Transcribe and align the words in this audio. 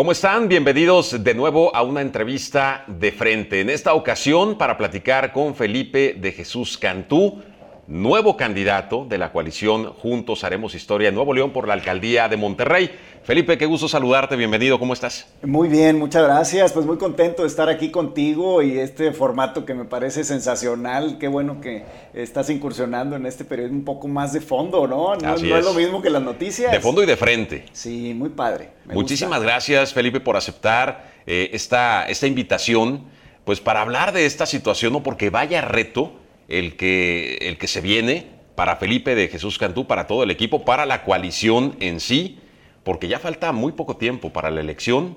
¿Cómo 0.00 0.12
están? 0.12 0.48
Bienvenidos 0.48 1.22
de 1.22 1.34
nuevo 1.34 1.76
a 1.76 1.82
una 1.82 2.00
entrevista 2.00 2.84
de 2.86 3.12
frente. 3.12 3.60
En 3.60 3.68
esta 3.68 3.92
ocasión 3.92 4.56
para 4.56 4.78
platicar 4.78 5.30
con 5.30 5.54
Felipe 5.54 6.16
de 6.18 6.32
Jesús 6.32 6.78
Cantú, 6.78 7.42
nuevo 7.90 8.36
candidato 8.36 9.04
de 9.04 9.18
la 9.18 9.32
coalición 9.32 9.92
Juntos 9.94 10.44
Haremos 10.44 10.76
Historia 10.76 11.08
en 11.08 11.14
Nuevo 11.16 11.34
León 11.34 11.50
por 11.50 11.66
la 11.66 11.74
alcaldía 11.74 12.28
de 12.28 12.36
Monterrey. 12.36 12.88
Felipe, 13.24 13.58
qué 13.58 13.66
gusto 13.66 13.88
saludarte, 13.88 14.36
bienvenido, 14.36 14.78
¿cómo 14.78 14.92
estás? 14.92 15.26
Muy 15.42 15.68
bien, 15.68 15.98
muchas 15.98 16.22
gracias, 16.22 16.72
pues 16.72 16.86
muy 16.86 16.98
contento 16.98 17.42
de 17.42 17.48
estar 17.48 17.68
aquí 17.68 17.90
contigo 17.90 18.62
y 18.62 18.78
este 18.78 19.12
formato 19.12 19.66
que 19.66 19.74
me 19.74 19.84
parece 19.84 20.22
sensacional, 20.22 21.18
qué 21.18 21.26
bueno 21.26 21.60
que 21.60 21.84
estás 22.14 22.48
incursionando 22.48 23.16
en 23.16 23.26
este 23.26 23.44
periodo 23.44 23.72
un 23.72 23.84
poco 23.84 24.06
más 24.06 24.32
de 24.32 24.40
fondo, 24.40 24.86
¿no? 24.86 25.16
No, 25.16 25.28
Así 25.32 25.48
no 25.48 25.56
es. 25.56 25.60
es. 25.60 25.64
lo 25.66 25.74
mismo 25.74 26.00
que 26.00 26.10
las 26.10 26.22
noticias. 26.22 26.70
De 26.70 26.78
fondo 26.80 27.02
y 27.02 27.06
de 27.06 27.16
frente. 27.16 27.64
Sí, 27.72 28.14
muy 28.14 28.28
padre. 28.30 28.70
me 28.86 28.94
Muchísimas 28.94 29.40
gusta. 29.40 29.50
gracias, 29.52 29.92
Felipe, 29.92 30.20
por 30.20 30.36
aceptar 30.36 31.10
eh, 31.26 31.50
esta, 31.52 32.08
esta 32.08 32.28
invitación, 32.28 33.02
pues 33.44 33.60
para 33.60 33.80
hablar 33.82 34.12
de 34.12 34.26
esta 34.26 34.46
situación, 34.46 34.92
¿no? 34.92 35.02
porque 35.02 35.28
vaya 35.28 35.60
reto 35.60 36.12
el 36.50 36.76
que, 36.76 37.38
el 37.40 37.56
que 37.56 37.66
se 37.66 37.80
viene 37.80 38.26
para 38.54 38.76
Felipe 38.76 39.14
de 39.14 39.28
Jesús 39.28 39.56
Cantú, 39.56 39.86
para 39.86 40.06
todo 40.06 40.22
el 40.22 40.30
equipo, 40.30 40.64
para 40.66 40.84
la 40.84 41.02
coalición 41.02 41.76
en 41.80 42.00
sí, 42.00 42.38
porque 42.84 43.08
ya 43.08 43.18
falta 43.18 43.52
muy 43.52 43.72
poco 43.72 43.96
tiempo 43.96 44.30
para 44.32 44.50
la 44.50 44.60
elección 44.60 45.16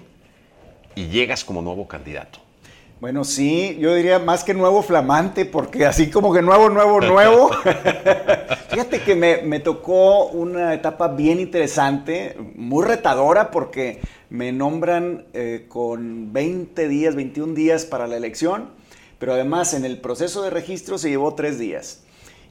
y 0.95 1.07
llegas 1.07 1.43
como 1.43 1.61
nuevo 1.61 1.87
candidato. 1.87 2.39
Bueno, 3.01 3.25
sí, 3.25 3.77
yo 3.81 3.93
diría 3.95 4.19
más 4.19 4.45
que 4.45 4.53
nuevo 4.53 4.81
flamante, 4.81 5.43
porque 5.43 5.85
así 5.85 6.09
como 6.09 6.33
que 6.33 6.41
nuevo, 6.41 6.69
nuevo, 6.69 7.01
nuevo. 7.01 7.51
Fíjate 8.69 9.01
que 9.01 9.13
me, 9.13 9.41
me 9.41 9.59
tocó 9.59 10.27
una 10.27 10.73
etapa 10.73 11.09
bien 11.09 11.41
interesante, 11.41 12.37
muy 12.55 12.85
retadora, 12.85 13.51
porque 13.51 13.99
me 14.29 14.53
nombran 14.53 15.25
eh, 15.33 15.65
con 15.67 16.31
20 16.31 16.87
días, 16.87 17.13
21 17.15 17.53
días 17.53 17.83
para 17.83 18.07
la 18.07 18.15
elección, 18.15 18.69
pero 19.23 19.35
además 19.35 19.73
en 19.73 19.85
el 19.85 20.01
proceso 20.01 20.41
de 20.41 20.49
registro 20.49 20.97
se 20.97 21.07
llevó 21.09 21.33
tres 21.33 21.57
días. 21.57 22.01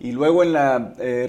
Y 0.00 0.12
luego 0.12 0.42
en 0.42 0.54
la 0.54 0.94
eh, 0.98 1.26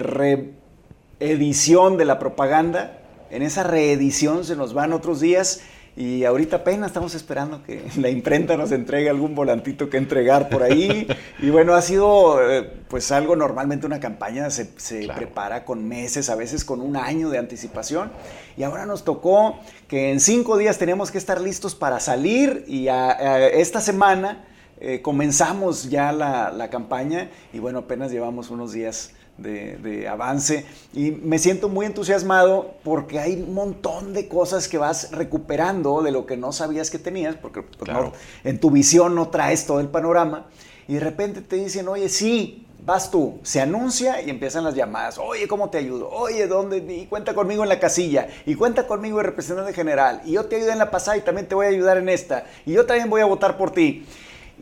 reedición 1.20 1.98
de 1.98 2.06
la 2.06 2.18
propaganda, 2.18 3.00
en 3.30 3.42
esa 3.42 3.62
reedición 3.62 4.46
se 4.46 4.56
nos 4.56 4.72
van 4.72 4.94
otros 4.94 5.20
días 5.20 5.60
y 5.98 6.24
ahorita 6.24 6.56
apenas 6.56 6.86
estamos 6.88 7.14
esperando 7.14 7.62
que 7.62 7.82
la 7.98 8.08
imprenta 8.08 8.56
nos 8.56 8.72
entregue 8.72 9.10
algún 9.10 9.34
volantito 9.34 9.90
que 9.90 9.98
entregar 9.98 10.48
por 10.48 10.62
ahí. 10.62 11.06
Y 11.40 11.50
bueno, 11.50 11.74
ha 11.74 11.82
sido 11.82 12.40
eh, 12.50 12.62
pues 12.88 13.12
algo 13.12 13.36
normalmente 13.36 13.84
una 13.84 14.00
campaña 14.00 14.48
se, 14.48 14.70
se 14.78 15.00
Claro. 15.00 15.18
prepara 15.20 15.66
con 15.66 15.86
meses, 15.86 16.30
a 16.30 16.36
veces 16.36 16.64
con 16.64 16.80
un 16.80 16.96
año 16.96 17.28
de 17.28 17.36
anticipación. 17.36 18.10
Y 18.56 18.62
ahora 18.62 18.86
nos 18.86 19.04
tocó 19.04 19.58
que 19.88 20.10
en 20.10 20.20
cinco 20.20 20.56
días 20.56 20.78
teníamos 20.78 21.10
que 21.10 21.18
estar 21.18 21.38
listos 21.38 21.74
para 21.74 22.00
salir 22.00 22.64
y 22.66 22.88
a- 22.88 23.10
a 23.10 23.46
esta 23.48 23.82
semana 23.82 24.46
eh, 24.86 25.00
comenzamos 25.02 25.88
ya 25.88 26.12
la, 26.12 26.50
la 26.50 26.68
campaña 26.68 27.30
y 27.52 27.58
bueno, 27.58 27.80
apenas 27.80 28.10
llevamos 28.12 28.50
unos 28.50 28.72
días 28.72 29.12
de, 29.38 29.76
de 29.78 30.06
avance 30.08 30.64
y 30.92 31.10
me 31.10 31.38
siento 31.38 31.68
muy 31.68 31.86
entusiasmado 31.86 32.74
porque 32.84 33.18
hay 33.18 33.34
un 33.42 33.54
montón 33.54 34.12
de 34.12 34.28
cosas 34.28 34.68
que 34.68 34.78
vas 34.78 35.10
recuperando 35.10 36.02
de 36.02 36.12
lo 36.12 36.26
que 36.26 36.36
no 36.36 36.52
sabías 36.52 36.90
que 36.90 36.98
tenías, 36.98 37.34
porque 37.36 37.62
pues, 37.62 37.78
Claro. 37.78 38.04
no- 38.04 38.12
en 38.48 38.60
tu 38.60 38.70
visión 38.70 39.14
no 39.14 39.28
traes 39.30 39.66
todo 39.66 39.80
el 39.80 39.88
panorama 39.88 40.46
y 40.86 40.94
de 40.94 41.00
repente 41.00 41.40
te 41.40 41.56
dicen, 41.56 41.88
oye, 41.88 42.08
sí, 42.08 42.66
vas 42.84 43.10
tú, 43.10 43.38
se 43.42 43.62
anuncia 43.62 44.20
y 44.20 44.28
empiezan 44.28 44.62
las 44.62 44.74
llamadas, 44.74 45.16
oye, 45.18 45.48
¿cómo 45.48 45.70
te 45.70 45.78
ayudo? 45.78 46.10
Oye, 46.10 46.46
¿dónde? 46.46 46.76
Y 46.76 47.06
cuenta 47.06 47.32
conmigo 47.34 47.62
en 47.62 47.70
la 47.70 47.80
casilla, 47.80 48.28
y 48.44 48.54
cuenta 48.54 48.86
conmigo 48.86 49.16
de 49.16 49.22
representante 49.24 49.72
general, 49.72 50.20
y 50.26 50.32
yo 50.32 50.44
te 50.44 50.56
ayudé 50.56 50.72
en 50.72 50.78
la 50.78 50.90
pasada 50.90 51.16
y 51.16 51.22
también 51.22 51.48
te 51.48 51.54
voy 51.54 51.64
a 51.64 51.70
ayudar 51.70 51.96
en 51.96 52.10
esta, 52.10 52.44
y 52.66 52.72
yo 52.74 52.84
también 52.84 53.08
voy 53.08 53.22
a 53.22 53.24
votar 53.24 53.56
por 53.56 53.70
ti. 53.72 54.04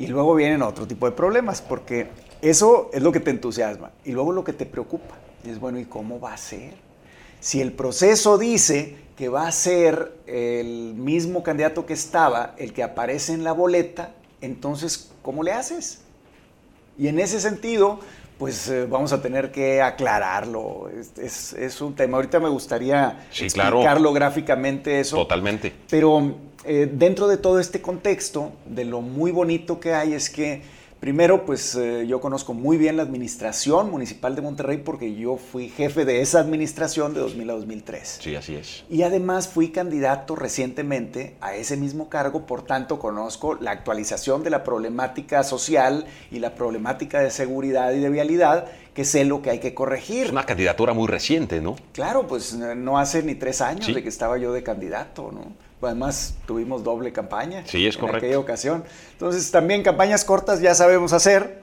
Y 0.03 0.09
luego 0.09 0.35
vienen 0.35 0.63
otro 0.63 0.85
tipo 0.85 1.07
de 1.07 1.13
problemas, 1.13 1.63
porque 1.63 2.09
eso 2.41 2.91
es 2.93 3.01
lo 3.05 3.13
que 3.13 3.21
te 3.21 3.31
entusiasma. 3.31 3.93
Y 4.05 4.11
luego 4.11 4.33
lo 4.33 4.43
que 4.43 4.53
te 4.53 4.67
preocupa. 4.67 5.15
Es 5.45 5.61
bueno, 5.61 5.79
¿y 5.79 5.85
cómo 5.85 6.19
va 6.19 6.35
a 6.35 6.37
ser? 6.37 6.75
Si 7.39 7.61
el 7.61 7.73
proceso 7.73 8.37
dice 8.37 8.97
que 9.17 9.29
va 9.29 9.47
a 9.47 9.53
ser 9.53 10.13
el 10.27 10.95
mismo 10.97 11.45
candidato 11.45 11.87
que 11.87 11.93
estaba, 11.93 12.57
el 12.59 12.73
que 12.73 12.83
aparece 12.83 13.33
en 13.33 13.45
la 13.45 13.53
boleta, 13.53 14.13
entonces, 14.41 15.13
¿cómo 15.23 15.45
le 15.45 15.53
haces? 15.53 16.01
Y 16.99 17.07
en 17.07 17.21
ese 17.21 17.39
sentido, 17.39 18.01
pues 18.43 18.67
eh, 18.69 18.87
vamos 18.87 19.13
a 19.13 19.23
tener 19.23 19.53
que 19.53 19.81
aclararlo. 19.81 20.89
Es, 20.91 21.17
es- 21.17 21.53
es 21.53 21.81
un 21.81 21.95
tema. 21.95 22.17
Ahorita 22.17 22.41
me 22.41 22.49
gustaría 22.49 23.25
Sí, 23.31 23.47
claro. 23.51 23.77
explicarlo 23.77 24.13
gráficamente 24.13 24.99
eso. 24.99 25.15
Totalmente. 25.15 25.73
Pero 25.89 26.35
eh, 26.65 26.91
dentro 26.93 27.29
de 27.29 27.37
todo 27.37 27.61
este 27.61 27.81
contexto, 27.81 28.51
de 28.67 28.85
lo 28.85 29.01
muy 29.01 29.31
bonito 29.31 29.79
que 29.79 29.95
hay 29.95 30.15
es 30.15 30.29
que, 30.29 30.61
primero, 31.03 31.45
pues 31.45 31.75
eh, 31.75 32.07
yo 32.07 32.21
conozco 32.21 32.55
muy 32.55 32.77
bien 32.77 32.97
la 32.97 33.03
administración 33.03 33.91
municipal 33.91 34.37
de 34.37 34.41
Monterrey 34.43 34.77
porque 34.79 35.17
yo 35.17 35.37
fui 35.37 35.69
jefe 35.69 36.05
de 36.05 36.21
esa 36.21 36.39
administración 36.39 37.13
de 37.13 37.19
2000 37.19 37.51
a 37.51 37.53
2003. 37.55 38.19
Sí, 38.23 38.37
así 38.37 38.55
es. 38.55 38.85
Y 38.89 39.03
además 39.03 39.49
fui 39.49 39.71
candidato 39.71 40.37
recientemente 40.37 41.35
a 41.41 41.57
ese 41.57 41.77
mismo 41.77 42.09
cargo, 42.09 42.47
por 42.47 42.63
tanto 42.63 43.01
conozco 43.01 43.55
la 43.57 43.73
actualización 43.73 44.45
de 44.45 44.51
la 44.51 44.63
problemática 44.63 45.43
social 45.43 46.07
y 46.31 46.39
la 46.39 46.55
problemática 46.55 47.19
de 47.19 47.33
seguridad 47.33 47.93
y 47.95 47.99
de 47.99 48.09
vialidad, 48.09 48.67
que 48.95 49.05
sé 49.05 49.25
lo 49.25 49.43
que 49.43 49.51
hay 49.51 49.59
que 49.59 49.75
corregir. 49.75 50.27
Es 50.27 50.31
una 50.31 50.47
candidatura 50.47 50.93
muy 50.93 51.09
reciente, 51.09 51.61
¿no? 51.61 51.75
Claro, 51.91 52.29
pues 52.29 52.55
no 52.55 52.97
hace 53.01 53.25
ni 53.25 53.35
tres 53.35 53.61
años 53.61 53.87
Sí. 53.87 53.93
de 53.93 54.05
que 54.05 54.09
estaba 54.09 54.39
yo 54.39 54.53
de 54.53 54.63
candidato, 54.63 55.33
¿no? 55.33 55.72
Además, 55.83 56.35
tuvimos 56.47 56.85
doble 56.85 57.13
campaña. 57.13 57.63
Sí, 57.67 57.87
es 57.87 57.97
en 57.97 58.01
correcto. 58.01 58.19
aquella 58.19 58.39
ocasión. 58.39 58.85
Entonces, 59.13 59.51
también 59.51 59.83
campañas 59.83 60.25
cortas 60.25 60.61
ya 60.61 60.75
sabemos 60.75 61.13
hacer. 61.13 61.63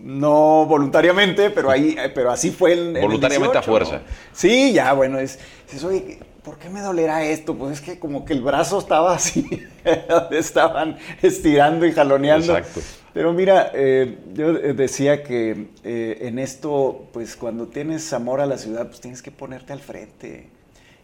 No 0.00 0.66
voluntariamente, 0.66 1.50
pero 1.50 1.70
ahí, 1.70 1.96
eh, 1.98 2.10
pero 2.14 2.30
así 2.30 2.50
fue 2.50 2.74
el, 2.74 2.90
en 2.90 2.96
el 2.96 3.02
Voluntariamente 3.02 3.58
a 3.58 3.60
18, 3.60 3.70
fuerza. 3.70 3.96
¿no? 3.98 4.14
Sí, 4.32 4.72
ya, 4.72 4.92
bueno, 4.92 5.18
es, 5.18 5.38
dices, 5.66 5.82
oye, 5.82 6.20
¿por 6.44 6.58
qué 6.58 6.68
me 6.68 6.80
dolerá 6.80 7.24
esto? 7.24 7.56
Pues 7.56 7.72
es 7.72 7.80
que 7.80 7.98
como 7.98 8.24
que 8.24 8.32
el 8.32 8.40
brazo 8.40 8.78
estaba 8.78 9.14
así, 9.14 9.64
donde 10.08 10.38
estaban 10.38 10.96
estirando 11.20 11.86
y 11.86 11.92
jaloneando. 11.92 12.56
Exacto. 12.56 12.82
Pero 13.16 13.32
mira, 13.32 13.70
eh, 13.72 14.18
yo 14.34 14.50
eh, 14.50 14.74
decía 14.74 15.22
que 15.22 15.68
eh, 15.82 16.18
en 16.20 16.38
esto, 16.38 17.08
pues 17.14 17.34
cuando 17.34 17.66
tienes 17.66 18.12
amor 18.12 18.42
a 18.42 18.46
la 18.46 18.58
ciudad, 18.58 18.86
pues 18.88 19.00
tienes 19.00 19.22
que 19.22 19.30
ponerte 19.30 19.72
al 19.72 19.80
frente. 19.80 20.50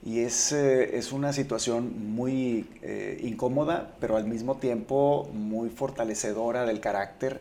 Y 0.05 0.21
es, 0.21 0.53
eh, 0.53 0.97
es 0.97 1.13
una 1.13 1.33
situación 1.33 2.15
muy 2.15 2.69
eh, 2.83 3.21
incómoda, 3.23 3.95
pero 4.01 4.17
al 4.17 4.25
mismo 4.27 4.57
tiempo 4.57 5.29
muy 5.33 5.71
fortalecedora 5.71 6.67
del 6.67 6.81
carácter, 6.81 7.41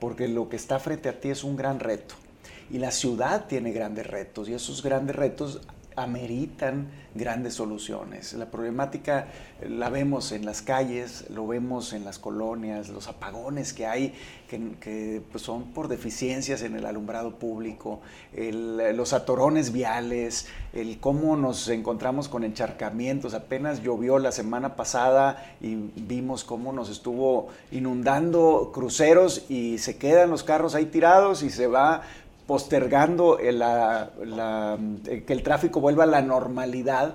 porque 0.00 0.26
lo 0.26 0.48
que 0.48 0.56
está 0.56 0.80
frente 0.80 1.08
a 1.08 1.20
ti 1.20 1.30
es 1.30 1.44
un 1.44 1.56
gran 1.56 1.78
reto. 1.78 2.16
Y 2.70 2.78
la 2.78 2.90
ciudad 2.90 3.46
tiene 3.46 3.72
grandes 3.72 4.06
retos, 4.06 4.48
y 4.48 4.54
esos 4.54 4.82
grandes 4.82 5.14
retos 5.14 5.60
ameritan 6.02 6.88
grandes 7.14 7.54
soluciones. 7.54 8.32
La 8.34 8.50
problemática 8.50 9.26
eh, 9.60 9.68
la 9.68 9.90
vemos 9.90 10.32
en 10.32 10.44
las 10.44 10.62
calles, 10.62 11.24
lo 11.30 11.46
vemos 11.46 11.92
en 11.92 12.04
las 12.04 12.18
colonias, 12.18 12.88
los 12.88 13.08
apagones 13.08 13.72
que 13.72 13.86
hay, 13.86 14.14
que, 14.48 15.22
pues, 15.30 15.44
son 15.44 15.66
por 15.72 15.88
deficiencias 15.88 16.62
en 16.62 16.76
el 16.76 16.84
alumbrado 16.84 17.36
público, 17.36 18.00
los 18.32 19.12
atorones 19.12 19.72
viales, 19.72 20.48
el 20.72 20.98
cómo 20.98 21.36
nos 21.36 21.68
encontramos 21.68 22.28
con 22.28 22.42
encharcamientos. 22.42 23.34
Apenas 23.34 23.82
llovió 23.82 24.18
la 24.18 24.32
semana 24.32 24.74
pasada 24.74 25.54
y 25.60 25.76
vimos 25.76 26.42
cómo 26.42 26.72
nos 26.72 26.90
estuvo 26.90 27.48
inundando 27.70 28.72
cruceros 28.74 29.44
y 29.48 29.78
se 29.78 29.98
quedan 29.98 30.30
los 30.30 30.42
carros 30.42 30.74
ahí 30.74 30.86
tirados 30.86 31.44
y 31.44 31.50
se 31.50 31.68
va 31.68 32.02
postergando 32.60 33.38
el, 33.38 33.60
la- 33.60 34.10
la- 34.24 34.76
eh, 35.06 35.22
que 35.24 35.32
el 35.32 35.44
tráfico 35.44 35.80
vuelva 35.80 36.02
a 36.02 36.06
la 36.08 36.20
normalidad. 36.20 37.14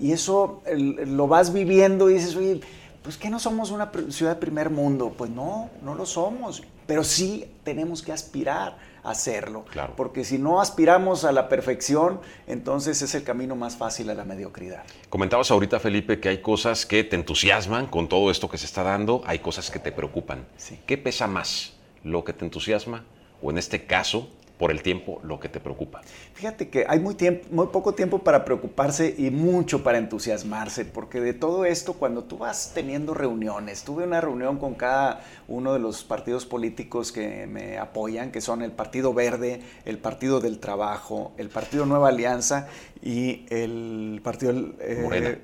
Y 0.00 0.10
eso 0.10 0.60
el- 0.66 1.16
lo 1.16 1.28
vas 1.28 1.52
viviendo 1.52 2.10
y 2.10 2.14
dices, 2.14 2.34
oye, 2.34 2.60
pues 3.04 3.16
que 3.16 3.30
no 3.30 3.38
somos 3.38 3.70
una 3.70 3.92
ciudad 4.10 4.34
de 4.34 4.40
primer 4.40 4.70
mundo. 4.70 5.14
Pues 5.16 5.30
no, 5.30 5.70
no 5.84 5.94
lo 5.94 6.04
somos. 6.04 6.64
Pero 6.88 7.04
sí 7.04 7.46
tenemos 7.62 8.02
que 8.02 8.10
aspirar 8.10 8.76
a 9.04 9.10
hacerlo. 9.12 9.64
Claro. 9.70 9.92
Porque 9.96 10.24
si 10.24 10.36
no 10.38 10.60
aspiramos 10.60 11.24
a 11.24 11.30
la 11.30 11.48
perfección, 11.48 12.18
entonces 12.48 13.02
es 13.02 13.14
el 13.14 13.22
camino 13.22 13.54
más 13.54 13.76
fácil 13.76 14.10
a 14.10 14.14
la 14.14 14.24
mediocridad. 14.24 14.82
Comentabas 15.10 15.52
ahorita, 15.52 15.78
Felipe, 15.78 16.18
que 16.18 16.28
hay 16.28 16.38
cosas 16.42 16.86
que 16.86 17.04
te 17.04 17.14
entusiasman 17.14 17.86
con 17.86 18.08
todo 18.08 18.32
esto 18.32 18.48
que 18.50 18.58
se 18.58 18.66
está 18.66 18.82
dando, 18.82 19.22
hay 19.26 19.38
cosas 19.38 19.70
que 19.70 19.78
te 19.78 19.92
preocupan. 19.92 20.44
Sí. 20.56 20.80
¿Qué 20.86 20.98
pesa 20.98 21.28
más? 21.28 21.74
¿Lo 22.02 22.24
que 22.24 22.32
te 22.32 22.44
entusiasma 22.44 23.04
o 23.40 23.50
en 23.52 23.58
este 23.58 23.86
caso, 23.86 24.28
por 24.62 24.70
el 24.70 24.80
tiempo, 24.80 25.20
lo 25.24 25.40
que 25.40 25.48
te 25.48 25.58
preocupa? 25.58 26.02
Fíjate 26.34 26.68
que 26.68 26.84
hay 26.86 27.00
muy, 27.00 27.16
tiempo, 27.16 27.48
muy 27.50 27.66
poco 27.66 27.94
tiempo 27.94 28.20
para 28.20 28.44
preocuparse 28.44 29.12
y 29.18 29.28
mucho 29.32 29.82
para 29.82 29.98
entusiasmarse, 29.98 30.84
porque 30.84 31.20
de 31.20 31.34
todo 31.34 31.64
esto, 31.64 31.94
cuando 31.94 32.22
tú 32.22 32.38
vas 32.38 32.70
teniendo 32.72 33.12
reuniones, 33.12 33.82
tuve 33.82 34.04
una 34.04 34.20
reunión 34.20 34.58
con 34.58 34.74
cada 34.74 35.24
uno 35.48 35.72
de 35.72 35.80
los 35.80 36.04
partidos 36.04 36.46
políticos 36.46 37.10
que 37.10 37.48
me 37.48 37.76
apoyan, 37.76 38.30
que 38.30 38.40
son 38.40 38.62
el 38.62 38.70
Partido 38.70 39.12
Verde, 39.12 39.62
el 39.84 39.98
Partido 39.98 40.38
del 40.38 40.60
Trabajo, 40.60 41.32
el 41.38 41.48
Partido 41.48 41.84
Nueva 41.84 42.10
Alianza 42.10 42.68
y 43.02 43.44
el 43.50 44.20
Partido... 44.22 44.52
eh, 44.78 45.00
Morena. 45.02 45.38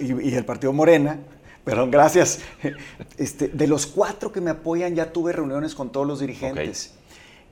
y, 0.00 0.30
y 0.30 0.34
el 0.34 0.46
Partido 0.46 0.72
Morena. 0.72 1.18
Perdón, 1.62 1.90
gracias. 1.90 2.40
Este, 3.18 3.48
de 3.48 3.66
los 3.66 3.86
cuatro 3.86 4.32
que 4.32 4.40
me 4.40 4.50
apoyan, 4.50 4.94
ya 4.94 5.12
tuve 5.12 5.32
reuniones 5.32 5.74
con 5.74 5.90
todos 5.90 6.06
los 6.06 6.20
dirigentes. 6.20 6.94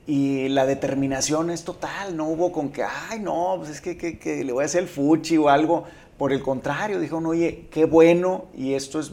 Y 0.07 0.49
la 0.49 0.65
determinación 0.65 1.49
es 1.49 1.63
total, 1.63 2.15
no 2.15 2.27
hubo 2.27 2.51
con 2.51 2.69
que, 2.69 2.83
ay, 2.83 3.19
no, 3.19 3.55
pues 3.57 3.71
es 3.71 3.81
que, 3.81 3.97
que, 3.97 4.43
le 4.43 4.53
voy 4.53 4.63
a 4.63 4.65
hacer 4.65 4.83
el 4.83 4.89
fuchi 4.89 5.37
o 5.37 5.49
algo. 5.49 5.85
Por 6.17 6.31
el 6.31 6.41
contrario, 6.43 6.99
dijeron, 6.99 7.25
oye, 7.25 7.67
qué 7.71 7.85
bueno, 7.85 8.45
y 8.55 8.73
esto 8.73 8.99
es 8.99 9.11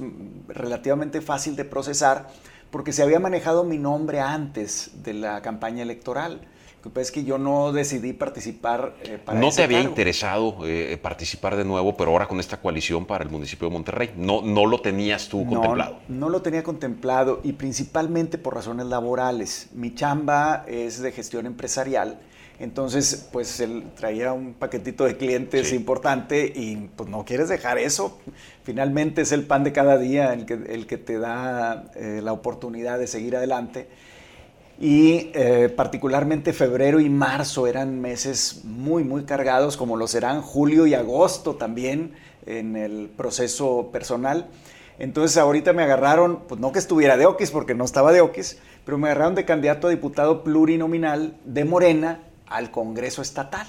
relativamente 0.48 1.20
fácil 1.20 1.56
de 1.56 1.64
procesar, 1.64 2.28
porque 2.70 2.92
se 2.92 3.02
había 3.02 3.18
manejado 3.18 3.64
mi 3.64 3.78
nombre 3.78 4.20
antes 4.20 4.90
de 5.02 5.14
la 5.14 5.40
campaña 5.42 5.82
electoral. 5.82 6.42
Que 6.82 7.00
es 7.00 7.12
que 7.12 7.24
yo 7.24 7.38
no 7.38 7.72
decidí 7.72 8.12
participar 8.12 8.96
eh, 9.04 9.18
para 9.24 9.38
¿No 9.38 9.50
te 9.50 9.62
había 9.62 9.80
interesado 9.80 10.58
eh, 10.64 10.98
participar 11.00 11.56
de 11.56 11.64
nuevo, 11.64 11.96
pero 11.96 12.10
ahora 12.10 12.26
con 12.26 12.40
esta 12.40 12.60
coalición 12.60 13.06
para 13.06 13.22
el 13.22 13.30
municipio 13.30 13.68
de 13.68 13.72
Monterrey? 13.72 14.10
¿No, 14.16 14.42
no 14.42 14.66
lo 14.66 14.80
tenías 14.80 15.28
tú 15.28 15.46
contemplado? 15.46 16.00
No 16.08 16.28
lo 16.28 16.42
tenía 16.42 16.62
contemplado 16.62 17.40
y 17.44 17.52
principalmente 17.52 18.36
por 18.36 18.54
razones 18.54 18.86
laborales. 18.86 19.68
Mi 19.72 19.94
chamba 19.94 20.64
es 20.66 21.00
de 21.00 21.12
gestión 21.12 21.46
empresarial. 21.46 22.18
Entonces, 22.58 23.28
pues 23.32 23.58
él 23.60 23.84
traía 23.96 24.32
un 24.32 24.54
paquetito 24.54 25.04
de 25.04 25.16
clientes 25.16 25.72
importante 25.72 26.52
y 26.54 26.76
pues 26.94 27.08
no 27.08 27.24
quieres 27.24 27.48
dejar 27.48 27.78
eso. 27.78 28.20
Finalmente 28.62 29.22
es 29.22 29.32
el 29.32 29.44
pan 29.46 29.64
de 29.64 29.72
cada 29.72 29.98
día 29.98 30.32
el 30.32 30.46
que, 30.46 30.54
el 30.54 30.86
que 30.86 30.98
te 30.98 31.18
da 31.18 31.90
eh, 31.96 32.20
la 32.22 32.32
oportunidad 32.32 32.98
de 32.98 33.06
seguir 33.06 33.36
adelante 33.36 33.88
y 34.82 35.30
eh, 35.34 35.72
particularmente 35.74 36.52
febrero 36.52 36.98
y 36.98 37.08
marzo 37.08 37.68
eran 37.68 38.00
meses 38.00 38.62
muy, 38.64 39.04
muy 39.04 39.22
cargados, 39.22 39.76
como 39.76 39.96
lo 39.96 40.08
serán 40.08 40.42
julio 40.42 40.88
y 40.88 40.94
agosto 40.94 41.54
también 41.54 42.14
en 42.46 42.74
el 42.74 43.08
proceso 43.16 43.90
personal. 43.92 44.48
Entonces 44.98 45.36
ahorita 45.36 45.72
me 45.72 45.84
agarraron, 45.84 46.40
pues 46.48 46.60
no 46.60 46.72
que 46.72 46.80
estuviera 46.80 47.16
de 47.16 47.26
Oquis, 47.26 47.52
porque 47.52 47.76
no 47.76 47.84
estaba 47.84 48.10
de 48.10 48.22
Oquis, 48.22 48.58
pero 48.84 48.98
me 48.98 49.06
agarraron 49.06 49.36
de 49.36 49.44
candidato 49.44 49.86
a 49.86 49.90
diputado 49.90 50.42
plurinominal 50.42 51.36
de 51.44 51.64
Morena 51.64 52.18
al 52.48 52.72
Congreso 52.72 53.22
Estatal. 53.22 53.68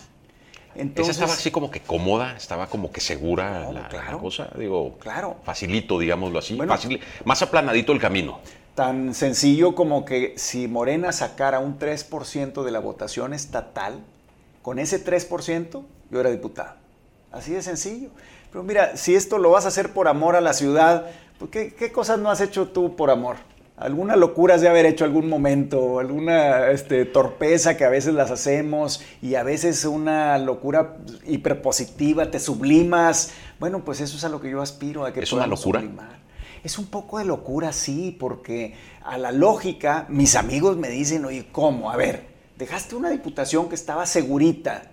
Entonces, 0.74 1.16
Esa 1.16 1.26
estaba 1.26 1.38
así 1.38 1.52
como 1.52 1.70
que 1.70 1.82
cómoda, 1.82 2.36
estaba 2.36 2.66
como 2.66 2.92
que 2.92 3.02
segura 3.02 3.72
la, 3.72 4.18
cosa, 4.20 4.50
digo, 4.58 4.98
claro. 4.98 5.38
facilito, 5.44 6.00
digámoslo 6.00 6.40
así, 6.40 6.58
más 7.24 7.42
aplanadito 7.44 7.92
el 7.92 8.00
camino 8.00 8.40
tan 8.76 9.14
sencillo 9.14 9.76
como 9.76 10.06
que 10.06 10.34
si 10.38 10.68
Morena 10.68 11.12
sacara 11.12 11.60
un 11.60 11.78
3% 11.78 12.64
de 12.64 12.72
la 12.72 12.80
votación 12.80 13.34
estatal, 13.34 14.00
con 14.62 14.80
ese 14.80 15.04
3% 15.04 15.84
yo 16.10 16.20
era 16.20 16.32
diputado. 16.32 16.76
Así 17.32 17.52
de 17.52 17.62
sencillo. 17.62 18.10
Pero 18.52 18.64
mira, 18.64 18.98
si 18.98 19.16
esto 19.16 19.38
lo 19.38 19.52
vas 19.52 19.66
a 19.66 19.70
hacer 19.70 19.94
por 19.94 20.08
amor 20.08 20.36
a 20.36 20.42
la 20.42 20.54
ciudad, 20.54 21.08
pues, 21.40 21.74
¿qué, 21.74 21.92
cosas 21.92 22.20
no 22.20 22.30
has 22.30 22.42
hecho 22.42 22.68
tú 22.68 22.96
por 22.96 23.10
amor? 23.10 23.38
Alguna 23.76 24.16
locura 24.16 24.56
has 24.56 24.62
de 24.62 24.70
haber 24.70 24.86
hecho 24.86 25.04
algún 25.04 25.28
momento, 25.28 26.00
alguna 26.00 26.70
este, 26.70 27.06
torpeza 27.06 27.76
que 27.76 27.86
a 27.86 27.90
veces 27.90 28.14
las 28.14 28.30
hacemos 28.30 29.04
y 29.22 29.34
a 29.34 29.42
veces 29.42 29.84
una 29.86 30.38
locura 30.38 30.98
hiperpositiva, 31.26 32.30
te 32.30 32.40
sublimas. 32.40 33.32
Bueno, 33.60 33.84
pues 33.84 34.00
eso 34.00 34.16
es 34.16 34.24
a 34.24 34.30
lo 34.30 34.40
que 34.40 34.52
yo 34.52 34.62
aspiro, 34.62 35.04
a 35.06 35.12
que 35.12 35.22
¿Es 35.22 35.34
una 35.34 35.48
locura? 35.48 35.82
Sublimar. 35.82 36.23
Es 36.64 36.80
un 36.80 36.86
poco 36.86 37.20
de 37.20 37.26
locura, 37.26 37.74
sí, 37.74 38.16
porque 38.18 38.74
a 39.04 39.18
la 39.18 39.34
lógica, 39.34 40.06
mis 40.08 40.36
amigos 40.36 40.78
me 40.78 40.88
dicen, 40.88 41.26
oye, 41.26 41.50
¿cómo? 41.52 41.92
A 41.92 41.98
ver, 41.98 42.26
dejaste 42.58 42.96
una 42.96 43.10
diputación 43.10 43.68
que 43.68 43.76
estaba 43.76 44.06
segurita 44.06 44.92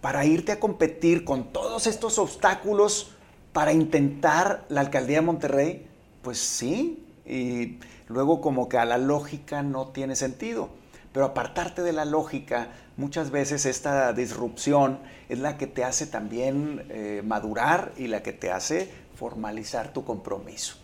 para 0.00 0.24
irte 0.24 0.50
a 0.50 0.58
competir 0.58 1.24
con 1.24 1.52
todos 1.52 1.86
estos 1.86 2.18
obstáculos 2.18 3.12
para 3.52 3.72
intentar 3.72 4.64
la 4.68 4.80
alcaldía 4.80 5.18
de 5.18 5.26
Monterrey. 5.26 5.86
Pues 6.20 6.38
sí, 6.40 7.06
y 7.24 7.78
luego 8.08 8.40
como 8.40 8.68
que 8.68 8.78
a 8.78 8.84
la 8.84 8.98
lógica 8.98 9.62
no 9.62 9.88
tiene 9.88 10.16
sentido. 10.16 10.70
Pero 11.12 11.26
apartarte 11.26 11.82
de 11.82 11.92
la 11.92 12.04
lógica, 12.04 12.70
muchas 12.96 13.30
veces 13.30 13.66
esta 13.66 14.12
disrupción 14.14 14.98
es 15.28 15.38
la 15.38 15.58
que 15.58 15.68
te 15.68 15.84
hace 15.84 16.08
también 16.08 16.86
eh, 16.88 17.22
madurar 17.24 17.92
y 17.96 18.08
la 18.08 18.20
que 18.24 18.32
te 18.32 18.50
hace 18.50 18.90
formalizar 19.14 19.92
tu 19.92 20.04
compromiso. 20.04 20.83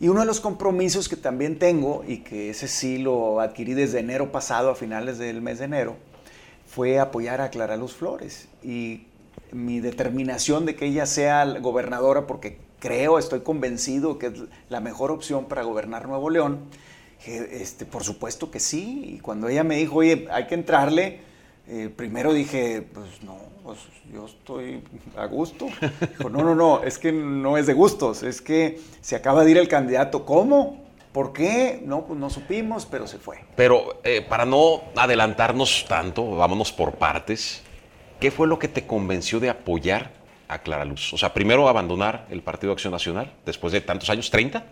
Y 0.00 0.08
uno 0.08 0.20
de 0.20 0.26
los 0.26 0.40
compromisos 0.40 1.10
que 1.10 1.16
también 1.16 1.58
tengo, 1.58 2.02
y 2.08 2.18
que 2.18 2.48
ese 2.50 2.68
sí 2.68 2.96
lo 2.96 3.40
adquirí 3.40 3.74
desde 3.74 4.00
enero 4.00 4.32
pasado, 4.32 4.70
a 4.70 4.74
finales 4.74 5.18
del 5.18 5.42
mes 5.42 5.58
de 5.58 5.66
enero, 5.66 5.96
fue 6.66 6.98
apoyar 6.98 7.42
a 7.42 7.50
Clara 7.50 7.76
Luz 7.76 7.92
Flores. 7.92 8.48
Y 8.62 9.04
mi 9.52 9.80
determinación 9.80 10.64
de 10.64 10.74
que 10.74 10.86
ella 10.86 11.04
sea 11.04 11.44
gobernadora, 11.60 12.26
porque 12.26 12.58
creo, 12.78 13.18
estoy 13.18 13.40
convencido 13.40 14.18
que 14.18 14.28
es 14.28 14.32
la 14.70 14.80
mejor 14.80 15.10
opción 15.10 15.44
para 15.44 15.62
gobernar 15.64 16.08
Nuevo 16.08 16.30
León, 16.30 16.60
este, 17.26 17.84
por 17.84 18.02
supuesto 18.02 18.50
que 18.50 18.58
sí. 18.58 19.16
Y 19.16 19.20
cuando 19.20 19.48
ella 19.48 19.64
me 19.64 19.76
dijo, 19.76 19.96
oye, 19.96 20.28
hay 20.30 20.46
que 20.46 20.54
entrarle, 20.54 21.20
eh, 21.68 21.90
primero 21.94 22.32
dije, 22.32 22.80
pues 22.80 23.22
no, 23.22 23.36
pues 23.70 23.86
yo 24.12 24.26
estoy 24.26 24.82
a 25.16 25.26
gusto. 25.26 25.68
Dijo, 26.00 26.28
no, 26.28 26.42
no, 26.42 26.56
no, 26.56 26.82
es 26.82 26.98
que 26.98 27.12
no 27.12 27.56
es 27.56 27.68
de 27.68 27.72
gustos, 27.72 28.24
es 28.24 28.40
que 28.40 28.80
se 29.00 29.14
acaba 29.14 29.44
de 29.44 29.52
ir 29.52 29.58
el 29.58 29.68
candidato. 29.68 30.24
¿Cómo? 30.24 30.84
¿Por 31.12 31.32
qué? 31.32 31.80
No, 31.84 32.04
pues 32.04 32.18
no 32.18 32.30
supimos, 32.30 32.84
pero 32.84 33.06
se 33.06 33.18
fue. 33.18 33.44
Pero 33.54 34.00
eh, 34.02 34.22
para 34.22 34.44
no 34.44 34.82
adelantarnos 34.96 35.84
tanto, 35.88 36.34
vámonos 36.34 36.72
por 36.72 36.94
partes. 36.94 37.62
¿Qué 38.18 38.32
fue 38.32 38.48
lo 38.48 38.58
que 38.58 38.66
te 38.66 38.88
convenció 38.88 39.38
de 39.38 39.50
apoyar 39.50 40.14
a 40.48 40.58
Clara 40.58 40.84
Luz? 40.84 41.12
O 41.12 41.18
sea, 41.18 41.32
primero 41.32 41.68
abandonar 41.68 42.26
el 42.28 42.42
Partido 42.42 42.72
Acción 42.72 42.92
Nacional 42.92 43.32
después 43.46 43.72
de 43.72 43.80
tantos 43.80 44.10
años, 44.10 44.32
¿30? 44.32 44.64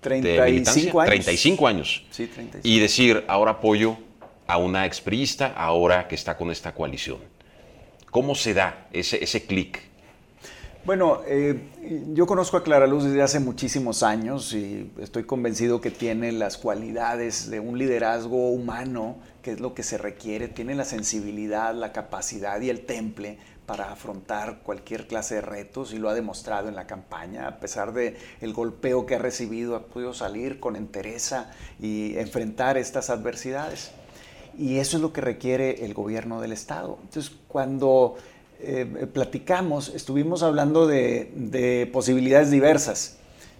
35 0.00 1.00
años. 1.00 1.10
35 1.10 1.66
años. 1.66 2.04
Sí, 2.10 2.26
35. 2.26 2.66
Y 2.66 2.78
decir, 2.78 3.24
ahora 3.28 3.52
apoyo 3.52 3.98
a 4.46 4.56
una 4.56 4.86
expriista, 4.86 5.52
ahora 5.56 6.08
que 6.08 6.14
está 6.14 6.38
con 6.38 6.50
esta 6.50 6.74
coalición. 6.74 7.33
¿Cómo 8.14 8.36
se 8.36 8.54
da 8.54 8.86
ese, 8.92 9.24
ese 9.24 9.44
clic? 9.44 9.80
Bueno, 10.84 11.22
eh, 11.26 11.58
yo 12.12 12.28
conozco 12.28 12.56
a 12.56 12.62
Clara 12.62 12.86
Luz 12.86 13.02
desde 13.02 13.22
hace 13.22 13.40
muchísimos 13.40 14.04
años 14.04 14.54
y 14.54 14.88
estoy 15.00 15.24
convencido 15.24 15.80
que 15.80 15.90
tiene 15.90 16.30
las 16.30 16.56
cualidades 16.56 17.50
de 17.50 17.58
un 17.58 17.76
liderazgo 17.76 18.50
humano, 18.50 19.16
que 19.42 19.50
es 19.50 19.58
lo 19.58 19.74
que 19.74 19.82
se 19.82 19.98
requiere, 19.98 20.46
tiene 20.46 20.76
la 20.76 20.84
sensibilidad, 20.84 21.74
la 21.74 21.92
capacidad 21.92 22.60
y 22.60 22.70
el 22.70 22.86
temple 22.86 23.38
para 23.66 23.90
afrontar 23.90 24.60
cualquier 24.62 25.08
clase 25.08 25.34
de 25.34 25.40
retos 25.40 25.92
y 25.92 25.98
lo 25.98 26.08
ha 26.08 26.14
demostrado 26.14 26.68
en 26.68 26.76
la 26.76 26.86
campaña, 26.86 27.48
a 27.48 27.58
pesar 27.58 27.94
de 27.94 28.16
golpeo 28.52 29.06
que 29.06 29.16
ha 29.16 29.18
recibido, 29.18 29.74
ha 29.74 29.86
podido 29.86 30.14
salir 30.14 30.60
con 30.60 30.76
entereza 30.76 31.50
y 31.80 32.16
enfrentar 32.16 32.78
estas 32.78 33.10
adversidades. 33.10 33.90
Y 34.58 34.78
eso 34.78 34.96
es 34.96 35.02
lo 35.02 35.12
que 35.12 35.20
requiere 35.20 35.84
el 35.84 35.94
gobierno 35.94 36.40
del 36.40 36.52
Estado. 36.52 36.98
Entonces, 37.02 37.32
cuando 37.48 38.16
eh, 38.60 38.86
platicamos, 39.12 39.90
estuvimos 39.90 40.42
hablando 40.42 40.86
de, 40.86 41.88
posibilidades 41.92 42.50
diversas. 42.50 43.18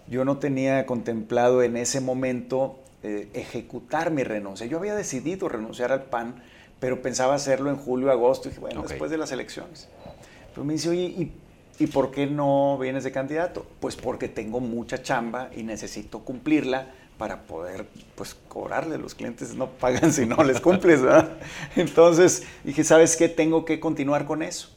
Yo 0.08 0.24
no 0.24 0.38
tenía 0.38 0.86
contemplado 0.86 1.62
en 1.62 1.76
ese 1.76 2.00
momento 2.00 2.78
eh, 3.02 3.28
ejecutar 3.34 4.10
mi 4.10 4.22
renuncia. 4.22 4.66
Yo 4.66 4.78
había 4.78 4.94
decidido 4.94 5.48
renunciar 5.48 5.92
al 5.92 6.04
PAN, 6.04 6.42
pero 6.80 7.02
pensaba 7.02 7.34
hacerlo 7.34 7.70
en 7.70 7.76
julio, 7.76 8.10
agosto, 8.10 8.48
y 8.48 8.50
dije, 8.50 8.60
bueno, 8.60 8.82
después 8.82 9.10
de 9.10 9.18
las 9.18 9.32
elecciones. 9.32 9.88
Pero 10.54 10.64
me 10.64 10.74
dice, 10.74 10.90
oye, 10.90 11.02
¿y, 11.02 11.32
¿y 11.78 11.86
por 11.86 12.10
qué 12.10 12.26
no 12.26 12.78
vienes 12.78 13.04
de 13.04 13.12
candidato? 13.12 13.66
Pues 13.80 13.96
porque 13.96 14.28
tengo 14.28 14.60
mucha 14.60 15.02
chamba 15.02 15.50
y 15.56 15.64
necesito 15.64 16.20
cumplirla 16.20 16.92
para 17.18 17.42
poder 17.42 17.88
pues 18.14 18.34
cobrarle. 18.48 18.98
Los 18.98 19.14
clientes 19.14 19.54
no 19.54 19.70
pagan 19.70 20.12
si 20.12 20.26
no 20.26 20.42
les 20.42 20.60
cumples, 20.60 21.02
¿verdad? 21.02 21.38
Entonces 21.76 22.44
dije, 22.64 22.84
¿sabes 22.84 23.16
qué? 23.16 23.28
Tengo 23.28 23.64
que 23.64 23.80
continuar 23.80 24.26
con 24.26 24.42
eso. 24.42 24.70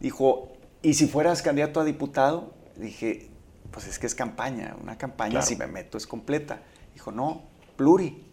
Dijo, 0.00 0.52
¿y 0.82 0.94
si 0.94 1.06
fueras 1.06 1.42
candidato 1.42 1.80
a 1.80 1.84
diputado? 1.84 2.54
Dije, 2.76 3.28
pues 3.70 3.86
es 3.86 3.98
que 3.98 4.06
es 4.06 4.14
campaña, 4.14 4.76
una 4.80 4.98
campaña 4.98 5.42
si 5.42 5.56
me 5.56 5.66
meto 5.66 5.98
es 5.98 6.06
completa. 6.06 6.62
Dijo, 6.94 7.10
no, 7.10 7.42
pluri. 7.76 8.24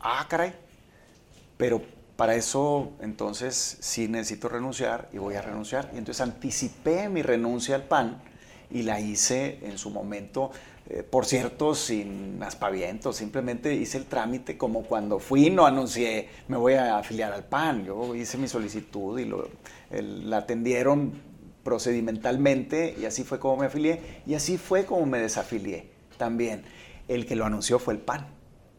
Ah, 0.00 0.26
caray. 0.28 0.54
Pero 1.56 1.82
para 2.16 2.34
eso 2.34 2.92
entonces 3.00 3.78
sí 3.80 4.08
necesito 4.08 4.48
renunciar 4.48 5.08
y 5.12 5.18
voy 5.18 5.34
a 5.34 5.42
renunciar. 5.42 5.90
Y 5.94 5.98
entonces 5.98 6.20
anticipé 6.20 7.08
mi 7.08 7.22
renuncia 7.22 7.74
al 7.74 7.84
PAN 7.84 8.22
y 8.70 8.82
la 8.82 9.00
hice 9.00 9.60
en 9.62 9.78
su 9.78 9.90
momento 9.90 10.50
eh, 10.90 11.02
por 11.02 11.26
cierto, 11.26 11.74
sin 11.74 12.42
aspavientos, 12.42 13.16
simplemente 13.16 13.74
hice 13.74 13.98
el 13.98 14.06
trámite 14.06 14.56
como 14.56 14.84
cuando 14.84 15.18
fui, 15.18 15.50
no 15.50 15.66
anuncié, 15.66 16.30
me 16.48 16.56
voy 16.56 16.74
a 16.74 16.96
afiliar 16.96 17.34
al 17.34 17.44
PAN, 17.44 17.84
yo 17.84 18.14
hice 18.14 18.38
mi 18.38 18.48
solicitud 18.48 19.18
y 19.18 19.26
lo, 19.26 19.50
la 19.90 20.38
atendieron 20.38 21.12
procedimentalmente 21.62 22.96
y 22.98 23.04
así 23.04 23.22
fue 23.24 23.38
como 23.38 23.58
me 23.58 23.66
afilié 23.66 24.22
y 24.26 24.32
así 24.32 24.56
fue 24.56 24.86
como 24.86 25.04
me 25.04 25.18
desafilié 25.18 25.90
también. 26.16 26.62
El 27.06 27.26
que 27.26 27.36
lo 27.36 27.44
anunció 27.44 27.78
fue 27.78 27.92
el 27.92 28.00
PAN. 28.00 28.26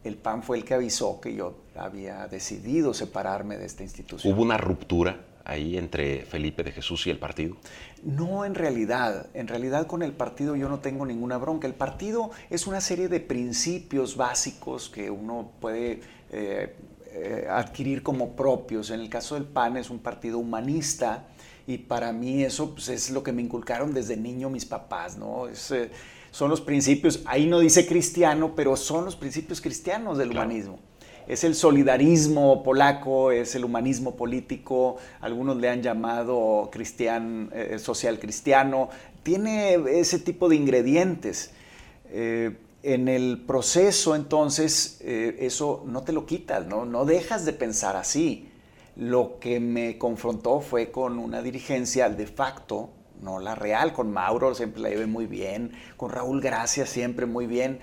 El 0.02 0.16
PAN 0.16 0.42
fue 0.42 0.56
el 0.56 0.64
que 0.64 0.74
avisó 0.74 1.20
que 1.20 1.34
yo 1.34 1.58
había 1.76 2.26
decidido 2.26 2.92
separarme 2.92 3.56
de 3.56 3.66
esta 3.66 3.84
institución. 3.84 4.34
¿Hubo 4.34 4.42
una 4.42 4.56
ruptura 4.56 5.20
ahí 5.44 5.76
entre 5.76 6.24
Felipe 6.24 6.62
de 6.62 6.72
Jesús 6.72 7.06
y 7.06 7.10
el 7.10 7.18
partido? 7.18 7.56
No, 8.02 8.44
en 8.44 8.54
realidad. 8.54 9.28
En 9.34 9.48
realidad 9.48 9.86
con 9.86 10.02
el 10.02 10.12
partido 10.12 10.56
yo 10.56 10.68
no 10.68 10.80
tengo 10.80 11.06
ninguna 11.06 11.38
bronca. 11.38 11.66
El 11.66 11.74
partido 11.74 12.30
es 12.48 12.66
una 12.66 12.80
serie 12.80 13.08
de 13.08 13.20
principios 13.20 14.16
básicos 14.16 14.88
que 14.88 15.10
uno 15.10 15.52
puede 15.60 16.00
eh, 16.30 16.76
eh, 17.12 17.46
adquirir 17.50 18.02
como 18.02 18.36
propios. 18.36 18.90
En 18.90 19.00
el 19.00 19.08
caso 19.08 19.34
del 19.34 19.44
PAN 19.44 19.76
es 19.76 19.90
un 19.90 19.98
partido 19.98 20.38
humanista 20.38 21.26
y 21.66 21.78
para 21.78 22.12
mí 22.12 22.42
eso 22.42 22.72
pues, 22.74 22.88
es 22.88 23.10
lo 23.10 23.22
que 23.22 23.32
me 23.32 23.42
inculcaron 23.42 23.92
desde 23.92 24.16
niño 24.16 24.50
mis 24.50 24.64
papás, 24.64 25.16
¿no? 25.16 25.48
Eh, 25.48 25.90
son 26.30 26.48
los 26.48 26.60
principios, 26.60 27.22
ahí 27.24 27.46
no 27.46 27.58
dice 27.58 27.86
cristiano, 27.86 28.54
pero 28.54 28.76
son 28.76 29.04
los 29.04 29.16
principios 29.16 29.60
cristianos 29.60 30.16
del 30.16 30.30
humanismo 30.30 30.78
es 31.30 31.44
el 31.44 31.54
solidarismo 31.54 32.64
polaco, 32.64 33.30
es 33.30 33.54
el 33.54 33.64
humanismo 33.64 34.16
político, 34.16 34.96
algunos 35.20 35.58
le 35.58 35.68
han 35.68 35.80
llamado 35.80 36.68
eh, 36.74 37.78
social 37.78 38.18
cristiano, 38.18 38.88
tiene 39.22 39.74
ese 40.00 40.18
tipo 40.18 40.48
de 40.48 40.56
ingredientes. 40.56 41.52
Eh, 42.06 42.56
en 42.82 43.06
el 43.06 43.44
proceso 43.46 44.16
entonces 44.16 44.98
eh, 45.02 45.36
eso 45.40 45.84
no 45.86 46.02
te 46.02 46.12
lo 46.12 46.26
quitas, 46.26 46.66
¿no? 46.66 46.84
no 46.84 47.04
dejas 47.04 47.44
de 47.44 47.52
pensar 47.52 47.94
así. 47.94 48.48
Lo 48.96 49.38
que 49.38 49.60
me 49.60 49.98
confrontó 49.98 50.60
fue 50.60 50.90
con 50.90 51.16
una 51.20 51.42
dirigencia 51.42 52.08
de 52.08 52.26
facto, 52.26 52.90
no 53.22 53.38
la 53.38 53.54
real, 53.54 53.92
con 53.92 54.10
Mauro 54.10 54.52
siempre 54.56 54.82
la 54.82 54.88
llevé 54.88 55.06
muy 55.06 55.26
bien, 55.26 55.70
con 55.96 56.10
Raúl 56.10 56.40
Gracia 56.40 56.86
siempre 56.86 57.26
muy 57.26 57.46
bien, 57.46 57.78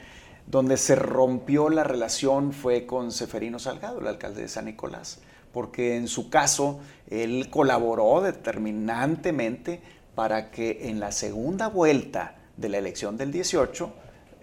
donde 0.47 0.77
se 0.77 0.95
rompió 0.95 1.69
la 1.69 1.83
relación 1.83 2.53
fue 2.53 2.85
con 2.85 3.11
Seferino 3.11 3.59
Salgado, 3.59 3.99
el 3.99 4.07
alcalde 4.07 4.41
de 4.41 4.47
San 4.47 4.65
Nicolás, 4.65 5.19
porque 5.51 5.97
en 5.97 6.07
su 6.07 6.29
caso 6.29 6.79
él 7.09 7.49
colaboró 7.49 8.21
determinantemente 8.21 9.81
para 10.15 10.49
que 10.49 10.89
en 10.89 10.99
la 10.99 11.11
segunda 11.11 11.67
vuelta 11.67 12.35
de 12.55 12.69
la 12.69 12.77
elección 12.77 13.17
del 13.17 13.31
18, 13.31 13.93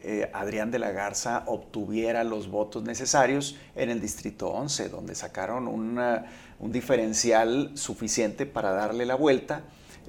eh, 0.02 0.30
Adrián 0.34 0.70
de 0.70 0.78
la 0.78 0.92
Garza 0.92 1.44
obtuviera 1.46 2.22
los 2.22 2.50
votos 2.50 2.82
necesarios 2.82 3.56
en 3.74 3.88
el 3.88 4.00
Distrito 4.00 4.48
11, 4.50 4.90
donde 4.90 5.14
sacaron 5.14 5.66
un 5.66 6.72
diferencial 6.72 7.72
suficiente 7.74 8.44
para 8.44 8.72
darle 8.72 9.06
la 9.06 9.14
vuelta 9.14 9.62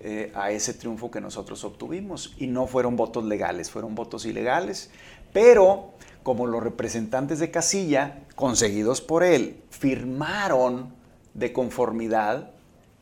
eh, 0.04 0.32
a 0.36 0.52
ese 0.52 0.74
triunfo 0.74 1.10
que 1.10 1.22
nosotros 1.22 1.64
obtuvimos. 1.64 2.36
Y 2.38 2.48
no 2.48 2.68
fueron 2.68 2.98
votos 2.98 3.24
legales, 3.24 3.72
fueron 3.72 3.96
votos 3.96 4.26
ilegales. 4.26 4.92
Pero 5.36 5.90
como 6.24 6.48
los 6.48 6.64
representantes 6.64 7.40
de 7.40 7.52
casilla, 7.52 8.20
conseguidos 8.36 9.02
por 9.02 9.22
él, 9.22 9.62
firmaron 9.70 10.94
de 11.34 11.52
conformidad, 11.52 12.52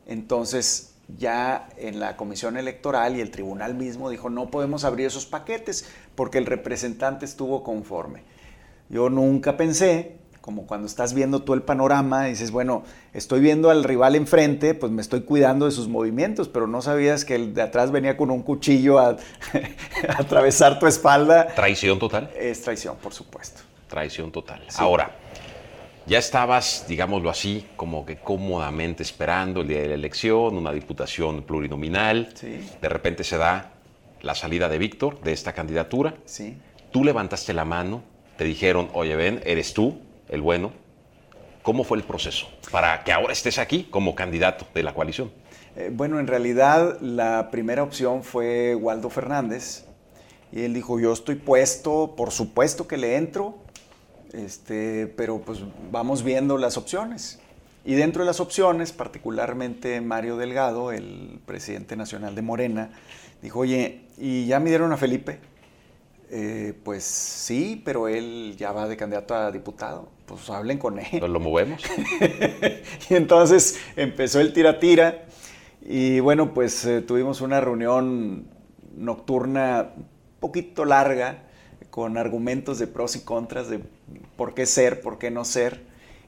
entonces 0.08 0.96
ya 1.20 1.70
en 1.78 2.00
la 2.00 2.18
comisión 2.18 2.58
electoral 2.58 3.16
y 3.16 3.22
el 3.22 3.30
tribunal 3.30 3.75
mismo 3.75 4.10
dijo, 4.10 4.32
no 4.32 4.50
podemos 4.50 4.84
abrir 4.84 5.06
esos 5.06 5.28
paquetes 5.28 5.86
porque 6.16 6.40
el 6.40 6.48
representante 6.48 7.25
estuvo 7.25 7.62
conforme. 7.62 8.24
Yo 8.90 9.12
nunca 9.12 9.56
pensé 9.56 10.18
como 10.44 10.68
cuando 10.68 10.88
estás 10.88 11.14
viendo 11.14 11.44
tú 11.44 11.54
el 11.54 11.62
panorama, 11.62 12.26
dices, 12.26 12.52
bueno, 12.52 12.84
estoy 13.14 13.40
viendo 13.40 13.70
al 13.70 13.86
rival 13.86 14.14
enfrente, 14.14 14.74
pues 14.74 14.92
me 14.92 15.02
estoy 15.02 15.22
cuidando 15.22 15.68
de 15.68 15.72
sus 15.72 15.88
movimientos, 15.88 16.50
pero 16.50 16.68
no 16.68 16.82
sabías 16.82 17.24
que 17.24 17.36
el 17.36 17.54
de 17.54 17.62
atrás 17.62 17.92
venía 17.92 18.18
con 18.18 18.30
un 18.30 18.44
cuchillo 18.44 19.00
a, 19.00 19.16
atravesar 20.18 20.80
tu 20.80 20.86
espalda. 20.86 21.48
¿Traición 21.56 21.98
total? 21.98 22.30
Es 22.38 22.62
traición, 22.62 22.98
por 22.98 23.14
supuesto. 23.14 23.62
Traición 23.88 24.34
total. 24.34 24.62
Ahora, 24.76 25.16
ya 26.08 26.20
estabas, 26.20 26.84
digámoslo 26.90 27.30
así, 27.30 27.66
como 27.78 28.06
que 28.06 28.18
cómodamente 28.18 29.02
esperando 29.02 29.62
el 29.62 29.70
día 29.70 29.80
de 29.80 29.88
la 29.88 29.94
elección, 29.94 30.58
una 30.58 30.74
diputación 30.74 31.44
plurinominal. 31.44 32.34
Sí. 32.34 32.70
De 32.82 32.90
repente 32.90 33.24
se 33.24 33.38
da 33.38 33.72
la 34.22 34.36
salida 34.36 34.68
de 34.68 34.78
Víctor 34.78 35.22
de 35.22 35.32
esta 35.32 35.54
candidatura. 35.54 36.16
Sí. 36.26 36.58
Tú 36.92 37.06
levantaste 37.06 37.54
la 37.54 37.64
mano, 37.64 38.04
te 38.36 38.44
dijeron, 38.44 38.90
oye, 38.92 39.16
ven, 39.16 39.42
eres 39.46 39.74
tú, 39.74 40.02
el 40.34 40.42
bueno. 40.42 40.72
¿Cómo 41.62 41.86
fue 41.86 41.98
el 41.98 42.04
proceso 42.04 42.48
para 42.72 43.04
que 43.04 43.13
ahora 43.13 43.32
estés 43.32 43.58
aquí 43.58 43.88
como 43.90 44.16
candidato 44.16 44.66
de 44.74 44.84
la 44.84 44.94
coalición? 44.94 45.32
Eh, 45.78 45.90
bueno, 45.94 46.20
en 46.20 46.28
realidad 46.28 47.00
la 47.00 47.50
primera 47.52 47.84
opción 47.84 48.24
fue 48.24 48.75
Waldo 48.75 49.10
Fernández 49.10 49.86
y 50.52 50.63
él 50.63 50.74
dijo, 50.74 51.00
yo 51.00 51.13
estoy 51.13 51.36
puesto, 51.36 52.16
por 52.18 52.32
supuesto 52.32 52.88
que 52.88 52.98
le 52.98 53.16
entro, 53.16 53.60
este, 54.34 55.08
pero 55.08 55.40
pues 55.40 55.60
vamos 55.92 56.24
viendo 56.24 56.58
las 56.58 56.78
opciones. 56.78 57.40
Y 57.86 57.94
dentro 57.94 58.24
de 58.24 58.28
las 58.28 58.40
opciones, 58.40 58.92
particularmente 58.92 60.02
Mario 60.02 60.38
Delgado, 60.38 60.92
el 60.92 61.40
presidente 61.46 61.96
nacional 61.96 62.34
de 62.34 62.42
Morena, 62.42 62.90
dijo, 63.42 63.60
oye, 63.60 64.02
¿y 64.18 64.48
ya 64.48 64.60
midieron 64.60 64.92
a 64.92 64.98
Felipe? 64.98 65.40
Eh, 66.30 66.74
pues 66.84 67.04
sí, 67.04 67.82
pero 67.86 68.08
él 68.08 68.56
ya 68.58 68.72
va 68.72 68.88
de 68.88 68.98
candidato 68.98 69.36
a 69.36 69.52
diputado. 69.52 70.10
Pues 70.25 70.50
hablen 70.50 70.77
con 70.77 71.00
él. 71.00 71.20
Pues 71.20 71.32
lo 71.32 71.39
movemos. 71.39 71.82
y 73.10 73.15
entonces 73.15 73.80
empezó 73.96 74.39
el 74.39 74.53
tira-tira. 74.53 75.25
Y 75.82 76.20
bueno, 76.22 76.53
pues 76.53 76.86
eh, 76.86 77.01
tuvimos 77.01 77.42
una 77.42 77.60
reunión 77.60 78.48
nocturna 78.96 79.92
un 79.98 80.06
poquito 80.39 80.86
larga, 80.86 81.44
con 81.89 82.18
argumentos 82.18 82.80
de 82.80 82.88
pros 82.88 83.15
y 83.15 83.22
contras 83.22 83.70
de 83.70 83.82
por 84.36 84.53
qué 84.53 84.65
ser, 84.65 85.01
por 85.01 85.20
qué 85.20 85.30
no 85.30 85.46
ser. 85.46 85.82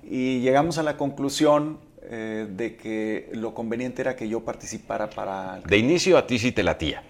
Y 0.03 0.41
llegamos 0.41 0.77
a 0.77 0.83
la 0.83 0.97
conclusión 0.97 1.79
eh, 2.03 2.47
de 2.49 2.75
que 2.75 3.29
lo 3.33 3.53
conveniente 3.53 4.01
era 4.01 4.15
que 4.15 4.27
yo 4.27 4.41
participara 4.41 5.09
para... 5.09 5.61
De 5.65 5.77
inicio 5.77 6.17
a 6.17 6.27
ti 6.27 6.37
sí 6.37 6.51
te 6.51 6.61
latía 6.61 7.01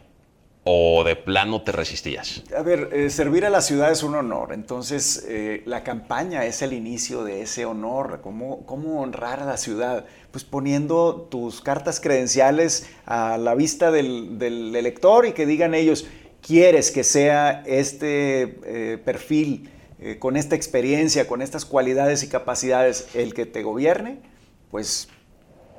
o 0.67 1.03
de 1.03 1.15
plano 1.15 1.61
te 1.61 1.71
resistías? 1.71 2.43
A 2.57 2.63
ver, 2.63 2.89
eh, 2.91 3.11
servir 3.11 3.45
a 3.45 3.51
la 3.51 3.61
ciudad 3.61 3.91
es 3.91 4.01
un 4.01 4.15
honor, 4.15 4.51
entonces 4.51 5.23
eh, 5.29 5.61
la 5.65 5.83
campaña 5.83 6.43
es 6.45 6.63
el 6.63 6.73
inicio 6.73 7.23
de 7.23 7.43
ese 7.43 7.65
honor. 7.65 8.19
¿Cómo, 8.21 8.65
¿Cómo, 8.65 8.99
honrar 8.99 9.41
a 9.41 9.45
la 9.45 9.57
ciudad? 9.57 10.05
Pues 10.31 10.43
poniendo 10.43 11.27
tus 11.29 11.61
cartas 11.61 11.99
credenciales 11.99 12.89
a 13.05 13.37
la 13.37 13.53
vista 13.53 13.91
del, 13.91 14.41
elector 14.75 15.27
y 15.27 15.33
que 15.33 15.45
digan 15.45 15.75
ellos, 15.75 16.07
¿quieres 16.41 16.89
que 16.89 17.03
sea 17.03 17.61
este 17.67 18.59
eh, 18.65 18.97
perfil 18.97 19.69
con 20.19 20.35
esta 20.35 20.55
experiencia, 20.55 21.27
con 21.27 21.41
estas 21.41 21.63
cualidades 21.63 22.21
y 22.23 22.27
capacidades 22.27 23.07
el 23.13 23.35
que 23.35 23.45
te 23.45 23.61
gobierne? 23.61 24.19
Pues 24.71 25.09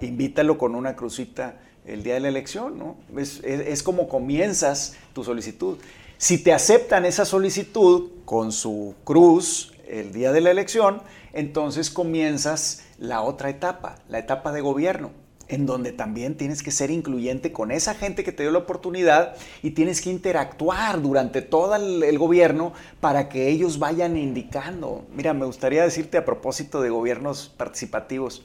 invítalo 0.00 0.58
con 0.58 0.74
una 0.74 0.94
crucita 0.94 1.58
el 1.86 2.02
día 2.02 2.14
de 2.14 2.20
la 2.20 2.28
elección, 2.28 2.78
¿no? 2.78 2.96
Es, 3.16 3.82
como 3.82 4.08
comienzas 4.08 4.96
tu 5.12 5.24
solicitud. 5.24 5.78
Si 6.18 6.38
te 6.38 6.52
aceptan 6.52 7.04
esa 7.04 7.24
solicitud 7.24 8.10
con 8.24 8.52
su 8.52 8.94
cruz 9.04 9.72
el 9.88 10.12
día 10.12 10.32
de 10.32 10.40
la 10.40 10.50
elección, 10.50 11.02
entonces 11.32 11.90
comienzas 11.90 12.82
la 12.98 13.22
otra 13.22 13.50
etapa, 13.50 13.96
la 14.08 14.18
etapa 14.18 14.52
de 14.52 14.62
gobierno, 14.62 15.10
en 15.48 15.66
donde 15.66 15.92
también 15.92 16.36
tienes 16.36 16.62
que 16.62 16.70
ser 16.70 16.90
incluyente 16.90 17.52
con 17.52 17.70
esa 17.70 17.94
gente 17.94 18.24
que 18.24 18.32
te 18.32 18.42
dio 18.42 18.50
la 18.50 18.58
oportunidad 18.58 19.36
y 19.62 19.70
tienes 19.70 20.00
que 20.00 20.10
interactuar 20.10 21.00
durante 21.02 21.42
todo 21.42 21.76
el, 21.76 22.18
gobierno 22.18 22.72
para 23.00 23.28
que 23.28 23.48
ellos 23.48 23.78
vayan 23.78 24.16
indicando. 24.16 25.04
Mira, 25.14 25.34
me 25.34 25.46
gustaría 25.46 25.84
decirte 25.84 26.18
a 26.18 26.24
propósito 26.24 26.80
de 26.80 26.90
gobiernos 26.90 27.52
participativos, 27.56 28.42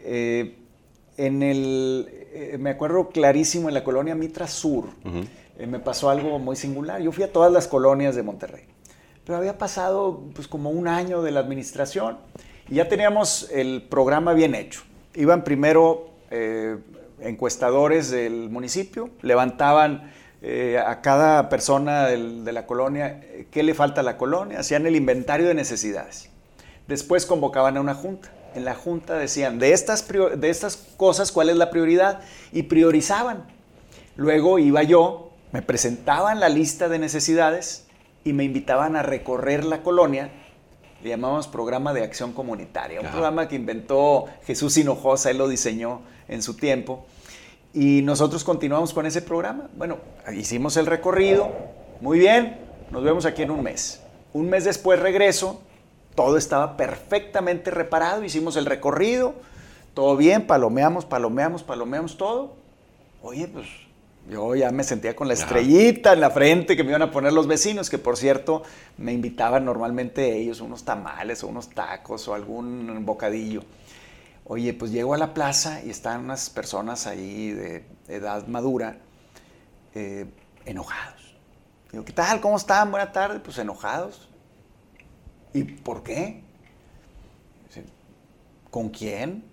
eh, 0.00 0.56
en 1.16 1.42
el, 1.42 2.08
eh, 2.32 2.56
me 2.58 2.70
acuerdo 2.70 3.08
clarísimo 3.10 3.68
en 3.68 3.74
la 3.74 3.84
colonia 3.84 4.14
Mitra 4.14 4.46
Sur, 4.46 4.86
eh, 5.58 5.66
me 5.66 5.78
pasó 5.78 6.10
algo 6.10 6.38
muy 6.38 6.56
singular. 6.56 7.00
Yo 7.00 7.12
fui 7.12 7.24
a 7.24 7.32
todas 7.32 7.52
las 7.52 7.68
colonias 7.68 8.16
de 8.16 8.22
Monterrey, 8.22 8.64
pero 9.24 9.38
había 9.38 9.58
pasado 9.58 10.22
pues 10.34 10.48
como 10.48 10.70
un 10.70 10.88
año 10.88 11.22
de 11.22 11.30
la 11.30 11.40
administración 11.40 12.18
y 12.68 12.76
ya 12.76 12.88
teníamos 12.88 13.48
el 13.52 13.82
programa 13.88 14.32
bien 14.32 14.54
hecho. 14.54 14.82
Iban 15.14 15.44
primero 15.44 16.08
eh, 16.30 16.78
encuestadores 17.20 18.10
del 18.10 18.48
municipio, 18.50 19.10
levantaban 19.20 20.10
a 20.84 21.02
cada 21.02 21.48
persona 21.48 22.08
de 22.08 22.52
la 22.52 22.66
colonia 22.66 23.20
qué 23.52 23.62
le 23.62 23.74
falta 23.74 24.00
a 24.00 24.04
la 24.04 24.18
colonia, 24.18 24.58
hacían 24.58 24.86
el 24.86 24.96
inventario 24.96 25.46
de 25.46 25.54
necesidades. 25.54 26.30
Después 26.88 27.26
convocaban 27.26 27.76
a 27.76 27.80
una 27.80 27.94
junta 27.94 28.32
en 28.54 28.64
la 28.64 28.74
junta 28.74 29.16
decían, 29.16 29.58
de 29.58 29.72
estas, 29.72 30.06
de 30.08 30.50
estas 30.50 30.76
cosas, 30.96 31.32
¿cuál 31.32 31.48
es 31.50 31.56
la 31.56 31.70
prioridad? 31.70 32.20
Y 32.52 32.64
priorizaban. 32.64 33.44
Luego 34.16 34.58
iba 34.58 34.82
yo, 34.82 35.30
me 35.52 35.62
presentaban 35.62 36.40
la 36.40 36.48
lista 36.48 36.88
de 36.88 36.98
necesidades 36.98 37.86
y 38.24 38.32
me 38.32 38.44
invitaban 38.44 38.96
a 38.96 39.02
recorrer 39.02 39.64
la 39.64 39.82
colonia. 39.82 40.30
Le 41.02 41.10
llamábamos 41.10 41.48
Programa 41.48 41.92
de 41.92 42.02
Acción 42.02 42.32
Comunitaria, 42.32 43.00
un 43.00 43.08
programa 43.08 43.48
que 43.48 43.56
inventó 43.56 44.26
Jesús 44.46 44.76
Hinojosa, 44.76 45.30
él 45.30 45.38
lo 45.38 45.48
diseñó 45.48 46.02
en 46.28 46.42
su 46.42 46.54
tiempo. 46.54 47.06
Y 47.74 48.02
nosotros 48.02 48.44
continuamos 48.44 48.92
con 48.92 49.06
ese 49.06 49.22
programa. 49.22 49.68
Bueno, 49.76 49.98
hicimos 50.34 50.76
el 50.76 50.86
recorrido, 50.86 51.50
muy 52.00 52.18
bien, 52.18 52.58
nos 52.90 53.02
vemos 53.02 53.24
aquí 53.24 53.42
en 53.42 53.50
un 53.50 53.62
mes. 53.62 54.00
Un 54.32 54.48
mes 54.48 54.64
después 54.64 55.00
regreso 55.00 55.60
todo 56.14 56.36
estaba 56.36 56.76
perfectamente 56.76 57.70
reparado, 57.70 58.24
hicimos 58.24 58.56
el 58.56 58.66
recorrido, 58.66 59.34
todo 59.94 60.16
bien, 60.16 60.46
palomeamos, 60.46 61.04
palomeamos, 61.04 61.62
palomeamos 61.62 62.16
todo. 62.16 62.54
Oye, 63.22 63.48
pues 63.48 63.66
yo 64.28 64.54
ya 64.54 64.70
me 64.70 64.84
sentía 64.84 65.16
con 65.16 65.28
la 65.28 65.34
estrellita 65.34 66.12
en 66.12 66.20
la 66.20 66.30
frente 66.30 66.76
que 66.76 66.84
me 66.84 66.90
iban 66.90 67.02
a 67.02 67.10
poner 67.10 67.32
los 67.32 67.46
vecinos, 67.46 67.90
que 67.90 67.98
por 67.98 68.16
cierto 68.16 68.62
me 68.96 69.12
invitaban 69.12 69.64
normalmente 69.64 70.36
ellos 70.38 70.60
unos 70.60 70.84
tamales 70.84 71.42
o 71.42 71.48
unos 71.48 71.70
tacos 71.70 72.28
o 72.28 72.34
algún 72.34 73.04
bocadillo. 73.04 73.62
Oye, 74.44 74.74
pues 74.74 74.92
llego 74.92 75.14
a 75.14 75.18
la 75.18 75.34
plaza 75.34 75.82
y 75.84 75.90
están 75.90 76.24
unas 76.24 76.50
personas 76.50 77.06
ahí 77.06 77.52
de 77.52 77.84
edad 78.08 78.46
madura 78.48 78.98
eh, 79.94 80.26
enojados. 80.66 81.36
Digo, 81.90 82.04
¿qué 82.04 82.12
tal? 82.12 82.40
¿Cómo 82.40 82.56
están? 82.56 82.90
Buena 82.90 83.12
tarde. 83.12 83.38
Pues 83.40 83.58
enojados. 83.58 84.28
¿Y 85.54 85.64
por 85.64 86.02
qué? 86.02 86.42
¿Con 88.70 88.88
quién? 88.88 89.44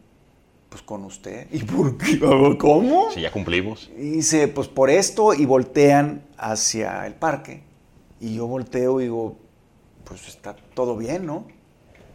Pues 0.69 0.81
con 0.81 1.03
usted. 1.03 1.47
¿Y 1.51 1.63
por 1.63 1.97
qué? 1.97 2.19
¿Cómo? 2.57 3.11
Si 3.11 3.21
ya 3.21 3.31
cumplimos. 3.31 3.89
Y 3.97 4.11
dice, 4.11 4.47
pues 4.47 4.67
por 4.67 4.89
esto, 4.89 5.33
y 5.33 5.45
voltean 5.45 6.23
hacia 6.37 7.05
el 7.05 7.15
parque. 7.15 7.63
Y 8.21 8.35
yo 8.35 8.47
volteo 8.47 8.99
y 9.01 9.03
digo, 9.03 9.35
pues 10.05 10.27
está 10.27 10.55
todo 10.73 10.95
bien, 10.95 11.25
¿no? 11.25 11.45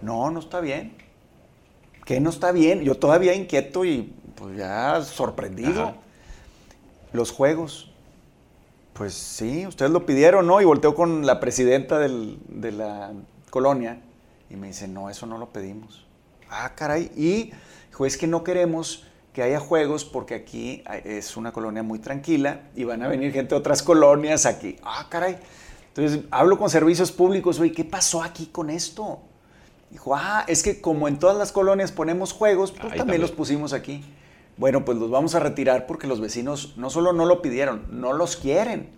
No, 0.01 0.31
no 0.31 0.41
está 0.41 0.61
bien. 0.61 0.97
¿Qué 2.05 2.21
no 2.21 2.31
está 2.31 2.53
bien? 2.53 2.83
Yo 2.83 2.97
todavía 2.97 3.35
inquieto 3.35 3.85
y 3.85 4.13
pues 4.35 4.57
ya 4.57 5.03
sorprendido. 5.03 5.95
Los 7.13 7.33
juegos. 7.33 7.91
Pues 8.95 9.13
sí, 9.15 9.67
ustedes 9.67 9.91
lo 9.91 10.07
pidieron, 10.07 10.47
¿no? 10.47 10.61
Y 10.61 10.65
volteo 10.65 10.95
con 10.95 11.27
la 11.27 11.41
presidenta 11.41 11.99
de 11.99 12.73
la 12.73 13.13
colonia 13.55 14.01
y 14.51 14.57
me 14.57 14.67
dice, 14.67 14.89
no, 14.89 15.09
eso 15.09 15.27
no 15.27 15.39
lo 15.39 15.51
pedimos. 15.51 16.05
Ah, 16.51 16.73
caray. 16.75 17.13
Y 17.15 17.53
dijo, 17.89 18.05
es 18.05 18.17
que 18.17 18.27
no 18.27 18.43
queremos 18.43 19.07
que 19.33 19.45
haya 19.45 19.61
juegos 19.61 20.05
porque 20.05 20.35
aquí 20.35 20.83
es 21.05 21.37
una 21.37 21.53
colonia 21.53 21.85
muy 21.85 22.01
tranquila 22.01 22.63
y 22.75 22.83
van 22.83 23.05
a 23.05 23.07
venir 23.07 23.33
gente 23.33 23.55
de 23.55 23.61
otras 23.61 23.81
colonias 23.85 24.45
aquí. 24.45 24.77
Ah, 24.83 25.07
caray. 25.09 25.39
Entonces 25.87 26.25
hablo 26.33 26.59
con 26.59 26.69
servicios 26.69 27.13
públicos, 27.13 27.61
oye, 27.61 27.71
¿qué 27.71 27.85
pasó 27.85 28.25
aquí 28.25 28.47
con 28.47 28.71
esto? 28.71 29.21
Dijo, 29.89 30.17
ah, 30.17 30.45
es 30.49 30.65
que 30.65 30.81
como 30.81 31.07
en 31.07 31.21
todas 31.21 31.37
las 31.37 31.53
colonias 31.53 31.93
ponemos 31.93 32.33
juegos, 32.33 32.73
pues 32.73 32.97
también, 32.97 33.21
los 33.21 33.31
pusimos 33.31 33.73
aquí. 33.73 34.05
Bueno, 34.57 34.85
pues 34.85 34.99
los 34.99 35.13
vamos 35.13 35.37
a 35.37 35.39
retirar 35.39 35.87
porque 35.87 36.09
los 36.09 36.21
vecinos 36.21 36.75
no 36.77 36.91
solo 36.91 37.13
no 37.13 37.25
lo 37.25 37.41
pidieron, 37.41 37.87
no 37.91 38.15
los 38.15 38.37
quieren. 38.37 38.89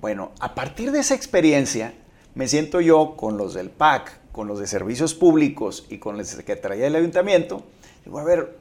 Bueno, 0.00 0.30
a 0.38 0.54
partir 0.54 0.92
de 0.92 1.00
esa 1.00 1.16
experiencia, 1.16 1.92
me 2.34 2.48
siento 2.48 2.80
yo 2.80 3.16
con 3.16 3.36
los 3.36 3.54
del 3.54 3.70
PAC, 3.70 4.20
con 4.32 4.48
los 4.48 4.58
de 4.58 4.66
servicios 4.66 5.14
públicos 5.14 5.86
y 5.88 5.98
con 5.98 6.16
la 6.16 6.24
Secretaría 6.24 6.84
del 6.84 6.96
Ayuntamiento. 6.96 7.62
Digo, 8.04 8.18
a 8.18 8.24
ver, 8.24 8.58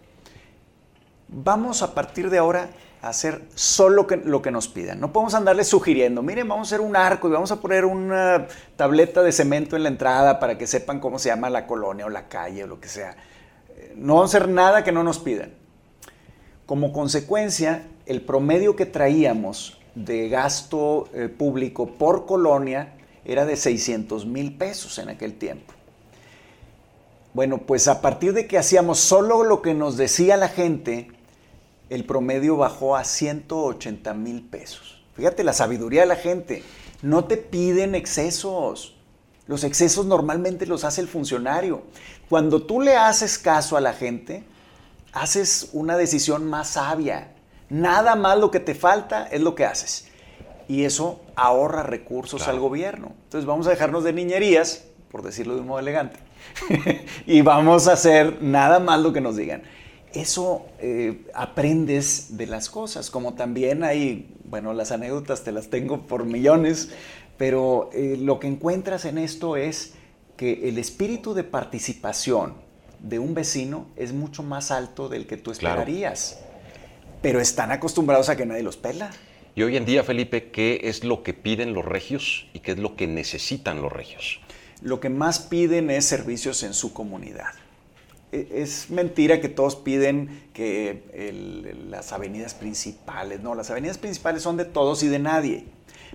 vamos 1.28 1.82
a 1.82 1.96
partir 1.96 2.30
de 2.30 2.38
ahora 2.38 2.70
a 3.02 3.10
hacer 3.10 3.42
solo 3.56 4.08
lo 4.24 4.42
que 4.42 4.52
nos 4.52 4.68
pidan. 4.68 5.00
No 5.00 5.12
podemos 5.12 5.34
andarles 5.34 5.68
sugiriendo, 5.68 6.22
miren, 6.22 6.48
vamos 6.48 6.68
a 6.68 6.76
hacer 6.76 6.86
un 6.86 6.96
arco 6.96 7.28
y 7.28 7.32
vamos 7.32 7.52
a 7.52 7.60
poner 7.60 7.84
una 7.86 8.48
tableta 8.76 9.24
de 9.24 9.32
cemento 9.32 9.76
en 9.76 9.84
la 9.84 9.90
entrada 9.90 10.40
para 10.40 10.58
que 10.58 10.68
sepan 10.68 11.00
cómo 11.00 11.20
se 11.20 11.30
llama 11.30 11.50
la 11.50 11.66
colonia 11.66 12.06
o 12.06 12.10
la 12.10 12.28
calle 12.28 12.64
o 12.64 12.68
lo 12.68 12.80
que 12.80 12.88
sea. 12.88 13.18
No 13.96 14.16
vamos 14.16 14.34
a 14.34 14.38
hacer 14.38 14.50
nada 14.50 14.84
que 14.84 14.92
no 14.92 15.04
nos 15.04 15.20
pidan. 15.20 15.54
Como 16.66 16.94
consecuencia, 16.94 17.88
el 18.06 18.22
promedio 18.22 18.76
que 18.76 18.86
traíamos 18.86 19.80
de 19.96 20.30
gasto 20.30 21.10
eh, 21.14 21.28
público 21.28 21.88
por 21.88 22.26
colonia 22.26 22.94
era 23.26 23.46
de 23.46 23.56
600 23.56 24.26
mil 24.26 24.56
pesos 24.58 24.98
en 24.98 25.10
aquel 25.10 25.38
tiempo. 25.38 25.74
Bueno, 27.34 27.60
pues 27.60 27.88
a 27.88 28.02
partir 28.02 28.34
de 28.34 28.48
que 28.48 28.58
hacíamos 28.58 29.00
solo 29.00 29.44
lo 29.44 29.62
que 29.62 29.74
nos 29.74 29.98
decía 29.98 30.38
la 30.38 30.50
gente, 30.50 31.10
el 31.90 32.06
promedio 32.06 32.58
bajó 32.58 32.96
a 32.96 33.04
180 33.04 34.14
mil 34.14 34.44
pesos. 34.44 35.04
Fíjate 35.16 35.44
la 35.44 35.54
sabiduría 35.54 36.02
de 36.02 36.08
la 36.08 36.16
gente. 36.16 36.64
No 37.02 37.26
te 37.26 37.38
piden 37.38 37.96
excesos. 37.96 38.96
Los 39.48 39.64
excesos 39.64 40.06
normalmente 40.06 40.66
los 40.66 40.84
hace 40.84 41.02
el 41.02 41.08
funcionario. 41.08 41.84
Cuando 42.30 42.64
tú 42.64 42.82
le 42.82 42.96
haces 42.96 43.38
caso 43.38 43.78
a 43.78 43.82
la 43.82 43.94
gente, 43.94 44.44
haces 45.12 45.70
una 45.74 45.98
decisión 45.98 46.46
más 46.46 46.70
sabia. 46.70 47.34
Nada 47.70 48.16
más 48.16 48.38
lo 48.38 48.52
que 48.52 48.60
te 48.60 48.76
falta 48.76 49.28
es 49.28 49.42
lo 49.42 49.56
que 49.56 49.66
haces 49.66 50.08
y 50.74 50.86
eso 50.86 51.22
ahorra 51.36 51.84
recursos 51.84 52.48
al 52.48 52.60
gobierno. 52.60 53.12
Entonces 53.26 53.46
vamos 53.46 53.68
a 53.68 53.70
dejarnos 53.70 54.04
de 54.04 54.12
niñerías, 54.12 54.86
por 55.12 55.22
decirlo 55.22 55.54
de 55.54 55.62
un 55.62 55.68
modo 55.68 55.78
elegante, 55.78 56.18
y 57.28 57.42
vamos 57.42 57.88
a 57.88 57.94
hacer 57.94 58.42
nada 58.42 58.80
más 58.80 59.00
lo 59.00 59.14
que 59.14 59.22
nos 59.22 59.38
digan. 59.38 59.62
Eso 60.14 60.66
eh, 60.80 61.28
aprendes 61.36 62.38
de 62.38 62.48
las 62.48 62.72
cosas, 62.72 63.12
como 63.12 63.36
también 63.36 63.84
hay, 63.84 64.36
bueno, 64.46 64.74
las 64.74 64.92
anécdotas 64.92 65.44
te 65.44 65.52
las 65.52 65.70
tengo 65.70 66.08
por 66.08 66.26
millones, 66.26 66.90
pero 67.38 67.92
eh, 67.94 68.18
lo 68.20 68.40
que 68.40 68.48
encuentras 68.48 69.06
en 69.06 69.20
esto 69.20 69.58
es 69.58 69.94
que 70.38 70.68
el 70.70 70.80
espíritu 70.80 71.36
de 71.36 71.44
participación 71.44 72.56
de 73.00 73.20
un 73.20 73.36
vecino 73.36 73.86
es 73.96 74.12
mucho 74.12 74.42
más 74.42 74.72
alto 74.72 75.08
del 75.08 75.28
que 75.28 75.38
tú 75.38 75.52
esperarías, 75.52 76.40
pero 77.22 77.40
están 77.40 77.72
acostumbrados 77.72 78.30
a 78.30 78.36
que 78.36 78.48
nadie 78.48 78.64
los 78.64 78.78
pela. 78.78 79.12
Y 79.56 79.62
hoy 79.62 79.78
en 79.78 79.86
día, 79.86 80.04
Felipe, 80.04 80.50
¿qué 80.50 80.82
es 80.86 81.04
lo 81.04 81.22
que 81.22 81.34
piden 81.34 81.74
los 81.74 81.86
regios 81.86 82.48
y 82.54 82.60
qué 82.60 82.72
es 82.72 82.80
lo 82.80 82.96
que 82.96 83.06
necesitan 83.06 83.84
los 83.84 83.92
regios? 83.92 84.40
Lo 84.82 85.00
que 85.00 85.10
más 85.10 85.40
piden 85.40 85.92
es 85.92 86.06
servicios 86.06 86.64
en 86.64 86.74
su 86.74 86.92
comunidad. 86.92 87.52
E, 88.32 88.48
es 88.56 88.90
mentira 88.90 89.42
que 89.42 89.50
todos 89.50 89.76
piden 89.76 90.50
que 90.54 91.04
las 91.88 92.12
avenidas 92.14 92.56
principales, 92.56 93.42
no, 93.42 93.54
las 93.54 93.70
avenidas 93.70 94.00
principales 94.00 94.42
son 94.42 94.58
de 94.58 94.66
todos 94.66 95.04
y 95.04 95.08
de 95.08 95.20
nadie. 95.20 95.66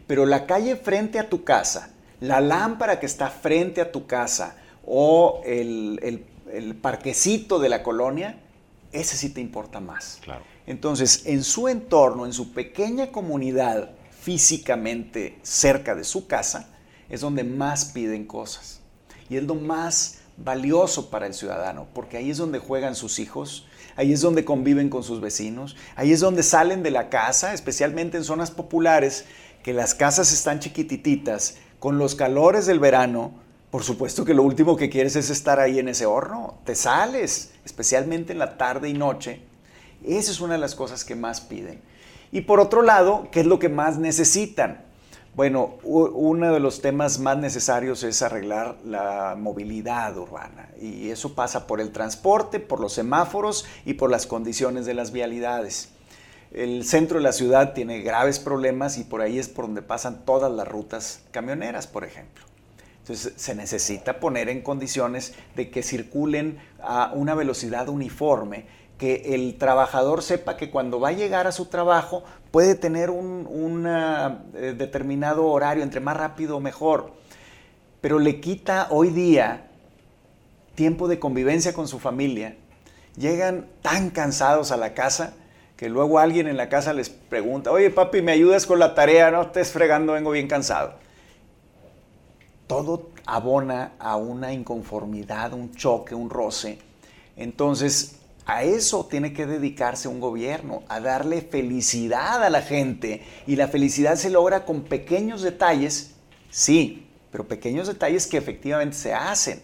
Pero 0.08 0.26
la 0.26 0.46
calle 0.46 0.74
frente 0.74 1.20
a 1.20 1.28
tu 1.28 1.44
casa, 1.44 1.94
la 2.20 2.40
lámpara 2.40 2.98
que 2.98 3.06
está 3.06 3.30
frente 3.30 3.80
a 3.80 3.92
tu 3.92 4.08
casa 4.08 4.56
o 4.84 5.42
el, 5.44 6.24
el 6.52 6.74
parquecito 6.74 7.60
de 7.60 7.68
la 7.68 7.84
colonia, 7.84 8.40
ese 8.90 9.16
sí 9.16 9.30
te 9.30 9.40
importa 9.40 9.78
más. 9.78 10.18
Claro. 10.22 10.42
Entonces, 10.68 11.22
en 11.24 11.44
su 11.44 11.66
entorno, 11.66 12.26
en 12.26 12.34
su 12.34 12.52
pequeña 12.52 13.10
comunidad, 13.10 13.92
físicamente 14.20 15.38
cerca 15.42 15.94
de 15.94 16.04
su 16.04 16.26
casa, 16.26 16.68
es 17.08 17.22
donde 17.22 17.42
más 17.42 17.86
piden 17.86 18.26
cosas. 18.26 18.82
Y 19.30 19.38
es 19.38 19.44
lo 19.44 19.54
más 19.54 20.18
valioso 20.36 21.08
para 21.08 21.26
el 21.26 21.32
ciudadano, 21.32 21.88
porque 21.94 22.18
ahí 22.18 22.30
es 22.30 22.36
donde 22.36 22.58
juegan 22.58 22.94
sus 22.94 23.18
hijos, 23.18 23.66
ahí 23.96 24.12
es 24.12 24.20
donde 24.20 24.44
conviven 24.44 24.90
con 24.90 25.02
sus 25.02 25.22
vecinos, 25.22 25.74
ahí 25.96 26.12
es 26.12 26.20
donde 26.20 26.42
salen 26.42 26.82
de 26.82 26.90
la 26.90 27.08
casa, 27.08 27.54
especialmente 27.54 28.18
en 28.18 28.24
zonas 28.24 28.50
populares, 28.50 29.24
que 29.62 29.72
las 29.72 29.94
casas 29.94 30.34
están 30.34 30.60
chiquititas, 30.60 31.56
con 31.78 31.96
los 31.96 32.14
calores 32.14 32.66
del 32.66 32.78
verano, 32.78 33.32
por 33.70 33.84
supuesto 33.84 34.26
que 34.26 34.34
lo 34.34 34.42
último 34.42 34.76
que 34.76 34.90
quieres 34.90 35.16
es 35.16 35.30
estar 35.30 35.60
ahí 35.60 35.78
en 35.78 35.88
ese 35.88 36.04
horno, 36.04 36.58
te 36.66 36.74
sales, 36.74 37.52
especialmente 37.64 38.34
en 38.34 38.38
la 38.38 38.58
tarde 38.58 38.90
y 38.90 38.92
noche, 38.92 39.47
esa 40.04 40.30
es 40.30 40.40
una 40.40 40.54
de 40.54 40.60
las 40.60 40.74
cosas 40.74 41.04
que 41.04 41.14
más 41.14 41.40
piden. 41.40 41.80
Y 42.30 42.42
por 42.42 42.60
otro 42.60 42.82
lado, 42.82 43.28
¿qué 43.30 43.40
es 43.40 43.46
lo 43.46 43.58
que 43.58 43.68
más 43.68 43.98
necesitan? 43.98 44.84
Bueno, 45.34 45.76
uno 45.84 46.52
de 46.52 46.58
los 46.58 46.80
temas 46.80 47.20
más 47.20 47.38
necesarios 47.38 48.02
es 48.02 48.22
arreglar 48.22 48.76
la 48.84 49.36
movilidad 49.38 50.16
urbana 50.18 50.68
y 50.80 51.10
eso 51.10 51.34
pasa 51.34 51.66
por 51.68 51.80
el 51.80 51.92
transporte, 51.92 52.58
por 52.58 52.80
los 52.80 52.94
semáforos 52.94 53.64
y 53.84 53.94
por 53.94 54.10
las 54.10 54.26
condiciones 54.26 54.84
de 54.84 54.94
las 54.94 55.12
vialidades. 55.12 55.90
El 56.50 56.84
centro 56.84 57.18
de 57.18 57.24
la 57.24 57.32
ciudad 57.32 57.72
tiene 57.72 58.00
graves 58.00 58.40
problemas 58.40 58.98
y 58.98 59.04
por 59.04 59.20
ahí 59.20 59.38
es 59.38 59.48
por 59.48 59.66
donde 59.66 59.82
pasan 59.82 60.24
todas 60.24 60.50
las 60.50 60.66
rutas 60.66 61.22
camioneras, 61.30 61.86
por 61.86 62.04
ejemplo. 62.04 62.44
Entonces 63.02 63.34
se 63.36 63.54
necesita 63.54 64.18
poner 64.18 64.48
en 64.48 64.62
condiciones 64.62 65.34
de 65.54 65.70
que 65.70 65.82
circulen 65.82 66.58
a 66.82 67.12
una 67.14 67.34
velocidad 67.34 67.88
uniforme 67.88 68.66
que 68.98 69.34
el 69.34 69.56
trabajador 69.56 70.22
sepa 70.22 70.56
que 70.56 70.70
cuando 70.70 71.00
va 71.00 71.08
a 71.08 71.12
llegar 71.12 71.46
a 71.46 71.52
su 71.52 71.66
trabajo 71.66 72.24
puede 72.50 72.74
tener 72.74 73.10
un 73.10 73.86
eh, 73.86 74.74
determinado 74.76 75.46
horario, 75.46 75.82
entre 75.82 76.00
más 76.00 76.16
rápido 76.16 76.60
mejor, 76.60 77.12
pero 78.00 78.18
le 78.18 78.40
quita 78.40 78.88
hoy 78.90 79.10
día 79.10 79.68
tiempo 80.74 81.08
de 81.08 81.18
convivencia 81.18 81.72
con 81.72 81.88
su 81.88 81.98
familia. 81.98 82.56
Llegan 83.16 83.66
tan 83.82 84.10
cansados 84.10 84.70
a 84.70 84.76
la 84.76 84.94
casa 84.94 85.34
que 85.76 85.88
luego 85.88 86.18
alguien 86.18 86.48
en 86.48 86.56
la 86.56 86.68
casa 86.68 86.92
les 86.92 87.08
pregunta, 87.08 87.70
oye 87.70 87.90
papi, 87.90 88.20
¿me 88.20 88.32
ayudas 88.32 88.66
con 88.66 88.80
la 88.80 88.94
tarea? 88.94 89.30
No 89.30 89.42
estés 89.42 89.70
fregando, 89.70 90.12
vengo 90.12 90.32
bien 90.32 90.48
cansado. 90.48 90.94
Todo 92.66 93.10
abona 93.26 93.92
a 93.98 94.16
una 94.16 94.52
inconformidad, 94.52 95.52
un 95.52 95.74
choque, 95.74 96.14
un 96.14 96.30
roce. 96.30 96.78
Entonces, 97.36 98.17
a 98.48 98.62
eso 98.64 99.04
tiene 99.04 99.34
que 99.34 99.44
dedicarse 99.44 100.08
un 100.08 100.20
gobierno, 100.20 100.82
a 100.88 101.00
darle 101.00 101.42
felicidad 101.42 102.42
a 102.42 102.48
la 102.48 102.62
gente. 102.62 103.22
Y 103.46 103.56
la 103.56 103.68
felicidad 103.68 104.16
se 104.16 104.30
logra 104.30 104.64
con 104.64 104.84
pequeños 104.84 105.42
detalles, 105.42 106.14
sí, 106.50 107.06
pero 107.30 107.46
pequeños 107.46 107.88
detalles 107.88 108.26
que 108.26 108.38
efectivamente 108.38 108.96
se 108.96 109.12
hacen. 109.12 109.60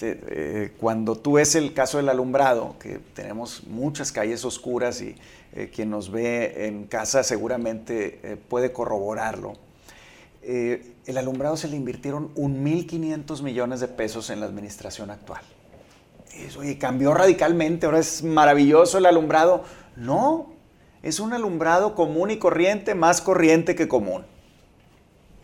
eh, 0.00 0.72
cuando 0.78 1.16
tú 1.16 1.34
ves 1.34 1.54
el 1.54 1.74
caso 1.74 1.98
del 1.98 2.08
alumbrado, 2.08 2.74
que 2.80 2.98
tenemos 3.14 3.62
muchas 3.68 4.10
calles 4.10 4.44
oscuras 4.44 5.00
y 5.00 5.14
eh, 5.52 5.70
quien 5.72 5.88
nos 5.88 6.10
ve 6.10 6.66
en 6.66 6.86
casa 6.86 7.22
seguramente 7.22 8.18
eh, 8.24 8.36
puede 8.36 8.72
corroborarlo, 8.72 9.54
el 10.42 11.18
alumbrado 11.18 11.56
se 11.56 11.68
le 11.68 11.76
invirtieron 11.76 12.34
1.500 12.34 13.42
millones 13.42 13.78
de 13.78 13.86
pesos 13.86 14.28
en 14.28 14.40
la 14.40 14.46
administración 14.46 15.12
actual. 15.12 15.42
Eso, 16.36 16.64
y 16.64 16.76
cambió 16.76 17.14
radicalmente, 17.14 17.86
ahora 17.86 17.98
es 17.98 18.22
maravilloso 18.22 18.98
el 18.98 19.06
alumbrado. 19.06 19.64
No, 19.96 20.52
es 21.02 21.20
un 21.20 21.32
alumbrado 21.32 21.94
común 21.94 22.30
y 22.30 22.38
corriente, 22.38 22.94
más 22.94 23.20
corriente 23.20 23.74
que 23.74 23.88
común. 23.88 24.24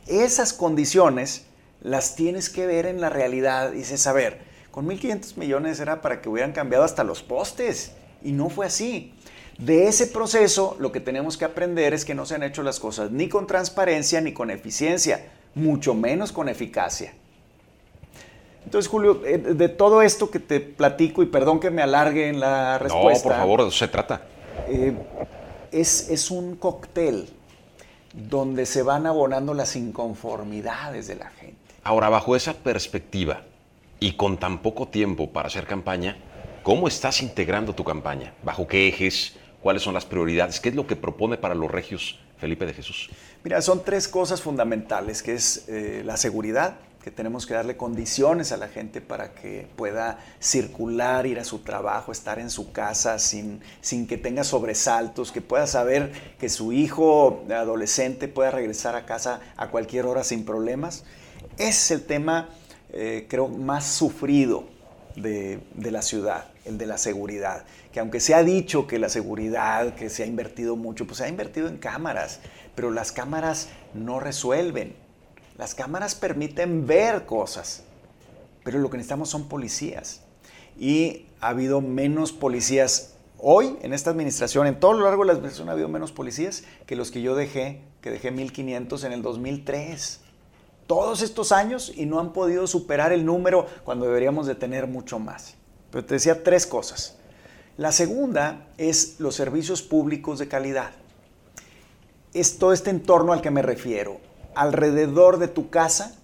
Esas 0.07 0.53
condiciones 0.53 1.44
las 1.83 2.16
tienes 2.16 2.48
que 2.48 2.66
ver 2.66 2.87
en 2.87 3.01
la 3.01 3.11
realidad. 3.11 3.72
Dices, 3.72 4.07
a 4.07 4.12
ver, 4.12 4.40
con 4.70 4.87
1.500 4.87 5.37
millones 5.37 5.81
era 5.81 6.01
para 6.01 6.20
que 6.20 6.29
hubieran 6.29 6.53
cambiado 6.53 6.85
hasta 6.85 7.05
los 7.05 7.22
postes. 7.22 7.92
Y 8.22 8.33
no 8.33 8.48
fue 8.48 8.66
así. 8.66 9.14
De 9.59 9.88
ese 9.88 10.07
proceso, 10.07 10.77
lo 10.79 10.92
que 10.92 11.01
tenemos 11.01 11.37
que 11.37 11.44
aprender 11.44 11.92
es 11.92 12.05
que 12.05 12.14
no 12.14 12.24
se 12.27 12.37
han 12.37 12.44
hecho 12.44 12.62
las 12.62 12.79
cosas 12.79 13.11
ni 13.11 13.29
con 13.29 13.48
transparencia 13.48 14.20
ni 14.20 14.33
con 14.33 14.51
eficiencia, 14.51 15.27
mucho 15.55 15.94
menos 15.94 16.31
con 16.31 16.48
eficacia. 16.48 17.12
Entonces, 18.68 18.90
Julio, 18.90 19.22
eh, 19.24 19.38
de 19.38 19.70
todo 19.70 20.02
esto 20.02 20.31
que 20.31 20.40
te 20.40 20.61
platico, 20.61 21.22
y 21.22 21.26
perdón 21.26 21.59
que 21.59 21.70
me 21.70 21.81
alargue 21.81 22.28
en 22.28 22.38
la 22.38 22.76
respuesta. 22.76 23.26
No, 23.26 23.35
por 23.35 23.40
favor, 23.40 23.62
de 23.62 23.68
eso 23.68 23.78
se 23.78 23.88
trata. 23.88 24.20
Eh, 24.68 24.92
es, 25.72 26.11
es 26.11 26.31
un 26.31 26.54
cóctel 26.57 27.31
donde 28.12 28.66
se 28.66 28.83
van 28.83 29.07
abonando 29.07 29.54
las 29.54 29.74
inconformidades 29.74 31.07
de 31.07 31.16
la 31.16 31.31
gente. 31.31 31.57
Ahora, 31.83 32.11
bajo 32.11 32.37
esa 32.37 32.52
perspectiva 32.52 33.40
y 34.00 34.12
con 34.12 34.37
tan 34.37 34.59
poco 34.61 34.87
tiempo 34.87 35.31
para 35.31 35.48
hacer 35.48 35.64
campaña, 35.64 36.18
¿cómo 36.62 36.88
estás 36.88 37.22
integrando 37.22 37.74
tu 37.74 37.85
campaña? 37.85 38.35
¿Bajo 38.42 38.66
qué 38.66 38.87
ejes? 38.87 39.35
¿Cuáles 39.62 39.81
son 39.81 39.94
las 39.94 40.04
prioridades? 40.04 40.61
¿Qué 40.61 40.68
es 40.68 40.74
lo 40.74 40.87
que 40.87 40.94
propone 40.94 41.38
para 41.38 41.54
los 41.54 41.70
regios 41.70 42.20
Felipe 42.37 42.66
de 42.66 42.74
Jesús? 42.74 43.09
Mira, 43.44 43.62
son 43.62 43.83
tres 43.83 44.09
cosas 44.09 44.42
fundamentales, 44.42 45.22
que 45.22 45.33
es 45.33 45.64
eh, 45.68 46.02
la 46.04 46.18
seguridad, 46.18 46.76
que 47.02 47.11
tenemos 47.11 47.46
que 47.46 47.54
darle 47.54 47.76
condiciones 47.76 48.52
a 48.52 48.56
la 48.56 48.68
gente 48.68 49.00
para 49.00 49.32
que 49.32 49.68
pueda 49.76 50.18
circular, 50.40 51.26
ir 51.26 51.38
a 51.38 51.44
su 51.44 51.61
trabajo, 51.61 52.12
estar 52.12 52.38
en 52.38 52.50
su 52.50 52.72
casa 52.72 53.18
sin, 53.18 53.61
sin 53.80 54.06
que 54.06 54.18
tenga 54.18 54.44
sobresaltos, 54.44 55.30
que 55.30 55.40
pueda 55.40 55.66
saber 55.66 56.12
que 56.38 56.48
su 56.48 56.72
hijo 56.72 57.44
adolescente 57.50 58.28
pueda 58.28 58.50
regresar 58.50 58.96
a 58.96 59.06
casa 59.06 59.40
a 59.56 59.68
cualquier 59.68 60.06
hora 60.06 60.24
sin 60.24 60.44
problemas. 60.44 61.04
Es 61.56 61.90
el 61.90 62.04
tema, 62.04 62.48
eh, 62.92 63.26
creo, 63.28 63.48
más 63.48 63.87
sufrido 63.87 64.64
de, 65.14 65.61
de, 65.74 65.90
la 65.90 66.02
ciudad, 66.02 66.48
el 66.64 66.78
de 66.78 66.87
la 66.87 66.98
seguridad. 66.98 67.64
Que 67.92 68.00
aunque 68.00 68.20
se 68.20 68.34
ha 68.34 68.42
dicho 68.42 68.87
que 68.87 68.98
la 68.98 69.08
seguridad, 69.08 69.94
que 69.94 70.11
se 70.11 70.24
ha 70.24 70.26
invertido 70.26 70.76
mucho, 70.76 71.06
pues 71.06 71.18
se 71.18 71.24
ha 71.24 71.28
invertido 71.28 71.68
en 71.68 71.78
cámaras, 71.78 72.40
pero 72.74 72.90
las 72.90 73.12
cámaras 73.12 73.68
no 73.94 74.20
resuelven. 74.20 75.08
Las 75.59 75.75
cámaras 75.75 76.14
permiten 76.14 76.87
ver 76.87 77.27
cosas, 77.27 77.83
pero 78.62 78.79
lo 78.79 78.90
que 78.90 78.97
necesitamos 78.97 79.29
son 79.29 79.49
policías. 79.49 80.23
Y 80.79 81.27
ha 81.40 81.49
habido 81.49 81.81
menos 81.81 82.33
policías 82.33 83.14
hoy 83.38 83.77
en 83.83 83.92
esta 83.92 84.11
administración, 84.11 84.68
en 84.68 84.79
todo 84.79 84.92
lo 84.92 85.05
largo 85.05 85.25
de 85.25 85.27
la 85.27 85.33
administración 85.33 85.68
ha 85.68 85.73
habido 85.73 85.88
menos 85.88 86.12
policías 86.12 86.62
que 86.87 86.94
los 86.94 87.11
que 87.11 87.23
yo 87.23 87.35
dejé, 87.35 87.83
que 88.01 88.12
dejé 88.12 88.31
1500 88.31 89.03
en 89.03 89.12
el 89.12 89.23
2003 89.23 90.21
todos 90.87 91.23
estos 91.23 91.51
años 91.51 91.92
y 91.94 92.07
no 92.07 92.21
han 92.21 92.33
podido 92.33 92.66
superar 92.68 93.12
el 93.12 93.25
número 93.25 93.66
cuando 93.85 94.07
deberíamos 94.07 94.47
de 94.47 94.55
tener 94.55 94.87
mucho 94.87 95.18
más. 95.18 95.57
Pero 95.90 96.05
te 96.05 96.14
decía 96.14 96.44
tres 96.44 96.66
cosas. 96.66 97.16
La 97.77 97.90
segunda 97.90 98.68
es 98.79 99.16
los 99.18 99.35
servicios 99.35 99.83
públicos 99.83 100.38
de 100.38 100.47
calidad. 100.49 100.92
Es 102.33 102.59
todo 102.59 102.73
este 102.73 102.90
entorno 102.90 103.33
al 103.33 103.42
que 103.42 103.51
me 103.51 103.62
refiero. 103.62 104.28
Alrededor 104.54 105.38
de 105.38 105.48
tu 105.48 105.70
casa 105.70 106.18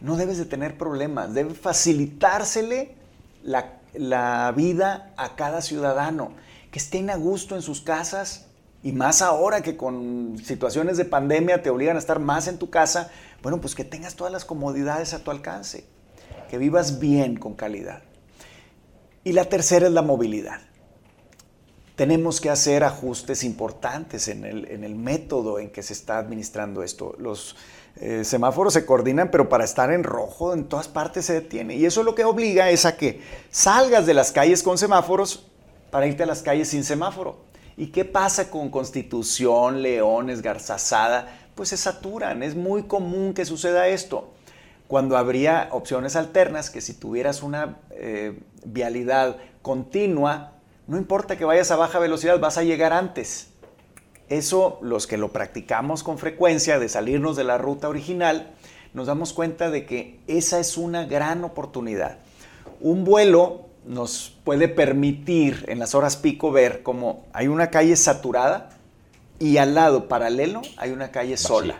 no 0.00 0.16
debes 0.16 0.38
de 0.38 0.44
tener 0.44 0.76
problemas, 0.76 1.34
debe 1.34 1.54
facilitársele 1.54 2.94
la, 3.42 3.80
la 3.94 4.52
vida 4.54 5.12
a 5.16 5.36
cada 5.36 5.62
ciudadano, 5.62 6.32
que 6.70 6.78
estén 6.78 7.10
a 7.10 7.16
gusto 7.16 7.56
en 7.56 7.62
sus 7.62 7.80
casas 7.80 8.46
y 8.82 8.92
más 8.92 9.22
ahora 9.22 9.62
que 9.62 9.76
con 9.76 10.38
situaciones 10.44 10.96
de 10.96 11.04
pandemia 11.04 11.62
te 11.62 11.70
obligan 11.70 11.96
a 11.96 11.98
estar 11.98 12.20
más 12.20 12.46
en 12.46 12.58
tu 12.58 12.70
casa, 12.70 13.10
bueno, 13.42 13.60
pues 13.60 13.74
que 13.74 13.84
tengas 13.84 14.14
todas 14.16 14.32
las 14.32 14.44
comodidades 14.44 15.14
a 15.14 15.24
tu 15.24 15.30
alcance, 15.30 15.86
que 16.50 16.58
vivas 16.58 17.00
bien 17.00 17.36
con 17.36 17.54
calidad. 17.54 18.02
Y 19.24 19.32
la 19.32 19.46
tercera 19.46 19.86
es 19.86 19.92
la 19.92 20.02
movilidad. 20.02 20.60
Tenemos 21.96 22.40
que 22.40 22.50
hacer 22.50 22.84
ajustes 22.84 23.42
importantes 23.42 24.28
en 24.28 24.44
el, 24.44 24.94
método 24.94 25.58
en 25.58 25.70
que 25.70 25.82
se 25.82 25.94
está 25.94 26.18
administrando 26.18 26.82
esto. 26.82 27.14
Los 27.18 27.56
eh, 27.96 28.22
semáforos 28.22 28.74
se 28.74 28.84
coordinan, 28.86 29.30
pero 29.30 29.48
para 29.48 29.64
estar 29.64 29.90
en 29.90 30.04
rojo 30.04 30.52
en 30.52 30.64
todas 30.64 30.88
partes 30.88 31.24
se 31.24 31.32
detiene. 31.32 31.74
Y 31.74 31.86
eso 31.86 32.02
lo 32.02 32.14
que 32.14 32.24
obliga 32.24 32.70
es 32.70 32.84
a 32.84 32.96
que 32.96 33.22
salgas 33.50 34.06
de 34.06 34.14
las 34.14 34.30
calles 34.30 34.62
con 34.62 34.76
semáforos 34.76 35.46
para 35.90 36.06
irte 36.06 36.22
a 36.22 36.26
las 36.26 36.42
calles 36.42 36.68
sin 36.68 36.84
semáforo. 36.84 37.38
¿Y 37.78 37.88
qué 37.88 38.04
pasa 38.04 38.50
con 38.50 38.70
Constitución, 38.70 39.82
Leones, 39.82 40.42
Garzazada? 40.42 41.46
pues 41.56 41.70
se 41.70 41.76
saturan. 41.76 42.44
Es 42.44 42.54
muy 42.54 42.84
común 42.84 43.34
que 43.34 43.44
suceda 43.44 43.88
esto. 43.88 44.28
Cuando 44.86 45.16
habría 45.16 45.68
opciones 45.72 46.14
alternas, 46.14 46.70
que 46.70 46.80
si 46.80 46.94
tuvieras 46.94 47.42
una 47.42 47.78
eh, 47.90 48.38
vialidad 48.64 49.38
continua, 49.62 50.52
no 50.86 50.96
importa 50.96 51.36
que 51.36 51.44
vayas 51.44 51.70
a 51.70 51.76
baja 51.76 51.98
velocidad, 51.98 52.38
vas 52.38 52.58
a 52.58 52.62
llegar 52.62 52.92
antes. 52.92 53.48
Eso, 54.28 54.78
los 54.82 55.06
que 55.06 55.16
lo 55.16 55.32
practicamos 55.32 56.02
con 56.02 56.18
frecuencia, 56.18 56.78
de 56.78 56.88
salirnos 56.88 57.36
de 57.36 57.44
la 57.44 57.58
ruta 57.58 57.88
original, 57.88 58.54
nos 58.94 59.06
damos 59.06 59.32
cuenta 59.32 59.70
de 59.70 59.86
que 59.86 60.20
esa 60.26 60.58
es 60.58 60.76
una 60.76 61.04
gran 61.04 61.44
oportunidad. 61.44 62.18
Un 62.80 63.04
vuelo 63.04 63.66
nos 63.84 64.36
puede 64.44 64.68
permitir 64.68 65.64
en 65.68 65.78
las 65.78 65.94
horas 65.94 66.16
pico 66.16 66.50
ver 66.50 66.82
cómo 66.82 67.24
hay 67.32 67.48
una 67.48 67.70
calle 67.70 67.96
saturada, 67.96 68.70
y 69.38 69.58
al 69.58 69.74
lado 69.74 70.08
paralelo 70.08 70.62
hay 70.76 70.92
una 70.92 71.10
calle 71.10 71.36
sola. 71.36 71.76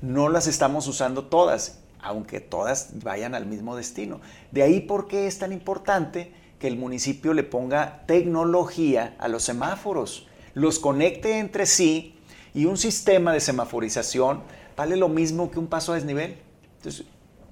No 0.00 0.28
las 0.28 0.46
estamos 0.46 0.88
usando 0.88 1.26
todas, 1.26 1.78
aunque 2.00 2.40
todas 2.40 2.90
vayan 3.02 3.34
al 3.34 3.46
mismo 3.46 3.76
destino. 3.76 4.20
De 4.50 4.62
ahí 4.62 4.80
por 4.80 5.06
qué 5.06 5.26
es 5.26 5.38
tan 5.38 5.52
importante 5.52 6.34
que 6.62 6.68
el 6.68 6.76
municipio 6.76 7.34
le 7.34 7.42
ponga 7.42 8.04
tecnología 8.06 9.16
a 9.18 9.26
los 9.26 9.42
semáforos, 9.42 10.28
los 10.54 10.78
conecte 10.78 11.40
entre 11.40 11.66
sí 11.66 12.14
y 12.54 12.66
un 12.66 12.76
sistema 12.76 13.32
de 13.32 13.40
semaforización 13.40 14.44
vale 14.76 14.96
lo 14.96 15.08
mismo 15.08 15.50
que 15.50 15.58
un 15.58 15.66
paso 15.66 15.90
a 15.90 15.96
desnivel. 15.96 16.36
Entonces, 16.76 17.04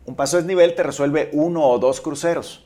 un 0.06 0.14
paso 0.14 0.36
a 0.36 0.40
desnivel 0.40 0.76
te 0.76 0.84
resuelve 0.84 1.28
uno 1.32 1.66
o 1.66 1.80
dos 1.80 2.00
cruceros, 2.00 2.64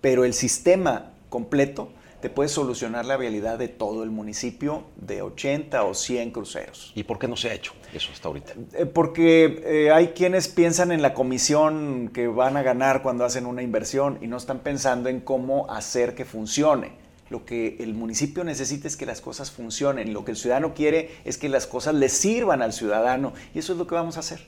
pero 0.00 0.24
el 0.24 0.32
sistema 0.32 1.10
completo 1.28 1.90
te 2.22 2.30
puede 2.30 2.48
solucionar 2.48 3.04
la 3.04 3.16
vialidad 3.16 3.58
de 3.58 3.66
todo 3.66 4.04
el 4.04 4.10
municipio 4.10 4.84
de 4.94 5.22
80 5.22 5.82
o 5.82 5.92
100 5.92 6.30
cruceros. 6.30 6.92
¿Y 6.94 7.02
por 7.02 7.18
qué 7.18 7.26
no 7.26 7.36
se 7.36 7.50
ha 7.50 7.54
hecho 7.54 7.72
eso 7.92 8.10
hasta 8.12 8.28
ahorita? 8.28 8.52
Eh, 8.74 8.86
porque 8.86 9.60
eh, 9.66 9.90
hay 9.90 10.08
quienes 10.08 10.46
piensan 10.46 10.92
en 10.92 11.02
la 11.02 11.14
comisión 11.14 12.10
que 12.14 12.28
van 12.28 12.56
a 12.56 12.62
ganar 12.62 13.02
cuando 13.02 13.24
hacen 13.24 13.44
una 13.44 13.62
inversión 13.62 14.18
y 14.22 14.28
no 14.28 14.36
están 14.36 14.60
pensando 14.60 15.08
en 15.08 15.20
cómo 15.20 15.68
hacer 15.68 16.14
que 16.14 16.24
funcione. 16.24 16.92
Lo 17.28 17.44
que 17.44 17.76
el 17.80 17.92
municipio 17.92 18.44
necesita 18.44 18.86
es 18.86 18.96
que 18.96 19.04
las 19.04 19.20
cosas 19.20 19.50
funcionen. 19.50 20.12
Lo 20.12 20.24
que 20.24 20.30
el 20.30 20.36
ciudadano 20.36 20.74
quiere 20.74 21.10
es 21.24 21.38
que 21.38 21.48
las 21.48 21.66
cosas 21.66 21.96
le 21.96 22.08
sirvan 22.08 22.62
al 22.62 22.72
ciudadano. 22.72 23.32
Y 23.52 23.58
eso 23.58 23.72
es 23.72 23.78
lo 23.80 23.88
que 23.88 23.96
vamos 23.96 24.16
a 24.16 24.20
hacer. 24.20 24.46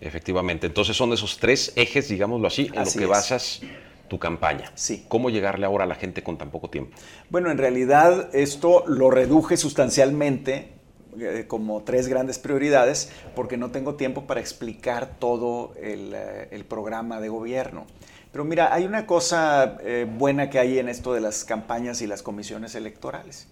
Efectivamente. 0.00 0.66
Entonces 0.66 0.96
son 0.96 1.12
esos 1.12 1.36
tres 1.36 1.74
ejes, 1.76 2.08
digámoslo 2.08 2.46
así, 2.46 2.70
en 2.72 2.82
lo 2.82 2.90
que 2.90 3.04
basas 3.04 3.60
tu 4.08 4.18
campaña. 4.18 4.70
Sí. 4.74 5.04
¿Cómo 5.08 5.30
llegarle 5.30 5.66
ahora 5.66 5.84
a 5.84 5.86
la 5.86 5.94
gente 5.94 6.22
con 6.22 6.38
tan 6.38 6.50
poco 6.50 6.70
tiempo? 6.70 6.96
Bueno, 7.30 7.50
en 7.50 7.58
realidad 7.58 8.28
esto 8.34 8.84
lo 8.86 9.10
reduje 9.10 9.56
sustancialmente 9.56 10.74
eh, 11.20 11.44
como 11.46 11.82
tres 11.82 12.08
grandes 12.08 12.40
prioridades 12.40 13.10
porque 13.36 13.56
no 13.56 13.70
tengo 13.70 13.94
tiempo 13.94 14.26
para 14.26 14.40
explicar 14.40 15.16
todo 15.18 15.72
el, 15.80 16.12
eh, 16.12 16.64
programa 16.68 17.20
de 17.20 17.28
gobierno. 17.28 17.86
Pero 18.32 18.44
mira, 18.44 18.74
hay 18.74 18.84
una 18.84 19.06
cosa 19.06 19.78
eh, 19.82 20.08
buena 20.10 20.50
que 20.50 20.58
hay 20.58 20.80
en 20.80 20.88
esto 20.88 21.14
de 21.14 21.20
las 21.20 21.44
campañas 21.44 22.02
y 22.02 22.08
las 22.08 22.22
comisiones 22.22 22.74
electorales. 22.74 23.46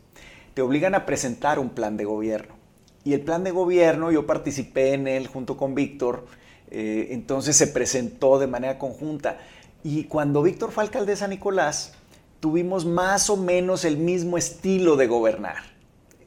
Te 0.54 0.62
obligan 0.62 0.96
a 0.96 1.06
presentar 1.06 1.60
un 1.60 1.70
plan 1.70 1.96
de 1.96 2.04
gobierno. 2.04 2.56
Y 3.04 3.12
el 3.14 3.20
plan 3.20 3.44
de 3.44 3.52
gobierno, 3.52 4.10
yo 4.10 4.26
participé 4.26 4.94
en 4.94 5.06
él 5.06 5.28
junto 5.28 5.56
con 5.56 5.74
Víctor, 5.74 6.26
entonces 6.70 7.56
se 7.56 7.66
presentó 7.66 8.38
de 8.38 8.46
manera 8.46 8.78
conjunta. 8.78 9.38
Y 9.84 10.04
cuando 10.04 10.42
Víctor 10.42 10.70
fue 10.70 10.84
alcalde 10.84 11.12
de 11.12 11.16
San 11.16 11.30
Nicolás, 11.30 11.94
tuvimos 12.40 12.84
más 12.84 13.30
o 13.30 13.36
menos 13.36 13.84
el 13.84 13.96
mismo 13.96 14.38
estilo 14.38 14.96
de 14.96 15.06
gobernar. 15.06 15.72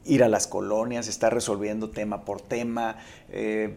ir 0.08 0.22
a 0.22 0.28
las 0.28 0.46
colonias, 0.46 1.08
estar 1.08 1.34
resolviendo 1.34 1.90
tema 1.90 2.24
por 2.24 2.40
tema, 2.40 2.96
eh, 3.28 3.76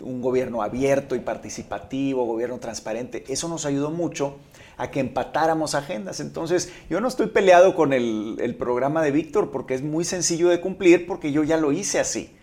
un 0.00 0.22
gobierno 0.22 0.62
abierto 0.62 1.14
y 1.14 1.20
participativo, 1.20 2.24
gobierno 2.24 2.58
transparente. 2.58 3.24
Eso 3.28 3.46
nos 3.46 3.66
ayudó 3.66 3.90
mucho 3.90 4.36
a 4.78 4.90
que 4.90 5.00
empatáramos 5.00 5.74
agendas. 5.74 6.20
Entonces, 6.20 6.72
yo 6.88 7.00
no 7.00 7.08
estoy 7.08 7.28
peleado 7.28 7.74
con 7.74 7.92
el, 7.92 8.56
programa 8.58 9.02
de 9.02 9.10
Víctor 9.10 9.50
porque 9.50 9.74
es 9.74 9.82
muy 9.82 10.04
sencillo 10.04 10.48
de 10.48 10.60
cumplir 10.60 11.06
porque 11.06 11.32
yo 11.32 11.44
ya 11.44 11.56
lo 11.56 11.72
hice 11.72 11.98
así. 11.98 12.35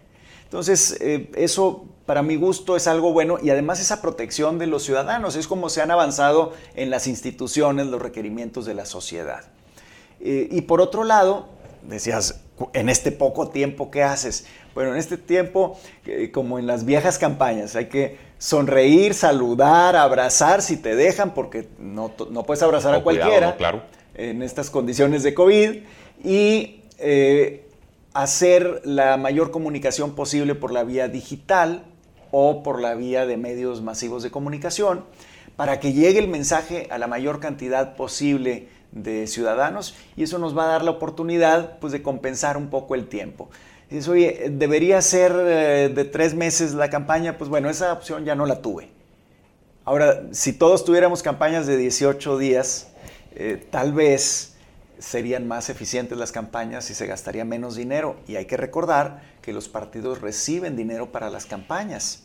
Entonces, 0.54 0.98
eh, 1.02 1.32
eso 1.36 1.86
para 2.06 2.22
mi 2.22 2.36
gusto 2.36 2.76
es 2.76 2.86
algo 2.86 3.12
bueno 3.12 3.40
y 3.42 3.50
además 3.50 3.80
esa 3.80 4.04
protección 4.04 4.60
de 4.60 4.68
los 4.68 4.84
ciudadanos 4.84 5.36
es 5.36 5.48
como 5.48 5.68
se 5.68 5.82
han 5.82 5.90
avanzado 5.90 6.54
en 6.76 6.92
las 6.92 7.08
instituciones 7.08 7.88
los 7.88 8.00
requerimientos 8.00 8.68
de 8.68 8.76
la 8.76 8.86
sociedad. 8.86 9.46
Eh, 10.22 10.50
y 10.52 10.62
por 10.62 10.80
otro 10.80 11.06
lado, 11.06 11.48
decías, 11.82 12.40
en 12.74 12.90
este 12.90 13.12
poco 13.12 13.50
tiempo, 13.50 13.90
¿qué 13.90 14.04
haces? 14.04 14.46
Bueno, 14.76 14.92
en 14.92 14.98
este 14.98 15.18
tiempo, 15.18 15.80
eh, 16.06 16.30
como 16.32 16.60
en 16.60 16.68
las 16.68 16.86
viejas 16.86 17.18
campañas, 17.18 17.76
hay 17.76 17.90
que 17.90 18.20
sonreír, 18.38 19.16
saludar, 19.16 19.96
abrazar 19.96 20.62
si 20.62 20.78
te 20.78 20.96
dejan, 20.96 21.34
porque 21.34 21.68
no, 21.80 22.10
puedes 22.46 22.62
abrazar 22.62 22.94
a 22.94 23.02
cualquiera 23.02 23.58
claro. 23.58 23.82
en 24.14 24.44
estas 24.44 24.70
condiciones 24.70 25.24
de 25.24 25.34
COVID, 25.34 25.82
y 26.24 26.82
eh, 27.00 27.66
hacer 28.14 28.82
la 28.84 29.18
mayor 29.18 29.52
comunicación 29.52 30.16
posible 30.16 30.56
por 30.56 30.72
la 30.72 30.84
vía 30.84 31.08
digital 31.08 31.84
o 32.32 32.64
por 32.64 32.82
la 32.82 32.96
vía 32.96 33.26
de 33.26 33.38
medios 33.38 33.82
masivos 33.82 34.24
de 34.24 34.32
comunicación, 34.32 35.04
para 35.56 35.80
que 35.80 35.94
llegue 35.94 36.20
el 36.20 36.28
mensaje 36.28 36.88
a 36.90 36.98
la 36.98 37.08
mayor 37.08 37.40
cantidad 37.40 37.96
posible 37.96 38.70
de 38.92 39.28
ciudadanos 39.28 39.96
y 40.16 40.24
eso 40.24 40.38
nos 40.38 40.58
va 40.58 40.66
a 40.66 40.68
dar 40.68 40.84
la 40.84 40.92
oportunidad 40.92 41.80
pues, 41.80 41.94
de 41.94 42.02
compensar 42.02 42.58
un 42.58 42.70
poco 42.70 42.96
el 42.96 43.08
tiempo. 43.08 43.50
Dices, 43.90 44.08
oye, 44.08 44.48
debería 44.52 45.02
ser 45.02 45.32
eh, 45.36 45.92
de 45.94 46.06
tres 46.06 46.34
meses 46.34 46.74
la 46.74 46.90
campaña, 46.90 47.38
pues 47.38 47.50
bueno, 47.50 47.70
esa 47.70 47.94
opción 47.94 48.26
ya 48.26 48.34
no 48.34 48.46
la 48.46 48.62
tuve. 48.62 48.90
Ahora, 49.86 50.24
si 50.32 50.54
todos 50.54 50.86
tuviéramos 50.86 51.22
campañas 51.22 51.68
de 51.68 51.78
18 51.78 52.38
días, 52.38 52.88
eh, 53.36 53.64
tal 53.70 53.94
vez 53.94 54.53
serían 55.04 55.48
más 55.48 55.70
eficientes 55.70 56.18
las 56.18 56.32
campañas 56.32 56.90
y 56.90 56.94
se 56.94 57.06
gastaría 57.06 57.44
menos 57.44 57.76
dinero. 57.76 58.16
Y 58.26 58.38
hay 58.38 58.46
que 58.46 58.56
recordar 58.56 59.22
que 59.42 59.52
los 59.52 59.68
partidos 59.68 60.22
reciben 60.22 60.78
dinero 60.78 61.12
para 61.12 61.30
las 61.30 61.46
campañas. 61.46 62.24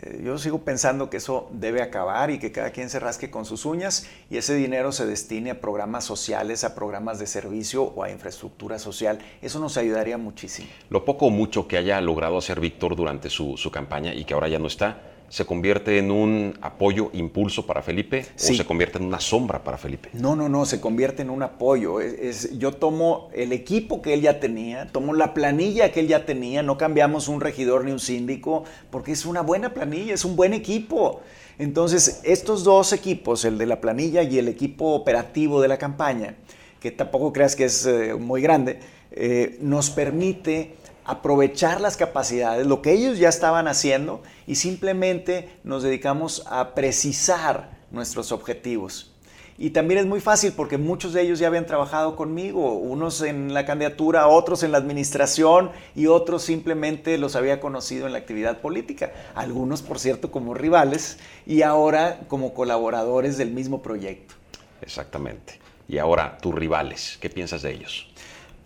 Eh, 0.00 0.22
yo 0.24 0.36
sigo 0.38 0.58
pensando 0.58 1.08
que 1.08 1.18
eso 1.18 1.48
debe 1.52 1.82
acabar 1.82 2.30
y 2.32 2.40
que 2.40 2.50
cada 2.50 2.70
quien 2.70 2.90
se 2.90 2.98
rasque 2.98 3.30
con 3.30 3.44
sus 3.44 3.64
uñas 3.64 4.06
y 4.28 4.38
ese 4.38 4.54
dinero 4.54 4.90
se 4.90 5.06
destine 5.06 5.52
a 5.52 5.60
programas 5.60 6.04
sociales, 6.04 6.64
a 6.64 6.74
programas 6.74 7.20
de 7.20 7.28
servicio 7.28 7.84
o 7.84 8.02
a 8.02 8.10
infraestructura 8.10 8.80
social. 8.80 9.20
Eso 9.40 9.60
nos 9.60 9.76
ayudaría 9.76 10.18
muchísimo. 10.18 10.68
Lo 10.88 11.04
poco 11.04 11.26
o 11.26 11.30
mucho 11.30 11.68
que 11.68 11.76
haya 11.76 12.00
logrado 12.00 12.38
hacer 12.38 12.58
Víctor 12.58 12.96
durante 12.96 13.30
su, 13.30 13.56
su 13.56 13.70
campaña 13.70 14.14
y 14.14 14.24
que 14.24 14.34
ahora 14.34 14.48
ya 14.48 14.58
no 14.58 14.66
está, 14.66 15.00
se 15.30 15.46
convierte 15.46 15.96
en 15.98 16.10
un 16.10 16.58
apoyo, 16.60 17.10
impulso 17.12 17.64
para 17.64 17.82
Felipe 17.82 18.26
o 18.34 18.38
se 18.38 18.64
convierte 18.66 18.98
en 18.98 19.04
una 19.04 19.20
sombra 19.20 19.62
para 19.62 19.78
Felipe? 19.78 20.10
No, 20.12 20.34
no, 20.34 20.48
no, 20.48 20.66
se 20.66 20.80
convierte 20.80 21.22
en 21.22 21.30
un 21.30 21.44
apoyo. 21.44 22.00
Es, 22.00 22.58
yo 22.58 22.72
tomo 22.72 23.30
el 23.32 23.52
equipo 23.52 24.02
que 24.02 24.12
él 24.12 24.22
ya 24.22 24.40
tenía, 24.40 24.88
tomo 24.88 25.14
la 25.14 25.32
planilla 25.32 25.92
que 25.92 26.00
él 26.00 26.08
ya 26.08 26.26
tenía, 26.26 26.64
no 26.64 26.76
cambiamos 26.76 27.28
un 27.28 27.40
regidor 27.40 27.84
ni 27.84 27.92
un 27.92 28.00
síndico, 28.00 28.64
porque 28.90 29.12
es 29.12 29.24
una 29.24 29.40
buena 29.40 29.72
planilla, 29.72 30.14
es 30.14 30.24
un 30.24 30.34
buen 30.34 30.52
equipo. 30.52 31.20
Entonces, 31.58 32.20
estos 32.24 32.64
dos 32.64 32.92
equipos, 32.92 33.44
el 33.44 33.56
de 33.56 33.66
la 33.66 33.80
planilla 33.80 34.24
y 34.24 34.36
el 34.36 34.48
equipo 34.48 34.94
operativo 34.94 35.62
de 35.62 35.68
la 35.68 35.78
campaña, 35.78 36.34
que 36.80 36.90
tampoco 36.90 37.32
creas 37.32 37.54
que 37.54 37.66
es 37.66 37.86
eh, 37.86 38.14
muy 38.14 38.42
grande, 38.42 38.80
eh, 39.12 39.58
nos 39.60 39.90
permite 39.90 40.74
aprovechar 41.10 41.80
las 41.80 41.96
capacidades, 41.96 42.68
lo 42.68 42.82
que 42.82 42.92
ellos 42.92 43.18
ya 43.18 43.28
estaban 43.28 43.66
haciendo 43.66 44.22
y 44.46 44.54
simplemente 44.54 45.48
nos 45.64 45.82
dedicamos 45.82 46.44
a 46.48 46.74
precisar 46.74 47.78
nuestros 47.90 48.30
objetivos. 48.30 49.10
Y 49.58 49.70
también 49.70 49.98
es 49.98 50.06
muy 50.06 50.20
fácil 50.20 50.52
porque 50.52 50.78
muchos 50.78 51.12
de 51.12 51.22
ellos 51.22 51.40
ya 51.40 51.48
habían 51.48 51.66
trabajado 51.66 52.14
conmigo, 52.14 52.74
unos 52.74 53.22
en 53.22 53.52
la 53.52 53.66
candidatura, 53.66 54.28
otros 54.28 54.62
en 54.62 54.70
la 54.70 54.78
administración 54.78 55.72
y 55.96 56.06
otros 56.06 56.44
simplemente 56.44 57.18
los 57.18 57.34
había 57.34 57.60
conocido 57.60 58.06
en 58.06 58.12
la 58.12 58.18
actividad 58.18 58.60
política. 58.60 59.12
Algunos, 59.34 59.82
por 59.82 59.98
cierto, 59.98 60.30
como 60.30 60.54
rivales 60.54 61.18
y 61.44 61.62
ahora 61.62 62.20
como 62.28 62.54
colaboradores 62.54 63.36
del 63.36 63.50
mismo 63.50 63.82
proyecto. 63.82 64.34
Exactamente. 64.80 65.58
Y 65.88 65.98
ahora, 65.98 66.38
tus 66.38 66.54
rivales, 66.54 67.18
¿qué 67.20 67.28
piensas 67.28 67.62
de 67.62 67.72
ellos? 67.72 68.09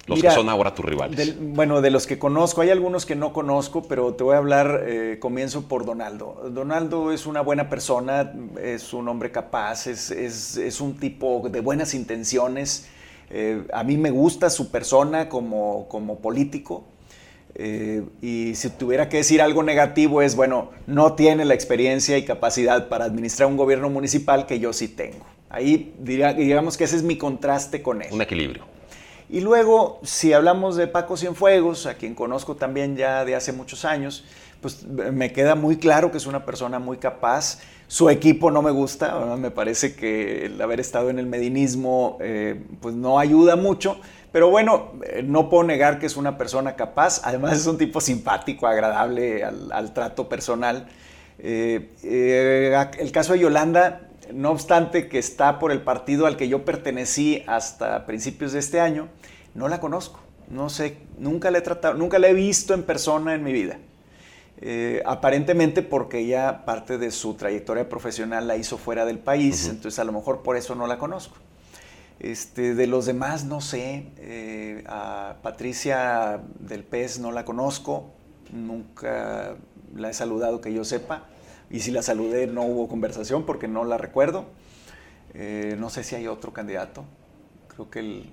Los 0.07 0.21
que 0.21 0.31
son 0.31 0.49
ahora 0.49 0.75
tus 0.75 0.85
rivales. 0.85 1.35
bueno, 1.41 1.81
de 1.81 1.91
los 1.91 2.07
que 2.07 2.19
conozco, 2.19 2.61
hay 2.61 2.71
algunos 2.71 3.07
que 3.07 3.17
no 3.17 3.33
conozco, 3.33 3.83
pero 3.83 4.15
te 4.15 4.23
voy 4.23 4.35
a 4.35 4.39
hablar, 4.39 4.85
eh, 4.87 5.19
comienzo 5.19 5.67
por 5.67 5.87
Donaldo. 5.87 6.51
Donaldo 6.51 7.11
es 7.11 7.27
una 7.27 7.41
buena 7.41 7.71
persona, 7.71 8.33
es 8.63 8.93
un 8.93 9.09
hombre 9.09 9.31
capaz, 9.31 9.87
es, 9.87 10.81
un 10.81 10.95
tipo 10.97 11.49
de 11.49 11.61
buenas 11.61 11.95
intenciones. 11.95 12.87
Eh, 13.31 13.65
a 13.73 13.83
mí 13.83 13.97
me 13.97 14.11
gusta 14.11 14.51
su 14.51 14.71
persona 14.71 15.29
como, 15.29 15.89
como 15.89 16.19
político. 16.19 16.85
Eh, 17.57 18.03
y 18.21 18.55
si 18.57 18.69
tuviera 18.71 19.09
que 19.09 19.19
decir 19.19 19.41
algo 19.41 19.63
negativo 19.63 20.23
es, 20.23 20.35
bueno, 20.35 20.71
no 20.87 21.15
tiene 21.15 21.45
la 21.45 21.55
experiencia 21.55 22.19
y 22.19 22.25
capacidad 22.25 22.89
para 22.89 23.05
administrar 23.05 23.49
un 23.49 23.57
gobierno 23.57 23.89
municipal 23.89 24.47
que 24.47 24.59
yo 24.59 24.73
sí 24.73 24.89
tengo. 24.89 25.25
Ahí 25.49 25.95
digamos 26.01 26.77
que 26.77 26.85
ese 26.85 26.97
es 26.97 27.05
mi 27.05 27.17
contraste 27.17 27.81
con 27.81 28.03
él. 28.03 28.09
Un 28.11 28.23
equilibrio. 28.23 28.74
Y 29.29 29.41
luego, 29.41 30.01
si 30.03 30.33
hablamos 30.33 30.77
de 30.77 30.87
Paco 30.87 31.17
Cienfuegos, 31.17 31.87
a 31.87 31.95
quien 31.95 32.15
conozco 32.15 32.57
también 32.57 32.97
ya 32.97 33.25
de 33.25 33.35
hace 33.35 33.53
muchos 33.53 33.85
años, 33.85 34.25
pues 34.61 34.85
me 34.87 35.33
queda 35.33 35.55
muy 35.55 35.77
claro 35.77 36.11
que 36.11 36.19
es 36.19 36.27
una 36.27 36.45
persona 36.45 36.79
muy 36.79 36.99
capaz. 36.99 37.61
Su 37.87 38.11
equipo 38.11 38.51
no 38.51 38.63
me 38.63 38.71
gusta, 38.71 39.37
me 39.37 39.51
parece 39.51 39.95
que 39.95 40.47
el 40.47 40.61
haber 40.61 40.81
estado 40.81 41.11
en 41.11 41.19
el 41.19 41.27
medinismo 41.27 42.19
eh, 42.21 42.63
pues 42.81 42.95
no 42.95 43.19
ayuda 43.19 43.57
mucho, 43.57 44.01
pero 44.33 44.49
bueno, 44.49 44.93
eh, 45.05 45.23
no 45.23 45.49
puedo 45.51 45.65
negar 45.65 45.99
que 45.99 46.07
es 46.07 46.17
una 46.17 46.39
persona 46.39 46.77
capaz, 46.77 47.21
además 47.25 47.59
es 47.59 47.67
un 47.67 47.77
tipo 47.77 48.01
simpático, 48.01 48.67
agradable 48.67 49.45
al, 49.45 49.93
trato 49.93 50.29
personal. 50.29 50.89
Eh, 51.39 51.91
el 52.99 53.13
caso 53.13 53.35
de 53.35 53.41
Yolanda, 53.41 54.09
no 54.33 54.51
obstante 54.51 55.09
que 55.09 55.19
está 55.19 55.59
por 55.59 55.73
el 55.73 55.83
partido 55.83 56.27
al 56.27 56.37
que 56.37 56.49
yo 56.49 56.65
pertenecí 56.65 57.43
hasta 57.47 58.07
principios 58.07 58.53
de 58.53 58.59
este 58.59 58.81
año, 58.81 59.09
no 59.55 59.69
la 59.69 59.81
conozco. 59.81 60.21
No 60.49 60.69
sé, 60.69 60.99
nunca 61.19 61.51
la 61.51 61.59
he 61.59 61.63
tratado, 61.63 61.95
nunca 61.95 62.19
la 62.19 62.29
he 62.29 62.35
visto 62.35 62.75
en 62.75 62.83
persona 62.83 63.35
en 63.35 63.43
mi 63.43 63.53
vida. 63.53 63.79
Eh, 64.61 65.03
aparentemente 65.05 65.83
porque 65.83 66.27
ya 66.27 66.65
parte 66.65 66.97
de 66.99 67.11
su 67.11 67.35
trayectoria 67.35 67.89
profesional 67.89 68.47
la 68.47 68.57
hizo 68.57 68.79
fuera 68.79 69.05
del 69.05 69.19
país, 69.19 69.69
entonces 69.69 69.99
a 69.99 70.05
lo 70.05 70.13
mejor 70.13 70.43
por 70.43 70.57
eso 70.57 70.75
no 70.75 70.87
la 70.87 70.99
conozco. 70.99 71.37
Este, 72.21 72.75
de 72.75 72.87
los 72.87 73.07
demás 73.07 73.45
no 73.45 73.61
sé, 73.61 74.13
eh, 74.19 74.85
a 74.87 75.37
Patricia 75.43 76.41
del 76.61 76.85
Pez 76.85 77.19
no 77.19 77.33
la 77.33 77.45
conozco, 77.45 78.11
nunca 78.53 79.57
la 79.95 80.11
he 80.11 80.15
saludado 80.15 80.61
que 80.61 80.73
yo 80.73 80.85
sepa 80.85 81.25
y 81.75 81.81
si 81.81 81.91
la 81.91 82.03
saludé 82.03 82.47
no 82.47 82.63
hubo 82.63 82.87
conversación 82.87 83.45
porque 83.45 83.67
no 83.67 83.85
la 83.85 83.99
recuerdo. 83.99 84.45
Eh, 85.35 85.75
no 85.77 85.91
sé 85.91 86.05
si 86.05 86.15
hay 86.15 86.29
otro 86.29 86.53
candidato. 86.53 87.05
Creo 87.67 87.91
que 87.91 87.99
el 87.99 88.33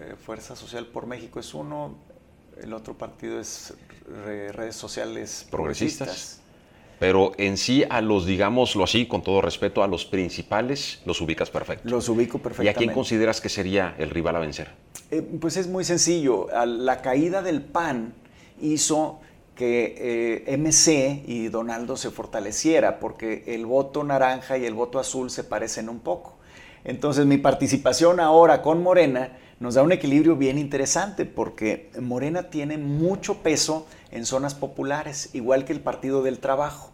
eh, 0.00 0.16
Fuerza 0.20 0.56
Social 0.56 0.86
por 0.86 1.06
México 1.06 1.38
es 1.38 1.54
uno, 1.54 1.94
el 2.60 2.72
otro 2.72 2.98
partido 2.98 3.38
es 3.38 3.74
redes 4.08 4.74
sociales 4.74 5.46
progresistas. 5.48 6.40
Pero 6.98 7.30
en 7.38 7.58
sí, 7.58 7.84
a 7.88 8.00
los, 8.00 8.26
digámoslo 8.26 8.82
así, 8.82 9.06
con 9.06 9.22
todo 9.22 9.40
respeto, 9.40 9.84
a 9.84 9.86
los 9.86 10.04
principales 10.04 11.00
los 11.06 11.20
ubicas 11.20 11.50
perfecto. 11.50 11.88
Los 11.88 12.08
ubico 12.08 12.40
perfectamente. 12.40 12.64
¿Y 12.64 12.74
a 12.74 12.74
quién 12.74 12.92
consideras 12.92 13.40
que 13.40 13.48
sería 13.48 13.94
el 13.98 14.10
rival 14.10 14.34
a 14.34 14.40
vencer? 14.40 14.72
Eh, 15.12 15.22
pues 15.22 15.56
es 15.56 15.68
muy 15.68 15.84
sencillo. 15.84 16.48
La 16.66 17.02
caída 17.02 17.40
del 17.40 17.62
PAN 17.62 18.14
hizo 18.60 19.20
que 19.58 20.44
eh, 20.46 20.56
MC 20.56 21.24
y 21.26 21.48
Donaldo 21.48 21.96
se 21.96 22.12
fortaleciera, 22.12 23.00
porque 23.00 23.42
el 23.48 23.66
voto 23.66 24.04
naranja 24.04 24.56
y 24.56 24.64
el 24.64 24.72
voto 24.72 25.00
azul 25.00 25.30
se 25.30 25.42
parecen 25.42 25.88
un 25.88 25.98
poco. 25.98 26.36
Entonces 26.84 27.26
mi 27.26 27.38
participación 27.38 28.20
ahora 28.20 28.62
con 28.62 28.84
Morena 28.84 29.36
nos 29.58 29.74
da 29.74 29.82
un 29.82 29.90
equilibrio 29.90 30.36
bien 30.36 30.58
interesante, 30.58 31.24
porque 31.24 31.90
Morena 32.00 32.50
tiene 32.50 32.78
mucho 32.78 33.42
peso 33.42 33.88
en 34.12 34.26
zonas 34.26 34.54
populares, 34.54 35.30
igual 35.32 35.64
que 35.64 35.72
el 35.72 35.80
Partido 35.80 36.22
del 36.22 36.38
Trabajo. 36.38 36.92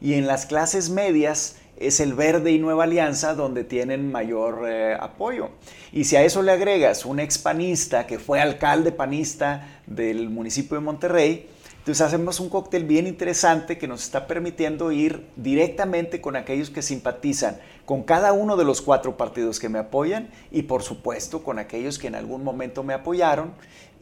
Y 0.00 0.14
en 0.14 0.26
las 0.26 0.46
clases 0.46 0.88
medias 0.88 1.56
es 1.76 2.00
el 2.00 2.14
Verde 2.14 2.52
y 2.52 2.58
Nueva 2.58 2.84
Alianza 2.84 3.34
donde 3.34 3.64
tienen 3.64 4.10
mayor 4.10 4.66
eh, 4.66 4.96
apoyo. 4.98 5.50
Y 5.92 6.04
si 6.04 6.16
a 6.16 6.24
eso 6.24 6.40
le 6.40 6.52
agregas 6.52 7.04
un 7.04 7.20
expanista 7.20 8.06
que 8.06 8.18
fue 8.18 8.40
alcalde 8.40 8.92
panista 8.92 9.82
del 9.86 10.30
municipio 10.30 10.78
de 10.78 10.84
Monterrey, 10.84 11.48
Entonces 11.88 12.06
hacemos 12.06 12.38
un 12.38 12.50
cóctel 12.50 12.84
bien 12.84 13.06
interesante 13.06 13.78
que 13.78 13.88
nos 13.88 14.02
está 14.04 14.26
permitiendo 14.26 14.92
ir 14.92 15.26
directamente 15.36 16.20
con 16.20 16.36
aquellos 16.36 16.68
que 16.68 16.82
simpatizan 16.82 17.56
con 17.86 18.02
cada 18.02 18.34
uno 18.34 18.58
de 18.58 18.66
los 18.66 18.82
cuatro 18.82 19.16
partidos 19.16 19.58
que 19.58 19.70
me 19.70 19.78
apoyan 19.78 20.28
y 20.50 20.64
por 20.64 20.82
supuesto 20.82 21.42
con 21.42 21.58
aquellos 21.58 21.98
que 21.98 22.08
en 22.08 22.14
algún 22.14 22.44
momento 22.44 22.82
me 22.82 22.92
apoyaron 22.92 23.52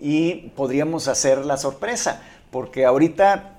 y 0.01 0.49
podríamos 0.57 1.07
hacer 1.07 1.47
la 1.47 1.59
sorpresa, 1.59 2.23
porque 2.51 2.85
ahorita 2.85 3.57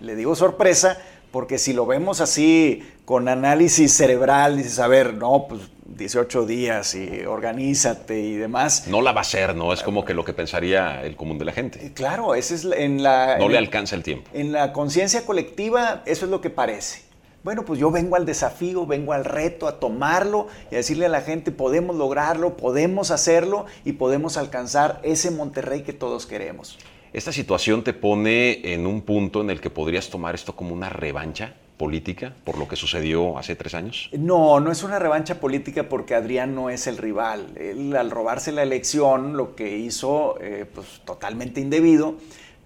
le 0.00 0.16
digo 0.16 0.34
sorpresa 0.34 0.98
porque 1.30 1.56
si 1.56 1.72
lo 1.72 1.86
vemos 1.86 2.20
así 2.20 2.82
con 3.04 3.28
análisis 3.28 3.92
cerebral, 3.92 4.56
dices, 4.56 4.80
a 4.80 4.88
ver, 4.88 5.14
no, 5.14 5.46
pues 5.48 5.62
18 5.88 6.46
días 6.46 6.94
y 6.94 7.24
organízate 7.24 8.20
y 8.20 8.36
demás. 8.36 8.86
No 8.88 9.00
la 9.00 9.12
va 9.12 9.20
a 9.20 9.22
hacer, 9.22 9.56
¿no? 9.56 9.72
Es 9.72 9.82
como 9.82 10.04
que 10.04 10.14
lo 10.14 10.24
que 10.24 10.32
pensaría 10.32 11.02
el 11.02 11.16
común 11.16 11.38
de 11.38 11.44
la 11.46 11.52
gente. 11.52 11.84
Eh, 11.84 11.92
claro, 11.94 12.34
ese 12.34 12.54
es 12.54 12.64
en 12.64 13.02
la... 13.02 13.38
No 13.38 13.48
le 13.48 13.58
alcanza 13.58 13.96
el 13.96 14.02
tiempo. 14.02 14.30
En 14.34 14.52
la 14.52 14.72
conciencia 14.72 15.24
colectiva, 15.24 16.02
eso 16.06 16.26
es 16.26 16.30
lo 16.30 16.40
que 16.40 16.50
parece. 16.50 17.02
Bueno, 17.42 17.64
pues 17.64 17.80
yo 17.80 17.90
vengo 17.90 18.16
al 18.16 18.26
desafío, 18.26 18.84
vengo 18.86 19.12
al 19.12 19.24
reto, 19.24 19.68
a 19.68 19.80
tomarlo 19.80 20.48
y 20.70 20.74
a 20.74 20.78
decirle 20.78 21.06
a 21.06 21.08
la 21.08 21.22
gente, 21.22 21.52
podemos 21.52 21.96
lograrlo, 21.96 22.56
podemos 22.56 23.10
hacerlo 23.10 23.66
y 23.84 23.92
podemos 23.92 24.36
alcanzar 24.36 25.00
ese 25.02 25.30
Monterrey 25.30 25.82
que 25.82 25.92
todos 25.92 26.26
queremos. 26.26 26.78
¿Esta 27.12 27.32
situación 27.32 27.84
te 27.84 27.94
pone 27.94 28.74
en 28.74 28.86
un 28.86 29.00
punto 29.00 29.40
en 29.40 29.50
el 29.50 29.60
que 29.60 29.70
podrías 29.70 30.10
tomar 30.10 30.34
esto 30.34 30.54
como 30.54 30.74
una 30.74 30.90
revancha 30.90 31.54
política 31.78 32.34
por 32.44 32.58
lo 32.58 32.68
que 32.68 32.76
sucedió 32.76 33.38
hace 33.38 33.56
tres 33.56 33.74
años? 33.74 34.10
No, 34.12 34.60
no 34.60 34.70
es 34.70 34.82
una 34.82 34.98
revancha 34.98 35.40
política 35.40 35.88
porque 35.88 36.14
Adrián 36.14 36.54
no 36.54 36.68
es 36.68 36.86
el 36.86 36.98
rival. 36.98 37.46
Él 37.56 37.96
al 37.96 38.10
robarse 38.10 38.52
la 38.52 38.62
elección 38.62 39.36
lo 39.36 39.54
que 39.54 39.78
hizo, 39.78 40.36
eh, 40.40 40.66
pues 40.74 41.00
totalmente 41.04 41.60
indebido, 41.60 42.16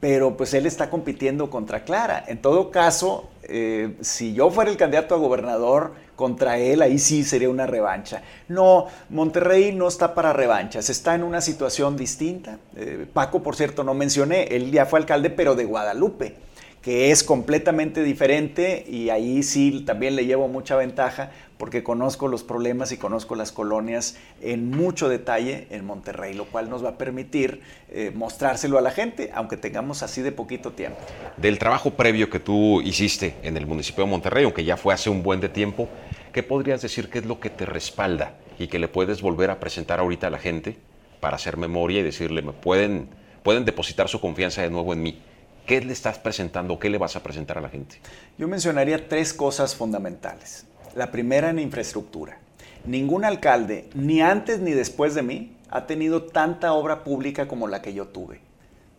pero 0.01 0.37
pues 0.37 0.53
él 0.55 0.67
está 0.67 0.91
compitiendo 0.91 1.49
contra 1.51 1.85
Clara. 1.85 2.25
En 2.27 2.39
todo 2.39 2.73
caso, 2.73 3.31
eh, 3.45 3.97
si 4.01 4.35
yo 4.35 4.51
fuera 4.51 4.71
el 4.71 4.77
candidato 4.77 5.15
a 5.15 5.19
gobernador 5.19 5.93
contra 6.17 6.59
él, 6.59 6.83
ahí 6.83 6.99
sí 6.99 7.23
sería 7.23 7.51
una 7.51 7.67
revancha. 7.67 8.23
No, 8.49 8.87
Monterrey 9.11 9.73
no 9.73 9.87
está 9.87 10.15
para 10.15 10.33
revanchas, 10.33 10.91
está 10.91 11.15
en 11.15 11.23
una 11.23 11.41
situación 11.41 11.97
distinta. 11.97 12.59
Eh, 12.77 13.07
Paco, 13.13 13.43
por 13.43 13.55
cierto, 13.55 13.85
no 13.85 13.95
mencioné, 13.95 14.45
él 14.45 14.73
ya 14.73 14.87
fue 14.87 14.99
alcalde, 14.99 15.31
pero 15.31 15.55
de 15.55 15.67
Guadalupe 15.67 16.35
que 16.83 17.13
es 17.13 17.23
completamente 17.23 18.03
diferente 18.03 18.85
y 18.89 19.11
ahí 19.11 19.45
sí 19.45 19.85
también 19.87 20.17
le 20.17 20.27
llevo 20.27 20.49
mucha 20.49 20.75
ventaja 20.75 21.31
porque 21.57 21.85
conozco 21.85 22.27
los 22.27 22.43
problemas 22.43 22.91
y 22.91 22.97
conozco 22.97 23.37
las 23.37 23.53
colonias 23.53 24.17
en 24.41 24.69
mucho 24.69 25.09
detalle 25.09 25.69
en 25.71 25.85
Monterrey, 25.85 26.35
lo 26.35 26.47
cual 26.47 26.69
nos 26.69 26.85
va 26.85 26.91
a 26.91 26.99
permitir 26.99 27.61
eh, 27.89 28.11
mostrárselo 28.13 28.79
a 28.79 28.81
la 28.81 28.91
gente, 28.91 29.31
aunque 29.33 29.57
tengamos 29.57 30.03
así 30.03 30.23
de 30.23 30.33
poquito 30.33 30.73
tiempo. 30.73 30.99
Del 31.37 31.61
trabajo 31.61 31.93
previo 31.93 32.29
que 32.29 32.41
tú 32.41 32.81
hiciste 32.83 33.37
en 33.45 33.57
el 33.57 33.69
municipio 33.69 34.03
de 34.03 34.11
Monterrey, 34.11 34.43
aunque 34.43 34.65
ya 34.65 34.77
fue 34.77 34.93
hace 34.93 35.09
un 35.09 35.23
buen 35.23 35.39
de 35.39 35.49
tiempo, 35.49 35.89
¿qué 36.33 36.43
podrías 36.43 36.83
decir 36.83 37.09
que 37.11 37.21
es 37.21 37.27
lo 37.27 37.39
que 37.39 37.49
te 37.49 37.65
respalda 37.65 38.35
y 38.59 38.67
que 38.67 38.81
le 38.81 38.89
puedes 38.89 39.23
volver 39.23 39.51
a 39.53 39.61
presentar 39.61 40.01
ahorita 40.01 40.27
a 40.27 40.31
la 40.31 40.39
gente 40.39 40.79
para 41.21 41.37
hacer 41.37 41.57
memoria 41.57 42.01
y 42.01 42.03
decirle, 42.03 42.43
pueden, 42.43 43.09
pueden 43.45 43.65
depositar 43.65 44.09
su 44.09 44.21
confianza 44.21 44.63
de 44.63 44.71
nuevo 44.71 44.93
en 44.93 45.03
mí? 45.03 45.23
¿Qué 45.67 45.81
le 45.81 45.93
estás 45.93 46.19
presentando? 46.19 46.79
¿Qué 46.79 46.91
le 46.91 46.99
vas 46.99 47.15
a 47.15 47.23
presentar 47.23 47.59
a 47.59 47.61
la 47.61 47.69
gente? 47.69 48.01
Yo 48.37 48.49
mencionaría 48.49 49.09
tres 49.09 49.33
cosas 49.33 49.77
fundamentales. 49.77 50.67
La 50.97 51.13
primera 51.13 51.51
en 51.51 51.61
infraestructura. 51.61 52.39
Ningún 52.85 53.25
alcalde, 53.25 53.89
ni 53.95 54.21
antes 54.21 54.59
ni 54.59 54.73
después 54.73 55.15
de 55.15 55.23
mí, 55.23 55.57
ha 55.71 55.87
tenido 55.87 56.25
tanta 56.25 56.73
obra 56.73 57.05
pública 57.05 57.47
como 57.47 57.69
la 57.69 57.81
que 57.81 57.95
yo 57.95 58.09
tuve. 58.09 58.41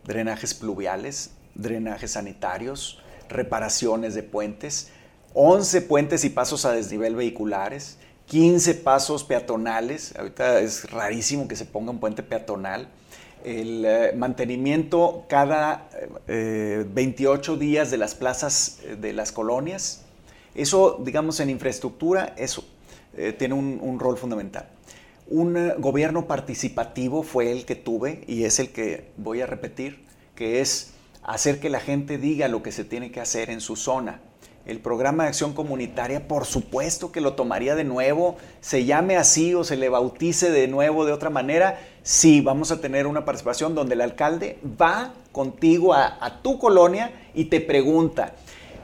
Drenajes 0.04 0.54
pluviales, 0.54 1.32
drenajes 1.54 2.12
sanitarios, 2.12 3.02
reparaciones 3.28 4.14
de 4.14 4.22
puentes, 4.22 4.90
11 5.34 5.82
puentes 5.82 6.24
y 6.24 6.30
pasos 6.30 6.64
a 6.64 6.72
desnivel 6.72 7.14
vehiculares, 7.14 7.98
15 8.26 8.74
pasos 8.76 9.22
peatonales. 9.22 10.14
Ahorita 10.16 10.60
es 10.60 10.90
rarísimo 10.90 11.46
que 11.46 11.56
se 11.56 11.66
ponga 11.66 11.90
un 11.90 12.00
puente 12.00 12.22
peatonal 12.22 12.88
el 13.44 13.84
eh, 13.84 14.12
mantenimiento 14.16 15.24
cada 15.28 15.88
28 16.26 17.54
eh, 17.54 17.58
días 17.58 17.90
de 17.90 17.98
las 17.98 18.14
plazas 18.14 18.80
eh, 18.84 18.96
de 18.96 19.12
las 19.12 19.32
colonias. 19.32 20.02
Eso, 20.54 21.00
digamos, 21.04 21.40
en 21.40 21.50
infraestructura, 21.50 22.34
eso 22.36 22.64
tiene 23.38 23.54
un, 23.54 23.98
rol 24.00 24.16
fundamental. 24.18 24.68
Un 25.28 25.72
gobierno 25.78 26.26
participativo 26.26 27.22
fue 27.22 27.52
el 27.52 27.64
que 27.64 27.76
tuve 27.76 28.24
y 28.26 28.42
es 28.44 28.58
el 28.58 28.70
que 28.70 29.10
voy 29.16 29.40
a 29.40 29.46
repetir, 29.46 30.04
que 30.34 30.60
es 30.60 30.94
hacer 31.22 31.60
que 31.60 31.70
la 31.70 31.78
gente 31.78 32.18
diga 32.18 32.48
lo 32.48 32.62
que 32.62 32.72
se 32.72 32.84
tiene 32.84 33.12
que 33.12 33.20
hacer 33.20 33.50
en 33.50 33.60
su 33.60 33.76
zona. 33.76 34.20
El 34.66 34.80
programa 34.80 35.24
de 35.24 35.28
acción 35.28 35.52
comunitaria, 35.52 36.26
por 36.26 36.44
supuesto 36.46 37.12
que 37.12 37.20
lo 37.20 37.34
tomaría 37.34 37.74
de 37.74 37.84
nuevo, 37.84 38.36
se 38.60 38.84
llame 38.84 39.16
así 39.16 39.54
o 39.54 39.62
se 39.62 39.76
le 39.76 39.90
bautice 39.90 40.50
de 40.50 40.68
nuevo 40.68 41.04
de 41.04 41.12
otra 41.12 41.30
manera, 41.30 41.78
sí 42.04 42.42
vamos 42.42 42.70
a 42.70 42.80
tener 42.80 43.08
una 43.08 43.24
participación 43.24 43.74
donde 43.74 43.94
el 43.94 44.02
alcalde 44.02 44.58
va 44.80 45.14
contigo 45.32 45.94
a, 45.94 46.40
tu 46.42 46.60
colonia 46.60 47.12
y 47.34 47.46
te 47.46 47.60
pregunta, 47.60 48.34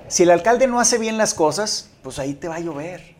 si 0.08 0.24
el 0.24 0.30
alcalde 0.32 0.66
no 0.66 0.80
hace 0.80 0.98
bien 0.98 1.16
las 1.18 1.34
cosas, 1.34 1.90
pues 2.02 2.18
ahí 2.18 2.34
te 2.34 2.48
va 2.48 2.56
a 2.56 2.60
llover. 2.60 3.14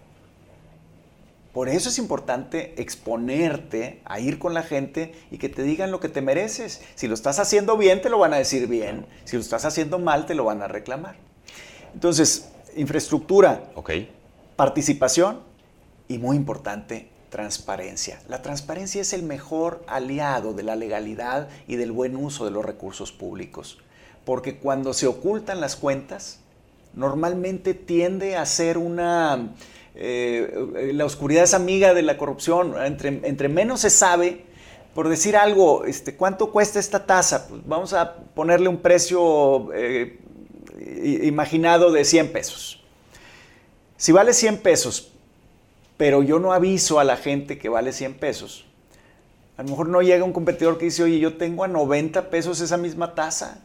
Por 1.52 1.68
eso 1.68 1.88
es 1.88 1.98
importante 1.98 2.80
exponerte 2.80 4.00
a 4.04 4.20
ir 4.20 4.38
con 4.38 4.54
la 4.54 4.62
gente 4.62 5.14
y 5.30 5.38
que 5.38 5.48
te 5.48 5.62
digan 5.62 5.90
lo 5.90 6.00
que 6.00 6.08
te 6.08 6.22
mereces. 6.22 6.80
Si 6.94 7.06
lo 7.06 7.14
estás 7.14 7.38
haciendo 7.38 7.76
bien, 7.76 8.00
te 8.00 8.08
lo 8.08 8.18
van 8.18 8.32
a 8.32 8.38
decir 8.38 8.68
bien. 8.68 9.06
Si 9.24 9.36
lo 9.36 9.42
estás 9.42 9.64
haciendo 9.64 9.98
mal, 9.98 10.26
te 10.26 10.34
lo 10.34 10.44
van 10.44 10.62
a 10.62 10.68
reclamar. 10.68 11.16
Entonces, 11.92 12.50
infraestructura, 12.76 13.64
participación 14.56 15.40
y 16.08 16.18
muy 16.18 16.36
importante, 16.36 17.08
transparencia. 17.30 18.20
La 18.28 18.42
transparencia 18.42 19.00
es 19.00 19.12
el 19.12 19.22
mejor 19.22 19.82
aliado 19.86 20.52
de 20.52 20.62
la 20.62 20.76
legalidad 20.76 21.48
y 21.66 21.76
del 21.76 21.92
buen 21.92 22.16
uso 22.16 22.44
de 22.44 22.50
los 22.50 22.64
recursos 22.64 23.12
públicos, 23.12 23.78
porque 24.24 24.56
cuando 24.56 24.92
se 24.92 25.06
ocultan 25.06 25.60
las 25.60 25.76
cuentas, 25.76 26.40
normalmente 26.94 27.74
tiende 27.74 28.36
a 28.36 28.44
ser 28.44 28.76
una... 28.76 29.54
Eh, 29.94 30.92
la 30.94 31.04
oscuridad 31.04 31.44
es 31.44 31.54
amiga 31.54 31.94
de 31.94 32.02
la 32.02 32.16
corrupción, 32.16 32.74
entre, 32.84 33.08
entre, 33.24 33.48
menos 33.48 33.80
se 33.80 33.90
sabe, 33.90 34.44
por 34.94 35.08
decir 35.08 35.36
algo, 35.36 35.84
este, 35.84 36.16
¿cuánto 36.16 36.52
cuesta 36.52 36.78
esta 36.78 37.06
tasa? 37.06 37.48
Pues 37.48 37.62
vamos 37.66 37.92
a 37.92 38.16
ponerle 38.16 38.68
un 38.68 38.78
precio 38.78 39.72
eh, 39.74 40.18
imaginado 41.22 41.90
de 41.90 42.04
100 42.04 42.32
pesos. 42.32 42.82
Si 43.96 44.12
vale 44.12 44.32
100 44.32 44.58
pesos, 44.58 45.12
pero 46.00 46.22
yo 46.22 46.38
no 46.38 46.54
aviso 46.54 46.98
a 46.98 47.04
la 47.04 47.18
gente 47.18 47.58
que 47.58 47.68
vale 47.68 47.92
100 47.92 48.14
pesos. 48.14 48.64
A 49.58 49.62
lo 49.62 49.68
mejor 49.68 49.90
no 49.90 50.00
llega 50.00 50.24
un 50.24 50.32
competidor 50.32 50.78
que 50.78 50.86
dice, 50.86 51.02
oye, 51.02 51.18
yo 51.18 51.36
tengo 51.36 51.62
a 51.62 51.68
90 51.68 52.30
pesos 52.30 52.62
esa 52.62 52.78
misma 52.78 53.14
taza. 53.14 53.58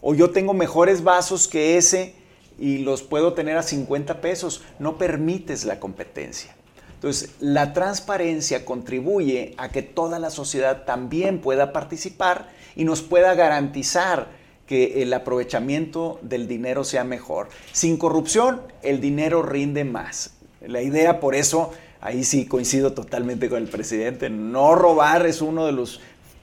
O 0.00 0.14
yo 0.14 0.30
tengo 0.30 0.54
mejores 0.54 1.02
vasos 1.02 1.48
que 1.48 1.76
ese 1.76 2.14
y 2.60 2.78
los 2.78 3.02
puedo 3.02 3.32
tener 3.32 3.56
a 3.56 3.64
50 3.64 4.20
pesos. 4.20 4.62
No 4.78 4.98
permites 4.98 5.64
la 5.64 5.80
competencia. 5.80 6.54
Entonces, 6.94 7.32
la 7.40 7.72
transparencia 7.72 8.64
contribuye 8.64 9.54
a 9.56 9.70
que 9.70 9.82
toda 9.82 10.20
la 10.20 10.30
sociedad 10.30 10.84
también 10.84 11.40
pueda 11.40 11.72
participar 11.72 12.50
y 12.76 12.84
nos 12.84 13.02
pueda 13.02 13.34
garantizar 13.34 14.28
que 14.64 15.02
el 15.02 15.12
aprovechamiento 15.12 16.20
del 16.22 16.46
dinero 16.46 16.84
sea 16.84 17.02
mejor. 17.02 17.48
Sin 17.72 17.96
corrupción, 17.96 18.62
el 18.82 19.00
dinero 19.00 19.42
rinde 19.42 19.82
más. 19.82 20.36
La 20.66 20.82
idea, 20.82 21.20
por 21.20 21.34
eso, 21.34 21.72
ahí 22.00 22.24
sí 22.24 22.46
coincido 22.46 22.92
totalmente 22.92 23.48
con 23.48 23.62
el 23.62 23.68
presidente, 23.68 24.28
no 24.28 24.74
robar 24.74 25.26
es 25.26 25.40
uno 25.40 25.66
de 25.66 25.72
los 25.72 26.00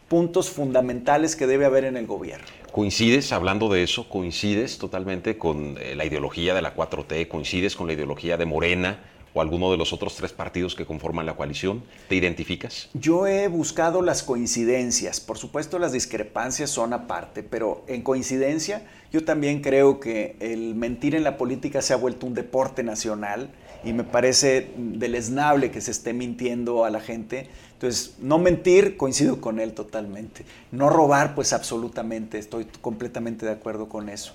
puntos 0.07 0.49
fundamentales 0.49 1.35
que 1.35 1.47
debe 1.47 1.65
haber 1.65 1.83
en 1.83 1.97
el 1.97 2.07
gobierno. 2.07 2.45
¿Coincides, 2.71 3.31
hablando 3.31 3.69
de 3.69 3.83
eso, 3.83 4.07
coincides 4.09 4.77
totalmente 4.77 5.37
con 5.37 5.77
eh, 5.79 5.95
la 5.95 6.05
ideología 6.05 6.53
de 6.53 6.61
la 6.61 6.75
4T, 6.75 7.27
coincides 7.27 7.75
con 7.75 7.87
la 7.87 7.93
ideología 7.93 8.37
de 8.37 8.45
Morena 8.45 8.99
o 9.37 9.41
alguno 9.41 9.69
de 9.69 9.77
los 9.77 9.93
otros 9.93 10.15
tres 10.15 10.33
partidos 10.33 10.73
que 10.73 10.85
conforman 10.85 11.27
la 11.27 11.35
coalición? 11.35 11.83
¿Te 12.09 12.15
identificas? 12.15 12.89
Yo 12.93 13.27
he 13.27 13.47
buscado 13.47 14.01
las 14.01 14.23
coincidencias, 14.23 15.19
por 15.19 15.37
supuesto 15.37 15.77
las 15.77 15.91
discrepancias 15.91 16.71
son 16.71 16.91
aparte, 16.91 17.43
pero 17.43 17.83
en 17.87 18.01
coincidencia 18.01 18.81
yo 19.11 19.23
también 19.23 19.61
creo 19.61 19.99
que 19.99 20.35
el 20.39 20.73
mentir 20.73 21.13
en 21.13 21.23
la 21.23 21.37
política 21.37 21.83
se 21.83 21.93
ha 21.93 21.97
vuelto 21.97 22.25
un 22.25 22.33
deporte 22.33 22.81
nacional 22.81 23.49
y 23.83 23.93
me 23.93 24.03
parece 24.03 24.71
deleznable 24.75 25.69
que 25.69 25.81
se 25.81 25.91
esté 25.91 26.13
mintiendo 26.13 26.83
a 26.83 26.89
la 26.89 26.99
gente. 26.99 27.47
Entonces, 27.73 28.15
no 28.19 28.39
mentir, 28.39 28.97
coincido 28.97 29.39
con 29.39 29.59
él 29.59 29.73
totalmente. 29.73 30.45
No 30.71 30.89
robar, 30.89 31.35
pues 31.35 31.53
absolutamente, 31.53 32.39
estoy 32.39 32.65
completamente 32.81 33.45
de 33.45 33.51
acuerdo 33.51 33.87
con 33.87 34.09
eso. 34.09 34.33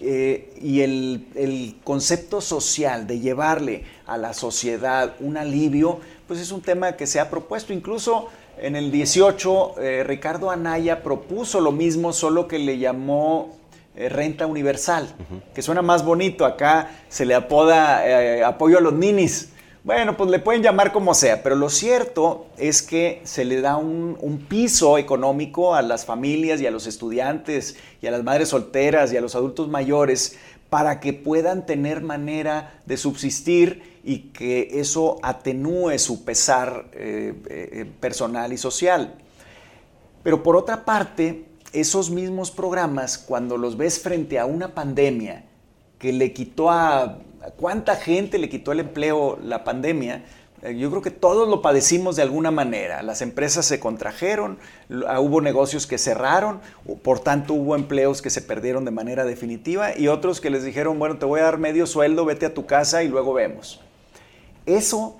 Eh, 0.00 0.52
y 0.60 0.80
el, 0.80 1.76
concepto 1.84 2.40
social 2.40 3.06
de 3.06 3.20
llevarle 3.20 3.84
a 4.06 4.16
la 4.16 4.32
sociedad 4.32 5.14
un 5.20 5.36
alivio, 5.36 6.00
pues 6.26 6.40
es 6.40 6.50
un 6.50 6.60
tema 6.60 6.92
que 6.92 7.06
se 7.06 7.20
ha 7.20 7.30
propuesto. 7.30 7.72
Incluso 7.72 8.28
en 8.58 8.76
el 8.76 8.90
18, 8.90 9.80
eh, 9.80 10.04
Ricardo 10.04 10.50
Anaya 10.50 11.02
propuso 11.02 11.60
lo 11.60 11.72
mismo, 11.72 12.12
solo 12.12 12.48
que 12.48 12.58
le 12.58 12.78
llamó 12.78 13.56
eh, 13.96 14.08
renta 14.08 14.46
universal, 14.46 15.08
que 15.54 15.62
suena 15.62 15.80
más 15.80 16.04
bonito. 16.04 16.44
Acá 16.44 16.90
se 17.08 17.24
le 17.24 17.34
apoda 17.34 18.04
eh, 18.04 18.42
apoyo 18.42 18.78
a 18.78 18.80
los 18.80 18.92
ninis. 18.92 19.50
Bueno, 19.84 20.16
pues 20.16 20.30
le 20.30 20.38
pueden 20.38 20.62
llamar 20.62 20.92
como 20.92 21.12
sea, 21.12 21.42
pero 21.42 21.56
lo 21.56 21.68
cierto 21.68 22.46
es 22.56 22.80
que 22.80 23.20
se 23.24 23.44
le 23.44 23.60
da 23.60 23.76
un, 23.76 24.46
piso 24.48 24.96
económico 24.96 25.74
a 25.74 25.82
las 25.82 26.06
familias 26.06 26.58
y 26.62 26.66
a 26.66 26.70
los 26.70 26.86
estudiantes 26.86 27.76
y 28.00 28.06
a 28.06 28.10
las 28.10 28.24
madres 28.24 28.48
solteras 28.48 29.12
y 29.12 29.18
a 29.18 29.20
los 29.20 29.34
adultos 29.34 29.68
mayores 29.68 30.38
para 30.70 31.00
que 31.00 31.12
puedan 31.12 31.66
tener 31.66 32.00
manera 32.00 32.80
de 32.86 32.96
subsistir 32.96 34.00
y 34.02 34.30
que 34.30 34.80
eso 34.80 35.18
atenúe 35.22 35.98
su 35.98 36.24
pesar 36.24 36.86
eh, 36.94 37.84
personal 38.00 38.54
y 38.54 38.56
social. 38.56 39.16
Pero 40.22 40.42
por 40.42 40.56
otra 40.56 40.86
parte, 40.86 41.44
esos 41.74 42.08
mismos 42.08 42.50
programas, 42.50 43.18
cuando 43.18 43.58
los 43.58 43.76
ves 43.76 44.00
frente 44.00 44.38
a 44.38 44.46
una 44.46 44.74
pandemia 44.74 45.44
que 45.98 46.10
le 46.14 46.32
quitó 46.32 46.70
a, 46.70 47.18
cuánta 47.56 47.96
gente 47.96 48.38
le 48.38 48.48
quitó 48.48 48.72
el 48.72 48.80
empleo 48.80 49.38
la 49.42 49.64
pandemia, 49.64 50.24
eh, 50.62 50.76
yo 50.76 50.90
creo 50.90 51.02
que 51.02 51.10
todos 51.10 51.48
lo 51.48 51.60
padecimos 51.60 52.16
de 52.16 52.22
alguna 52.22 52.50
manera. 52.50 53.02
Las 53.02 53.20
empresas 53.20 53.66
se 53.66 53.78
contrajeron, 53.78 54.58
ah, 55.06 55.20
hubo 55.20 55.40
negocios 55.40 55.86
que 55.86 55.98
cerraron, 55.98 56.60
por 57.02 57.20
tanto 57.20 57.54
hubo 57.54 57.76
empleos 57.76 58.22
que 58.22 58.30
se 58.30 58.40
perdieron 58.40 58.84
de 58.84 58.90
manera 58.90 59.24
definitiva 59.24 59.96
y 59.96 60.08
otros 60.08 60.40
que 60.40 60.50
les 60.50 60.64
dijeron, 60.64 60.98
bueno, 60.98 61.18
te 61.18 61.26
voy 61.26 61.40
a 61.40 61.44
dar 61.44 61.58
medio 61.58 61.86
sueldo, 61.86 62.24
vete 62.24 62.46
a 62.46 62.54
tu 62.54 62.66
casa 62.66 63.02
y 63.02 63.08
luego 63.08 63.34
vemos. 63.34 63.80
Eso, 64.64 65.16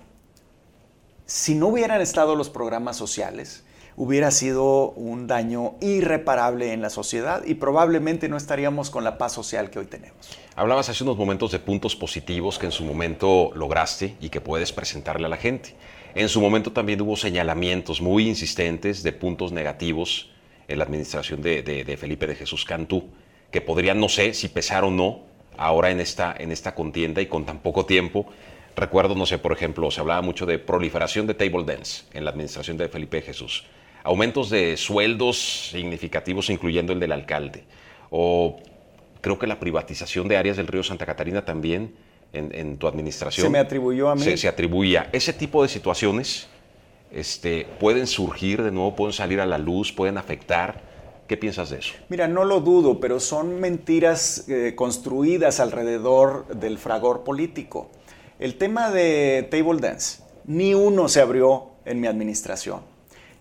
si 1.26 1.54
no 1.54 1.68
hubieran 1.68 2.00
estado 2.00 2.36
los 2.36 2.48
programas 2.48 2.96
sociales, 2.96 3.64
hubiera 3.96 4.30
sido 4.30 4.90
un 4.92 5.26
daño 5.26 5.74
irreparable 5.80 6.72
en 6.72 6.80
la 6.80 6.90
sociedad 6.90 7.44
y 7.44 7.54
probablemente 7.54 8.28
no 8.28 8.36
estaríamos 8.36 8.90
con 8.90 9.04
la 9.04 9.18
paz 9.18 9.32
social 9.32 9.70
que 9.70 9.78
hoy 9.78 9.86
tenemos. 9.86 10.38
Hablabas 10.56 10.88
hace 10.88 11.02
unos 11.02 11.16
momentos 11.16 11.50
de 11.50 11.58
puntos 11.58 11.96
positivos 11.96 12.60
que 12.60 12.66
en 12.66 12.72
su 12.72 12.84
momento 12.84 13.50
lograste 13.56 14.14
y 14.20 14.28
que 14.28 14.40
puedes 14.40 14.72
presentarle 14.72 15.26
a 15.26 15.28
la 15.28 15.36
gente. 15.36 15.74
En 16.14 16.28
su 16.28 16.40
momento 16.40 16.70
también 16.70 17.00
hubo 17.00 17.16
señalamientos 17.16 18.00
muy 18.00 18.28
insistentes 18.28 19.02
de 19.02 19.12
puntos 19.12 19.50
negativos 19.50 20.30
en 20.68 20.78
la 20.78 20.84
administración 20.84 21.42
de, 21.42 21.96
Felipe 21.98 22.28
de 22.28 22.36
Jesús 22.36 22.64
Cantú, 22.64 23.08
que 23.50 23.60
podrían, 23.60 23.98
no 23.98 24.08
sé 24.08 24.32
si 24.32 24.46
pesar 24.46 24.84
o 24.84 24.92
no, 24.92 25.22
ahora 25.56 25.90
en 25.90 25.98
esta, 25.98 26.32
en 26.38 26.52
esta 26.52 26.76
contienda 26.76 27.20
y 27.20 27.26
con 27.26 27.44
tan 27.44 27.58
poco 27.58 27.84
tiempo. 27.84 28.26
Recuerdo, 28.76 29.16
no 29.16 29.26
sé, 29.26 29.38
por 29.38 29.52
ejemplo, 29.52 29.90
se 29.90 30.00
hablaba 30.00 30.22
mucho 30.22 30.46
de 30.46 30.60
proliferación 30.60 31.26
de 31.26 31.34
table 31.34 31.64
dance 31.64 32.04
en 32.12 32.24
la 32.24 32.30
administración 32.30 32.76
de 32.76 32.88
Felipe 32.88 33.16
de 33.16 33.22
Jesús 33.22 33.64
aumentos 34.04 34.50
de 34.50 34.76
sueldos 34.76 35.70
significativos, 35.70 36.50
incluyendo 36.50 36.92
el 36.92 37.00
del 37.00 37.10
alcalde, 37.10 37.64
o 38.10 38.60
creo 39.24 39.38
que 39.38 39.46
la 39.46 39.58
privatización 39.58 40.28
de 40.28 40.36
áreas 40.36 40.58
del 40.58 40.66
río 40.66 40.82
Santa 40.82 41.06
Catarina 41.06 41.46
también 41.46 41.94
en, 42.34 42.76
tu 42.76 42.86
administración. 42.86 43.46
Se 43.46 43.50
me 43.50 43.58
atribuyó 43.58 44.10
a 44.10 44.14
mí. 44.14 44.36
Se, 44.36 44.46
atribuía. 44.46 45.08
Ese 45.12 45.32
tipo 45.32 45.62
de 45.62 45.68
situaciones 45.70 46.46
este, 47.10 47.66
pueden 47.80 48.06
surgir 48.06 48.62
de 48.62 48.70
nuevo, 48.70 48.94
pueden 48.94 49.14
salir 49.14 49.40
a 49.40 49.46
la 49.46 49.56
luz, 49.56 49.92
pueden 49.92 50.18
afectar. 50.18 50.82
¿Qué 51.26 51.38
piensas 51.38 51.70
de 51.70 51.78
eso? 51.78 51.94
Mira, 52.10 52.28
no 52.28 52.44
lo 52.44 52.60
dudo, 52.60 53.00
pero 53.00 53.18
son 53.18 53.60
mentiras 53.60 54.46
eh, 54.46 54.74
construidas 54.76 55.58
alrededor 55.58 56.46
del 56.48 56.76
fragor 56.76 57.24
político. 57.24 57.90
El 58.38 58.56
tema 58.56 58.90
de 58.90 59.48
table 59.50 59.80
dance, 59.80 60.22
ni 60.44 60.74
uno 60.74 61.08
se 61.08 61.22
abrió 61.22 61.70
en 61.86 61.98
mi 61.98 62.08
administración. 62.08 62.80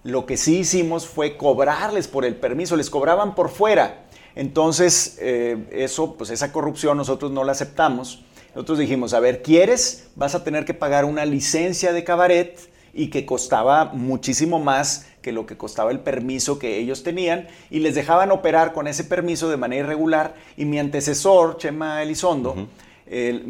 Lo 0.03 0.25
que 0.25 0.37
sí 0.37 0.59
hicimos 0.59 1.07
fue 1.07 1.35
cobrarles 1.35 2.07
por 2.07 2.23
el 2.23 2.37
permiso, 2.37 2.77
les 2.77 2.89
cobraban 2.89 3.35
por 3.35 3.49
fuera. 3.49 4.02
Entonces, 4.35 5.17
eh, 5.19 5.67
eso, 5.71 6.15
pues 6.15 6.29
esa 6.29 6.51
corrupción 6.51 6.97
nosotros 6.97 7.31
no 7.31 7.43
la 7.43 7.51
aceptamos. 7.51 8.23
Nosotros 8.55 8.79
dijimos, 8.79 9.13
a 9.13 9.19
ver, 9.19 9.41
¿quieres? 9.41 10.09
Vas 10.15 10.35
a 10.35 10.43
tener 10.43 10.65
que 10.65 10.73
pagar 10.73 11.05
una 11.05 11.25
licencia 11.25 11.93
de 11.93 12.03
cabaret 12.03 12.59
y 12.93 13.09
que 13.09 13.25
costaba 13.25 13.85
muchísimo 13.85 14.59
más 14.59 15.07
que 15.21 15.31
lo 15.31 15.45
que 15.45 15.57
costaba 15.57 15.89
el 15.91 15.99
permiso 15.99 16.59
que 16.59 16.77
ellos 16.77 17.01
tenían 17.01 17.47
y 17.71 17.79
les 17.79 17.95
dejaban 17.95 18.31
operar 18.31 18.73
con 18.73 18.87
ese 18.87 19.03
permiso 19.03 19.49
de 19.49 19.57
manera 19.57 19.85
irregular 19.85 20.35
y 20.57 20.65
mi 20.65 20.77
antecesor, 20.77 21.57
Chema 21.57 22.03
Elizondo, 22.03 22.67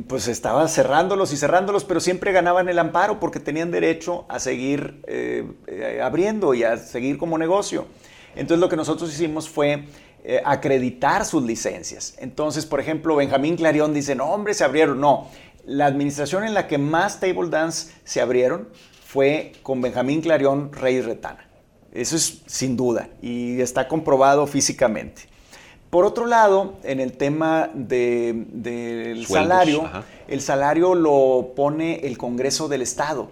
pues 0.07 0.27
estaba 0.27 0.67
cerrándolos 0.67 1.33
y 1.33 1.37
cerrándolos, 1.37 1.83
pero 1.83 1.99
siempre 1.99 2.31
ganaban 2.31 2.69
el 2.69 2.79
amparo 2.79 3.19
porque 3.19 3.39
tenían 3.39 3.71
derecho 3.71 4.25
a 4.29 4.39
seguir 4.39 5.01
eh, 5.07 5.45
eh, 5.67 5.99
abriendo 6.01 6.53
y 6.53 6.63
a 6.63 6.77
seguir 6.77 7.17
como 7.17 7.37
negocio. 7.37 7.87
Entonces 8.35 8.59
lo 8.59 8.69
que 8.69 8.75
nosotros 8.75 9.13
hicimos 9.13 9.47
fue 9.47 9.85
eh, 10.25 10.41
acreditar 10.45 11.25
sus 11.25 11.43
licencias. 11.43 12.15
Entonces, 12.17 12.65
por 12.65 12.79
ejemplo, 12.79 13.17
Benjamín 13.17 13.57
Clarión 13.57 13.93
dice, 13.93 14.15
no, 14.15 14.31
hombre, 14.31 14.53
se 14.53 14.63
abrieron. 14.63 15.01
No, 15.01 15.27
la 15.65 15.85
administración 15.85 16.45
en 16.45 16.53
la 16.53 16.65
que 16.65 16.77
más 16.77 17.19
table 17.19 17.49
dance 17.49 17.91
se 18.05 18.21
abrieron 18.21 18.69
fue 19.05 19.51
con 19.63 19.81
Benjamín 19.81 20.21
Clarión 20.21 20.71
Rey 20.71 21.01
Retana. 21.01 21.45
Eso 21.91 22.15
es 22.15 22.41
sin 22.45 22.77
duda 22.77 23.09
y 23.21 23.59
está 23.59 23.89
comprobado 23.89 24.47
físicamente. 24.47 25.23
Por 25.89 26.05
otro 26.05 26.25
lado, 26.25 26.75
en 26.83 27.01
el 27.01 27.13
tema 27.13 27.69
del 27.73 29.25
salario, 29.27 29.89
el 30.29 30.39
salario 30.39 30.95
lo 30.95 31.51
pone 31.53 32.07
el 32.07 32.17
Congreso 32.17 32.69
del 32.69 32.81
Estado. 32.81 33.29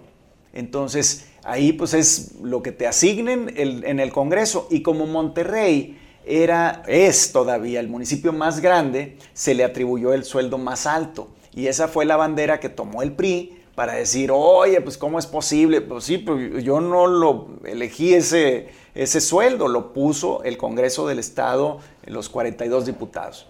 Entonces, 0.52 1.28
ahí 1.44 1.72
pues 1.72 1.94
es 1.94 2.34
lo 2.44 2.62
que 2.62 2.74
te 2.74 2.86
asignen 2.86 3.52
en 3.56 4.00
el 4.02 4.12
Congreso. 4.12 4.68
Y 4.70 4.84
como 4.84 5.08
Monterrey 5.08 6.01
era, 6.26 6.84
es 6.88 7.32
todavía 7.32 7.80
el 7.80 7.88
municipio 7.88 8.34
más 8.34 8.60
grande, 8.60 9.18
se 9.34 9.54
le 9.54 9.64
atribuyó 9.64 10.14
el 10.14 10.24
sueldo 10.24 10.58
más 10.58 10.86
alto. 10.86 11.30
Y 11.54 11.68
esa 11.68 11.88
fue 11.88 12.06
la 12.06 12.16
bandera 12.16 12.60
que 12.60 12.70
tomó 12.70 13.02
el 13.02 13.14
PRI 13.14 13.58
para 13.76 13.94
decir, 13.94 14.32
oye, 14.32 14.80
pues 14.82 14.98
¿cómo 14.98 15.20
es 15.20 15.26
posible? 15.26 15.82
Pues 15.82 16.04
sí, 16.04 16.18
pues 16.18 16.64
yo 16.64 16.80
no 16.82 17.08
lo 17.08 17.48
elegí 17.66 18.14
ese, 18.14 18.70
ese 18.96 19.22
sueldo, 19.22 19.68
lo 19.68 19.94
puso 19.94 20.44
el 20.44 20.58
Congreso 20.58 21.08
del 21.08 21.20
Estado, 21.20 21.80
los 22.06 22.30
42 22.30 22.86
diputados. 22.86 23.48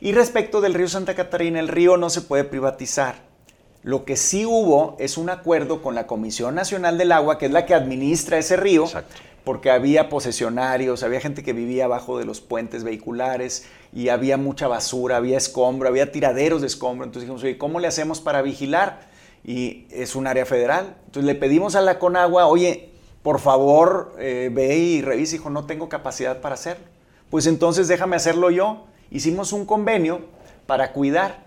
Y 0.00 0.12
respecto 0.12 0.60
del 0.60 0.74
río 0.74 0.88
Santa 0.88 1.14
Catarina, 1.14 1.60
el 1.60 1.68
río 1.68 1.96
no 1.96 2.10
se 2.10 2.22
puede 2.22 2.44
privatizar. 2.44 3.16
Lo 3.82 4.04
que 4.04 4.16
sí 4.16 4.46
hubo 4.46 4.96
es 5.00 5.16
un 5.16 5.28
acuerdo 5.28 5.82
con 5.82 5.94
la 5.94 6.06
Comisión 6.06 6.54
Nacional 6.54 6.98
del 6.98 7.10
Agua, 7.10 7.38
que 7.38 7.46
es 7.46 7.52
la 7.52 7.66
que 7.66 7.74
administra 7.74 8.38
ese 8.38 8.56
río, 8.56 8.84
porque 9.44 9.70
había 9.70 10.08
posesionarios, 10.08 11.02
había 11.02 11.20
gente 11.20 11.42
que 11.42 11.52
vivía 11.52 11.86
abajo 11.86 12.18
de 12.18 12.24
los 12.24 12.40
puentes 12.40 12.84
vehiculares 12.84 13.66
y 13.92 14.08
había 14.08 14.36
mucha 14.36 14.68
basura, 14.68 15.16
había 15.16 15.36
escombro, 15.36 15.88
había 15.88 16.12
tiraderos 16.12 16.60
de 16.60 16.68
escombro. 16.68 17.04
Entonces 17.04 17.22
dijimos, 17.22 17.42
oye, 17.42 17.58
¿cómo 17.58 17.80
le 17.80 17.88
hacemos 17.88 18.20
para 18.20 18.42
vigilar? 18.42 19.12
y 19.44 19.86
es 19.90 20.14
un 20.14 20.26
área 20.26 20.46
federal. 20.46 20.96
Entonces 21.06 21.24
le 21.24 21.34
pedimos 21.34 21.74
a 21.74 21.80
la 21.80 21.98
Conagua, 21.98 22.46
oye, 22.46 22.90
por 23.22 23.40
favor, 23.40 24.14
eh, 24.18 24.50
ve 24.52 24.76
y 24.76 25.02
revisa. 25.02 25.32
Dijo, 25.32 25.50
no 25.50 25.66
tengo 25.66 25.88
capacidad 25.88 26.40
para 26.40 26.54
hacerlo. 26.54 26.84
Pues 27.30 27.46
entonces 27.46 27.88
déjame 27.88 28.16
hacerlo 28.16 28.50
yo. 28.50 28.84
Hicimos 29.10 29.52
un 29.52 29.66
convenio 29.66 30.20
para 30.66 30.92
cuidar. 30.92 31.44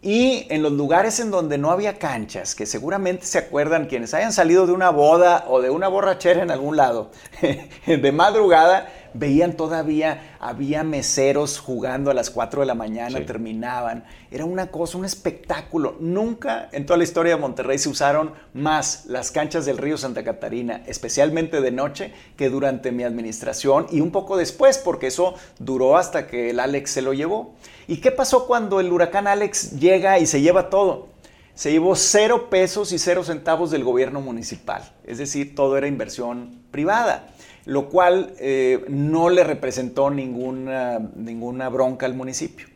Y 0.00 0.46
en 0.50 0.62
los 0.62 0.72
lugares 0.72 1.18
en 1.18 1.32
donde 1.32 1.58
no 1.58 1.72
había 1.72 1.98
canchas, 1.98 2.54
que 2.54 2.66
seguramente 2.66 3.26
se 3.26 3.38
acuerdan 3.38 3.86
quienes 3.86 4.14
hayan 4.14 4.32
salido 4.32 4.66
de 4.66 4.72
una 4.72 4.90
boda 4.90 5.44
o 5.48 5.60
de 5.60 5.70
una 5.70 5.88
borrachera 5.88 6.42
en 6.42 6.52
algún 6.52 6.76
lado, 6.76 7.10
de 7.86 8.12
madrugada, 8.12 8.92
veían 9.14 9.54
todavía, 9.54 10.36
había 10.40 10.84
meseros 10.84 11.58
jugando 11.58 12.10
a 12.10 12.14
las 12.14 12.30
4 12.30 12.60
de 12.60 12.66
la 12.66 12.74
mañana, 12.74 13.24
terminaban. 13.24 14.04
Era 14.30 14.44
una 14.44 14.68
cosa, 14.68 14.98
un 14.98 15.04
espectáculo. 15.04 15.96
Nunca 16.00 16.68
en 16.72 16.86
toda 16.86 16.96
la 16.96 17.04
historia 17.04 17.34
de 17.34 17.40
Monterrey 17.40 17.78
se 17.78 17.88
usaron 17.88 18.32
más 18.54 19.06
las 19.06 19.30
canchas 19.30 19.66
del 19.66 19.78
río 19.78 19.96
Santa 19.96 20.24
Catarina, 20.24 20.82
especialmente 20.86 21.60
de 21.60 21.70
noche, 21.70 22.12
que 22.36 22.50
durante 22.50 22.92
mi 22.92 23.04
administración 23.04 23.86
y 23.90 24.00
un 24.00 24.10
poco 24.10 24.36
después, 24.36 24.78
porque 24.78 25.08
eso 25.08 25.34
duró 25.58 25.96
hasta 25.96 26.26
que 26.26 26.50
el 26.50 26.60
Alex 26.60 26.90
se 26.90 27.02
lo 27.02 27.12
llevó. 27.12 27.54
¿Y 27.86 27.98
qué 27.98 28.10
pasó 28.10 28.46
cuando 28.46 28.80
el 28.80 28.92
huracán 28.92 29.26
Alex 29.26 29.78
llega 29.78 30.18
y 30.18 30.26
se 30.26 30.40
lleva 30.40 30.70
todo? 30.70 31.08
se 31.54 31.72
llevó 31.72 31.96
cero 31.96 32.50
pesos 32.50 32.92
y 32.92 33.00
cero 33.00 33.24
centavos 33.24 33.72
del 33.72 33.82
gobierno 33.82 34.20
municipal. 34.20 34.92
Es 35.04 35.18
decir, 35.18 35.56
todo 35.56 35.76
era 35.76 35.88
inversión 35.88 36.62
privada 36.70 37.30
lo 37.68 37.90
cual 37.90 38.32
eh, 38.38 38.82
no 38.88 39.28
le 39.28 39.44
representó 39.44 40.08
ninguna, 40.08 41.00
ninguna 41.14 41.68
bronca 41.68 42.06
al 42.06 42.14
municipio. 42.14 42.66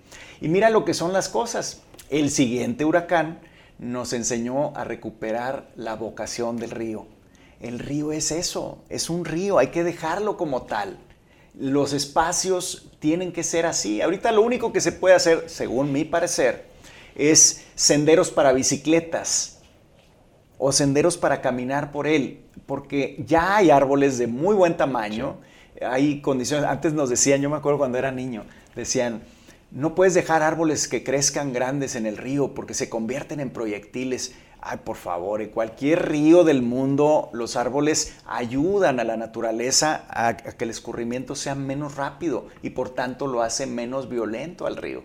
Y 0.42 0.48
mira 0.48 0.68
lo 0.68 0.84
que 0.84 0.92
son 0.92 1.14
las 1.14 1.30
cosas. 1.30 1.80
El 2.10 2.30
siguiente 2.30 2.84
huracán 2.84 3.40
nos 3.78 4.12
enseñó 4.12 4.76
a 4.76 4.84
recuperar 4.84 5.66
la 5.76 5.94
vocación 5.94 6.58
del 6.58 6.72
río. 6.72 7.06
El 7.58 7.78
río 7.78 8.12
es 8.12 8.32
eso, 8.32 8.80
es 8.90 9.08
un 9.08 9.24
río, 9.24 9.56
hay 9.56 9.68
que 9.68 9.82
dejarlo 9.82 10.36
como 10.36 10.64
tal. 10.64 10.98
Los 11.58 11.94
espacios 11.94 12.90
tienen 12.98 13.32
que 13.32 13.44
ser 13.44 13.64
así. 13.64 14.02
Ahorita 14.02 14.30
lo 14.30 14.42
único 14.42 14.74
que 14.74 14.82
se 14.82 14.92
puede 14.92 15.14
hacer, 15.14 15.48
según 15.48 15.90
mi 15.90 16.04
parecer, 16.04 16.66
es 17.14 17.64
senderos 17.76 18.30
para 18.30 18.52
bicicletas 18.52 19.51
o 20.64 20.70
senderos 20.70 21.18
para 21.18 21.40
caminar 21.40 21.90
por 21.90 22.06
él 22.06 22.44
porque 22.66 23.22
ya 23.26 23.56
hay 23.56 23.70
árboles 23.70 24.16
de 24.18 24.28
muy 24.28 24.54
buen 24.54 24.76
tamaño, 24.76 25.38
hay 25.80 26.20
condiciones, 26.20 26.66
antes 26.66 26.92
nos 26.92 27.10
decían, 27.10 27.40
yo 27.40 27.50
me 27.50 27.56
acuerdo 27.56 27.78
cuando 27.78 27.98
era 27.98 28.12
niño, 28.12 28.44
decían, 28.76 29.22
No 29.72 29.94
puedes 29.94 30.14
dejar 30.14 30.42
árboles 30.42 30.86
que 30.86 31.02
crezcan 31.02 31.52
grandes 31.52 31.96
en 31.96 32.06
el 32.06 32.16
río 32.16 32.54
porque 32.54 32.74
se 32.74 32.88
convierten 32.88 33.40
en 33.40 33.50
proyectiles. 33.50 34.34
Ay, 34.60 34.78
por 34.84 34.96
favor, 34.96 35.42
en 35.42 35.48
cualquier 35.48 36.08
río 36.08 36.44
del 36.44 36.62
mundo 36.62 37.30
los 37.32 37.56
árboles 37.56 38.14
ayudan 38.26 39.00
a 39.00 39.04
la 39.04 39.16
naturaleza 39.16 40.04
a, 40.10 40.36
que 40.36 40.64
el 40.64 40.70
escurrimiento 40.70 41.34
sea 41.34 41.56
menos 41.56 41.96
rápido 41.96 42.46
y 42.62 42.70
por 42.70 42.90
tanto 42.90 43.26
lo 43.26 43.42
hace 43.42 43.66
menos 43.66 44.08
violento 44.08 44.66
al 44.66 44.76
río. 44.76 45.02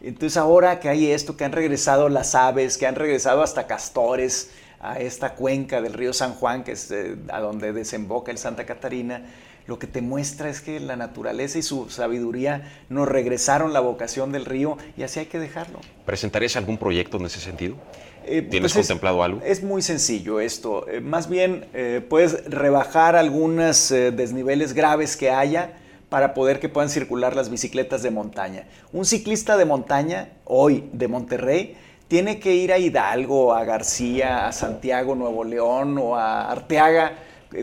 Entonces 0.00 0.36
ahora 0.36 0.80
que 0.80 0.88
hay 0.88 1.12
esto, 1.12 1.36
que 1.36 1.44
han 1.44 1.52
regresado 1.52 2.08
las 2.08 2.34
aves, 2.34 2.78
que 2.78 2.86
han 2.86 2.96
regresado 2.96 3.42
hasta 3.42 3.66
castores 3.66 4.50
a 4.80 4.98
esta 4.98 5.34
cuenca 5.34 5.80
del 5.80 5.92
río 5.92 6.12
San 6.12 6.34
Juan, 6.34 6.64
que 6.64 6.72
es 6.72 6.90
eh, 6.90 7.16
a 7.28 7.40
donde 7.40 7.72
desemboca 7.72 8.30
el 8.30 8.38
Santa 8.38 8.66
Catarina, 8.66 9.22
lo 9.66 9.78
que 9.78 9.86
te 9.86 10.00
muestra 10.00 10.48
es 10.48 10.60
que 10.60 10.78
la 10.78 10.96
naturaleza 10.96 11.58
y 11.58 11.62
su 11.62 11.90
sabiduría 11.90 12.70
nos 12.88 13.08
regresaron 13.08 13.72
la 13.72 13.80
vocación 13.80 14.30
del 14.30 14.44
río 14.44 14.78
y 14.96 15.02
así 15.02 15.20
hay 15.20 15.26
que 15.26 15.40
dejarlo. 15.40 15.80
¿Presentarías 16.04 16.56
algún 16.56 16.78
proyecto 16.78 17.16
en 17.16 17.26
ese 17.26 17.40
sentido? 17.40 17.76
Eh, 18.24 18.42
¿Tienes 18.42 18.72
pues 18.72 18.86
contemplado 18.86 19.22
algo? 19.22 19.40
Es 19.44 19.62
muy 19.62 19.82
sencillo 19.82 20.40
esto. 20.40 20.88
Eh, 20.88 21.00
más 21.00 21.28
bien, 21.28 21.66
eh, 21.74 22.04
puedes 22.08 22.44
rebajar 22.48 23.16
algunos 23.16 23.88
desniveles 23.88 24.72
graves 24.72 25.16
que 25.16 25.30
haya 25.30 25.72
para 26.08 26.34
poder 26.34 26.60
que 26.60 26.68
puedan 26.68 26.88
circular 26.88 27.34
las 27.34 27.50
bicicletas 27.50 28.02
de 28.02 28.10
montaña. 28.10 28.66
Un 28.92 29.04
ciclista 29.04 29.56
de 29.56 29.64
montaña, 29.64 30.28
hoy 30.44 30.88
de 30.92 31.08
Monterrey, 31.08 31.76
tiene 32.08 32.38
que 32.38 32.54
ir 32.54 32.72
a 32.72 32.78
Hidalgo, 32.78 33.54
a 33.54 33.64
García, 33.64 34.46
a 34.46 34.52
Santiago, 34.52 35.14
Nuevo 35.14 35.44
León 35.44 35.98
o 35.98 36.16
a 36.16 36.50
Arteaga, 36.50 37.12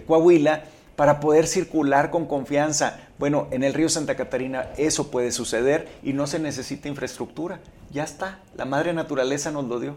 Coahuila, 0.06 0.64
para 0.96 1.20
poder 1.20 1.48
circular 1.48 2.12
con 2.12 2.26
confianza. 2.26 3.00
Bueno, 3.18 3.48
en 3.52 3.64
el 3.64 3.74
río 3.74 3.90
Santa 3.90 4.16
Catarina 4.16 4.70
eso 4.78 5.10
puede 5.10 5.32
suceder 5.32 5.88
y 6.04 6.14
no 6.14 6.28
se 6.28 6.40
necesita 6.40 6.88
infraestructura. 6.88 7.60
Ya 7.92 8.04
está, 8.04 8.40
la 8.56 8.66
madre 8.66 8.94
naturaleza 8.94 9.52
nos 9.52 9.66
lo 9.66 9.80
dio. 9.80 9.96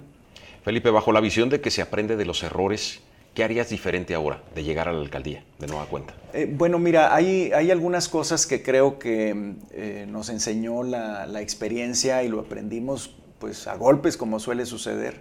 Felipe, 0.64 0.90
bajo 0.90 1.12
la 1.12 1.20
visión 1.20 1.48
de 1.48 1.60
que 1.60 1.70
se 1.70 1.82
aprende 1.82 2.16
de 2.16 2.24
los 2.24 2.42
errores, 2.42 3.00
¿qué 3.34 3.44
harías 3.44 3.68
diferente 3.68 4.14
ahora 4.14 4.42
de 4.54 4.64
llegar 4.64 4.88
a 4.88 4.92
la 4.92 5.00
alcaldía 5.00 5.44
de 5.58 5.66
nueva 5.66 5.86
cuenta? 5.86 6.14
Eh, 6.32 6.50
bueno, 6.50 6.78
mira, 6.78 7.14
hay, 7.14 7.52
hay, 7.52 7.70
algunas 7.70 8.08
cosas 8.08 8.46
que 8.46 8.62
creo 8.62 8.98
que 8.98 9.54
eh, 9.70 10.06
nos 10.08 10.28
enseñó 10.28 10.82
la, 10.82 11.26
la 11.26 11.40
experiencia 11.40 12.22
y 12.22 12.28
lo 12.28 12.40
aprendimos 12.40 13.14
pues 13.38 13.66
a 13.66 13.76
golpes 13.76 14.16
como 14.16 14.40
suele 14.40 14.66
suceder. 14.66 15.20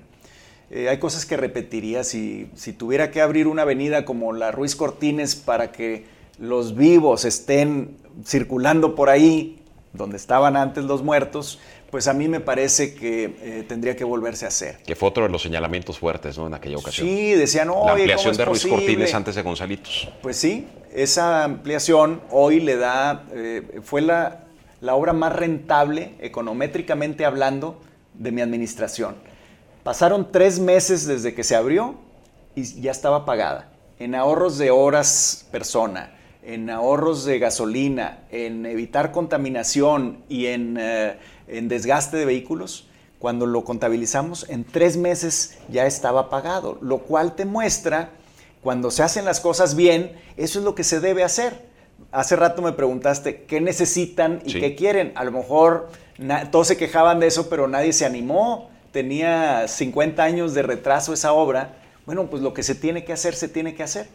Eh, 0.72 0.90
hay 0.90 0.98
cosas 0.98 1.26
que 1.26 1.38
repetiría 1.38 2.04
si, 2.04 2.50
si 2.56 2.74
tuviera 2.74 3.12
que 3.12 3.22
abrir 3.22 3.48
una 3.48 3.64
avenida 3.64 4.06
como 4.06 4.34
la 4.34 4.52
Ruiz 4.52 4.76
Cortines 4.76 5.36
para 5.36 5.72
que 5.72 6.06
los 6.40 6.76
vivos 6.76 7.24
estén 7.26 7.98
circulando 8.26 8.96
por 8.96 9.10
ahí, 9.10 9.60
donde 9.94 10.18
estaban 10.18 10.58
antes 10.58 10.84
los 10.84 11.04
muertos, 11.04 11.60
pues 11.92 12.08
a 12.08 12.14
mí 12.14 12.28
me 12.28 12.40
parece 12.40 12.94
que 12.94 13.36
eh, 13.42 13.66
tendría 13.68 13.96
que 13.96 14.04
volverse 14.04 14.46
a 14.46 14.50
hacer. 14.50 14.80
Que 14.86 14.96
fue 14.96 15.08
otro 15.10 15.24
de 15.24 15.30
los 15.30 15.42
señalamientos 15.42 16.00
fuertes, 16.00 16.38
¿no? 16.38 16.48
En 16.48 16.54
aquella 16.54 16.78
ocasión. 16.78 17.08
Sí, 17.08 17.34
decían, 17.34 17.70
La 17.70 17.92
ampliación 17.92 18.36
de 18.36 18.46
Ruiz 18.46 18.66
Cortines 18.66 19.14
antes 19.14 19.36
de 19.36 19.42
Gonzalitos. 19.42 20.10
Pues 20.22 20.36
sí, 20.36 20.68
esa 20.94 21.44
ampliación 21.46 22.22
hoy 22.32 22.60
le 22.60 22.76
da, 22.76 23.24
eh, 23.34 23.80
fue 23.84 24.02
la, 24.02 24.46
la 24.82 24.96
obra 24.96 25.14
más 25.14 25.34
rentable, 25.34 26.16
econométricamente 26.20 27.24
hablando, 27.24 27.80
de 28.18 28.32
mi 28.32 28.42
administración 28.42 29.16
Pasaron 29.86 30.32
tres 30.32 30.60
meses 30.60 31.06
desde 31.06 31.36
que 31.36 31.44
se 31.44 31.56
abrió 31.56 31.94
y 32.56 32.82
ya 32.82 32.90
estaba 32.90 33.24
pagada. 33.24 33.72
En 34.00 34.16
ahorros 34.16 34.58
de 34.58 34.72
horas 34.72 35.46
persona, 35.52 36.16
en 36.42 36.72
ahorros 36.72 37.24
de 37.24 37.38
gasolina, 37.38 38.24
en 38.32 38.66
evitar 38.66 39.12
contaminación 39.12 40.24
y 40.28 40.48
en, 40.48 40.78
eh, 40.80 41.20
en 41.48 41.68
desgaste 41.68 42.18
de 42.18 42.26
vehículos, 42.26 42.88
cuando 43.20 43.46
lo 43.46 43.64
contabilizamos, 43.64 44.50
en 44.50 44.64
tres 44.64 44.98
meses 44.98 45.60
ya 45.70 45.86
estaba 45.86 46.32
pagado, 46.32 46.80
lo 46.82 47.04
cual 47.04 47.36
te 47.36 47.46
muestra, 47.46 48.10
cuando 48.64 48.90
se 48.90 49.04
hacen 49.04 49.24
las 49.24 49.40
cosas 49.40 49.76
bien, 49.76 50.14
eso 50.36 50.58
es 50.58 50.66
lo 50.66 50.74
que 50.74 50.84
se 50.84 51.00
debe 51.00 51.24
hacer. 51.24 51.68
Hace 52.12 52.36
rato 52.36 52.64
me 52.64 52.72
preguntaste 52.72 53.44
qué 53.44 53.62
necesitan 53.62 54.42
y 54.46 54.54
qué 54.60 54.74
quieren. 54.74 55.12
A 55.14 55.24
lo 55.26 55.32
mejor 55.32 55.90
todos 56.52 56.68
se 56.68 56.78
quejaban 56.78 57.20
de 57.20 57.28
eso, 57.28 57.50
pero 57.50 57.68
nadie 57.68 57.94
se 57.94 58.06
animó 58.06 58.70
tenía 58.96 59.68
50 59.68 60.24
años 60.24 60.54
de 60.54 60.62
retraso 60.62 61.12
esa 61.12 61.34
obra, 61.34 61.74
bueno, 62.06 62.30
pues 62.30 62.42
lo 62.42 62.54
que 62.54 62.64
se 62.64 62.76
tiene 62.76 63.04
que 63.04 63.12
hacer, 63.12 63.36
se 63.36 63.50
tiene 63.50 63.76
que 63.76 63.84
hacer. 63.84 64.08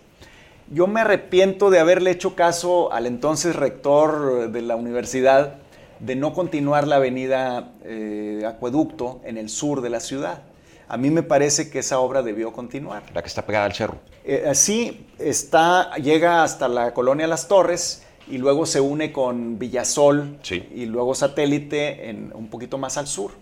Yo 0.71 0.87
me 0.87 1.03
arrepiento 1.03 1.69
de 1.69 1.81
haberle 1.81 2.13
hecho 2.13 2.35
caso 2.35 2.91
al 2.91 3.05
entonces 3.05 3.57
rector 3.57 4.51
de 4.51 4.63
la 4.63 4.77
universidad 4.77 5.57
de 5.99 6.17
no 6.17 6.33
continuar 6.33 6.89
la 6.89 6.97
avenida 6.97 7.73
eh, 7.85 8.43
Acueducto 8.47 9.21
en 9.23 9.37
el 9.37 9.51
sur 9.51 9.83
de 9.83 9.91
la 9.91 10.01
ciudad. 10.01 10.45
A 10.89 10.97
mí 10.97 11.11
me 11.11 11.23
parece 11.23 11.69
que 11.69 11.81
esa 11.81 11.99
obra 11.99 12.23
debió 12.23 12.51
continuar. 12.55 13.03
La 13.13 13.21
que 13.21 13.29
está 13.29 13.45
pegada 13.45 13.67
al 13.67 13.75
cerro. 13.75 13.99
Eh, 14.25 14.47
así 14.49 15.07
está, 15.19 15.95
llega 15.97 16.43
hasta 16.43 16.69
la 16.69 16.95
colonia 16.95 17.27
Las 17.27 17.49
Torres 17.49 18.03
y 18.31 18.39
luego 18.39 18.67
se 18.67 18.81
une 18.81 19.13
con 19.13 19.59
Villasol 19.59 20.39
y 20.75 20.87
luego 20.87 21.15
Satélite 21.15 22.09
en, 22.09 22.33
un 22.35 22.49
poquito 22.49 22.79
más 22.79 22.97
al 22.97 23.07
sur 23.07 23.33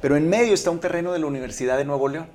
pero 0.00 0.16
en 0.16 0.28
medio 0.28 0.54
está 0.54 0.70
un 0.70 0.80
terreno 0.80 1.12
de 1.12 1.18
la 1.18 1.26
Universidad 1.26 1.76
de 1.76 1.84
Nuevo 1.84 2.08
León. 2.08 2.26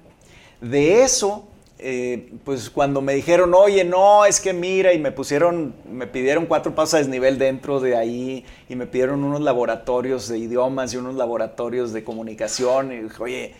De 0.61 1.03
eso, 1.03 1.47
eh, 1.79 2.33
pues 2.43 2.69
cuando 2.69 3.01
me 3.01 3.13
dijeron, 3.13 3.53
oye, 3.53 3.83
no, 3.83 4.25
es 4.25 4.39
que 4.39 4.53
mira, 4.53 4.93
y 4.93 4.99
me 4.99 5.11
pusieron, 5.11 5.73
me 5.89 6.07
pidieron 6.07 6.45
cuatro 6.45 6.75
pasos 6.75 6.95
a 6.95 6.97
desnivel 6.97 7.37
dentro 7.37 7.79
de 7.79 7.95
ahí, 7.95 8.45
y 8.69 8.75
me 8.75 8.85
pidieron 8.85 9.23
unos 9.23 9.41
laboratorios 9.41 10.27
de 10.27 10.39
idiomas 10.39 10.93
y 10.93 10.97
unos 10.97 11.15
laboratorios 11.15 11.93
de 11.93 12.03
comunicación, 12.03 12.91
y 12.91 13.03
dije, 13.03 13.23
oye, 13.23 13.53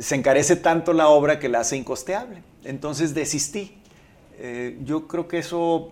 se 0.00 0.14
encarece 0.14 0.56
tanto 0.56 0.92
la 0.92 1.08
obra 1.08 1.38
que 1.38 1.48
la 1.48 1.60
hace 1.60 1.76
incosteable. 1.76 2.42
Entonces 2.64 3.14
desistí. 3.14 3.76
Eh, 4.38 4.78
yo 4.84 5.08
creo 5.08 5.28
que 5.28 5.38
eso 5.38 5.90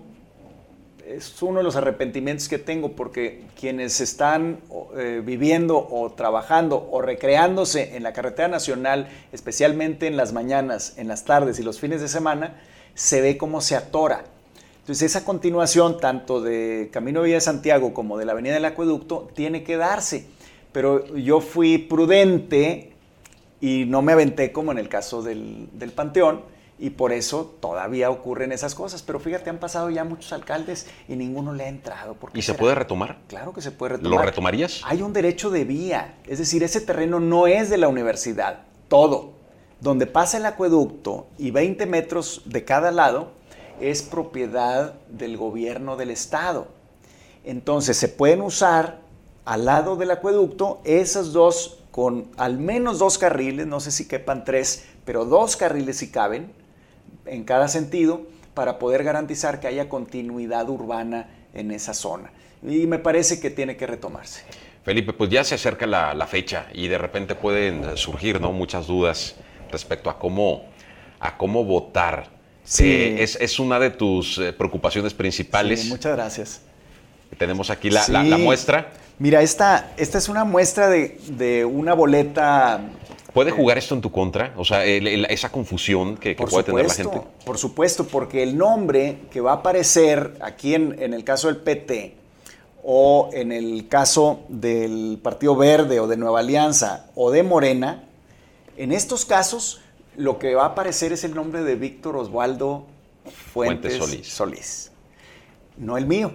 es 1.16 1.42
uno 1.42 1.58
de 1.58 1.64
los 1.64 1.76
arrepentimientos 1.76 2.48
que 2.48 2.58
tengo 2.58 2.92
porque 2.92 3.42
quienes 3.58 4.00
están 4.00 4.60
eh, 4.96 5.22
viviendo 5.24 5.88
o 5.90 6.12
trabajando 6.12 6.88
o 6.90 7.02
recreándose 7.02 7.96
en 7.96 8.02
la 8.02 8.12
carretera 8.12 8.48
nacional, 8.48 9.08
especialmente 9.32 10.06
en 10.06 10.16
las 10.16 10.32
mañanas, 10.32 10.94
en 10.96 11.08
las 11.08 11.24
tardes 11.24 11.58
y 11.58 11.62
los 11.62 11.80
fines 11.80 12.00
de 12.00 12.08
semana, 12.08 12.60
se 12.94 13.20
ve 13.20 13.36
cómo 13.36 13.60
se 13.60 13.76
atora. 13.76 14.24
Entonces 14.80 15.10
esa 15.10 15.24
continuación 15.24 15.98
tanto 15.98 16.40
de 16.40 16.90
Camino 16.92 17.22
Villa 17.22 17.36
de 17.36 17.40
Santiago 17.40 17.92
como 17.92 18.16
de 18.16 18.24
la 18.24 18.32
Avenida 18.32 18.54
del 18.54 18.64
Acueducto 18.64 19.30
tiene 19.34 19.62
que 19.62 19.76
darse. 19.76 20.26
Pero 20.72 21.16
yo 21.16 21.40
fui 21.40 21.78
prudente 21.78 22.92
y 23.60 23.84
no 23.86 24.02
me 24.02 24.12
aventé 24.12 24.52
como 24.52 24.72
en 24.72 24.78
el 24.78 24.88
caso 24.88 25.22
del, 25.22 25.68
del 25.72 25.90
Panteón 25.90 26.42
y 26.80 26.90
por 26.90 27.12
eso 27.12 27.54
todavía 27.60 28.08
ocurren 28.08 28.52
esas 28.52 28.74
cosas. 28.74 29.02
Pero 29.02 29.20
fíjate, 29.20 29.50
han 29.50 29.58
pasado 29.58 29.90
ya 29.90 30.02
muchos 30.02 30.32
alcaldes 30.32 30.86
y 31.08 31.14
ninguno 31.14 31.52
le 31.52 31.64
ha 31.64 31.68
entrado. 31.68 32.16
¿Y 32.32 32.40
se 32.40 32.54
puede 32.54 32.74
retomar? 32.74 33.18
Claro 33.28 33.52
que 33.52 33.60
se 33.60 33.70
puede 33.70 33.96
retomar. 33.96 34.18
¿Lo 34.18 34.24
retomarías? 34.24 34.80
Hay 34.84 35.02
un 35.02 35.12
derecho 35.12 35.50
de 35.50 35.64
vía, 35.64 36.16
es 36.26 36.38
decir, 36.38 36.62
ese 36.62 36.80
terreno 36.80 37.20
no 37.20 37.46
es 37.46 37.68
de 37.68 37.76
la 37.76 37.88
universidad, 37.88 38.62
todo. 38.88 39.32
Donde 39.80 40.06
pasa 40.06 40.38
el 40.38 40.46
acueducto 40.46 41.26
y 41.38 41.50
20 41.50 41.84
metros 41.86 42.42
de 42.46 42.64
cada 42.64 42.90
lado 42.90 43.32
es 43.78 44.02
propiedad 44.02 44.94
del 45.08 45.36
gobierno 45.36 45.96
del 45.96 46.10
estado. 46.10 46.68
Entonces 47.44 47.96
se 47.96 48.08
pueden 48.08 48.40
usar 48.40 49.00
al 49.44 49.66
lado 49.66 49.96
del 49.96 50.10
acueducto 50.10 50.80
esas 50.84 51.32
dos 51.32 51.78
con 51.90 52.28
al 52.36 52.58
menos 52.58 52.98
dos 52.98 53.18
carriles, 53.18 53.66
no 53.66 53.80
sé 53.80 53.90
si 53.90 54.06
quepan 54.06 54.44
tres, 54.44 54.84
pero 55.04 55.24
dos 55.24 55.56
carriles 55.56 55.96
si 55.98 56.10
caben, 56.10 56.52
en 57.30 57.44
cada 57.44 57.68
sentido 57.68 58.22
para 58.54 58.78
poder 58.78 59.04
garantizar 59.04 59.60
que 59.60 59.68
haya 59.68 59.88
continuidad 59.88 60.68
urbana 60.68 61.28
en 61.54 61.70
esa 61.70 61.94
zona. 61.94 62.30
Y 62.62 62.86
me 62.86 62.98
parece 62.98 63.40
que 63.40 63.50
tiene 63.50 63.76
que 63.76 63.86
retomarse. 63.86 64.42
Felipe, 64.84 65.12
pues 65.12 65.30
ya 65.30 65.44
se 65.44 65.54
acerca 65.54 65.86
la, 65.86 66.26
fecha 66.26 66.66
y 66.72 66.88
de 66.88 66.98
repente 66.98 67.34
pueden 67.34 67.96
surgir 67.96 68.40
¿no? 68.40 68.52
muchas 68.52 68.86
dudas 68.86 69.36
respecto 69.70 70.10
a 70.10 70.18
cómo, 70.18 70.64
a 71.20 71.36
cómo 71.36 71.64
votar. 71.64 72.28
Sí. 72.64 72.84
Eh, 72.86 73.22
es, 73.22 73.58
una 73.58 73.78
de 73.78 73.90
tus 73.90 74.38
eh, 74.38 74.52
preocupaciones 74.52 75.14
principales. 75.14 75.82
Sí, 75.82 75.88
muchas 75.88 76.16
gracias. 76.16 76.60
Tenemos 77.38 77.70
aquí 77.70 77.90
la, 77.90 78.06
la, 78.08 78.38
muestra. 78.38 78.90
Mira, 79.18 79.42
esta, 79.42 79.92
esta 79.96 80.18
es 80.18 80.28
una 80.28 80.44
muestra 80.44 80.88
de, 80.88 81.18
de 81.28 81.64
una 81.64 81.94
boleta 81.94 82.80
¿Puede 83.32 83.50
jugar 83.50 83.78
esto 83.78 83.94
en 83.94 84.00
tu 84.00 84.10
contra? 84.10 84.54
O 84.56 84.64
sea, 84.64 84.84
esa 84.84 85.50
confusión 85.50 86.16
que, 86.16 86.34
puede 86.34 86.64
tener 86.64 86.86
la 86.86 86.94
gente. 86.94 87.22
Por 87.44 87.58
supuesto, 87.58 88.06
porque 88.06 88.42
el 88.42 88.56
nombre 88.56 89.18
que 89.30 89.40
va 89.40 89.52
a 89.52 89.54
aparecer 89.56 90.36
aquí 90.40 90.74
en, 90.74 91.00
en, 91.00 91.14
el 91.14 91.24
caso 91.24 91.48
del 91.48 91.58
PT 91.58 92.16
o 92.82 93.30
en 93.32 93.52
el 93.52 93.88
caso 93.88 94.40
del 94.48 95.18
Partido 95.22 95.56
Verde 95.56 96.00
o 96.00 96.06
de 96.06 96.16
Nueva 96.16 96.40
Alianza 96.40 97.06
o 97.14 97.30
de 97.30 97.42
Morena, 97.42 98.04
en 98.76 98.92
estos 98.92 99.24
casos 99.24 99.80
lo 100.16 100.38
que 100.38 100.54
va 100.54 100.64
a 100.64 100.66
aparecer 100.68 101.12
es 101.12 101.24
el 101.24 101.34
nombre 101.34 101.62
de 101.62 101.76
Víctor 101.76 102.16
Osvaldo 102.16 102.86
Fuentes, 103.52 103.94
Solís. 104.24 104.90
No 105.76 105.96
el 105.96 106.06
mío. 106.06 106.32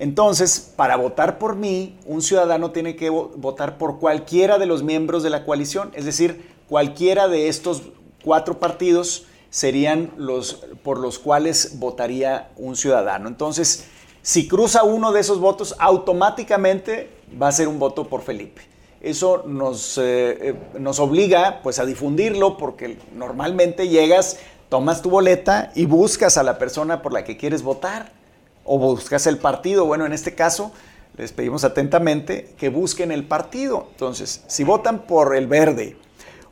Entonces, 0.00 0.72
para 0.76 0.96
votar 0.96 1.38
por 1.38 1.56
mí, 1.56 1.98
un 2.06 2.22
ciudadano 2.22 2.70
tiene 2.70 2.96
que 2.96 3.10
votar 3.10 3.76
por 3.76 3.98
cualquiera 3.98 4.58
de 4.58 4.64
los 4.64 4.82
miembros 4.82 5.22
de 5.22 5.28
la 5.28 5.44
coalición, 5.44 5.90
es 5.94 6.06
decir, 6.06 6.48
cualquiera 6.70 7.28
de 7.28 7.48
estos 7.48 7.82
cuatro 8.24 8.58
partidos 8.58 9.26
serían 9.50 10.10
los 10.16 10.64
por 10.82 10.98
los 10.98 11.18
cuales 11.18 11.78
votaría 11.78 12.50
un 12.56 12.76
ciudadano. 12.76 13.28
Entonces, 13.28 13.88
si 14.22 14.48
cruza 14.48 14.84
uno 14.84 15.12
de 15.12 15.20
esos 15.20 15.38
votos, 15.38 15.76
automáticamente 15.78 17.10
va 17.40 17.48
a 17.48 17.52
ser 17.52 17.68
un 17.68 17.78
voto 17.78 18.08
por 18.08 18.22
Felipe. 18.22 18.62
Eso 19.02 19.42
nos, 19.46 19.98
eh, 19.98 20.02
eh, 20.40 20.54
nos 20.78 20.98
obliga 20.98 21.60
pues 21.62 21.78
a 21.78 21.84
difundirlo 21.84 22.56
porque 22.56 22.96
normalmente 23.14 23.88
llegas, 23.88 24.38
tomas 24.70 25.02
tu 25.02 25.10
boleta 25.10 25.72
y 25.74 25.84
buscas 25.84 26.38
a 26.38 26.42
la 26.42 26.56
persona 26.56 27.02
por 27.02 27.12
la 27.12 27.22
que 27.22 27.36
quieres 27.36 27.62
votar 27.62 28.18
o 28.64 28.78
buscas 28.78 29.26
el 29.26 29.38
partido. 29.38 29.84
Bueno, 29.84 30.06
en 30.06 30.12
este 30.12 30.34
caso 30.34 30.72
les 31.16 31.32
pedimos 31.32 31.64
atentamente 31.64 32.54
que 32.56 32.68
busquen 32.68 33.12
el 33.12 33.24
partido. 33.24 33.88
Entonces, 33.92 34.44
si 34.46 34.64
votan 34.64 35.00
por 35.00 35.36
el 35.36 35.46
verde 35.46 35.96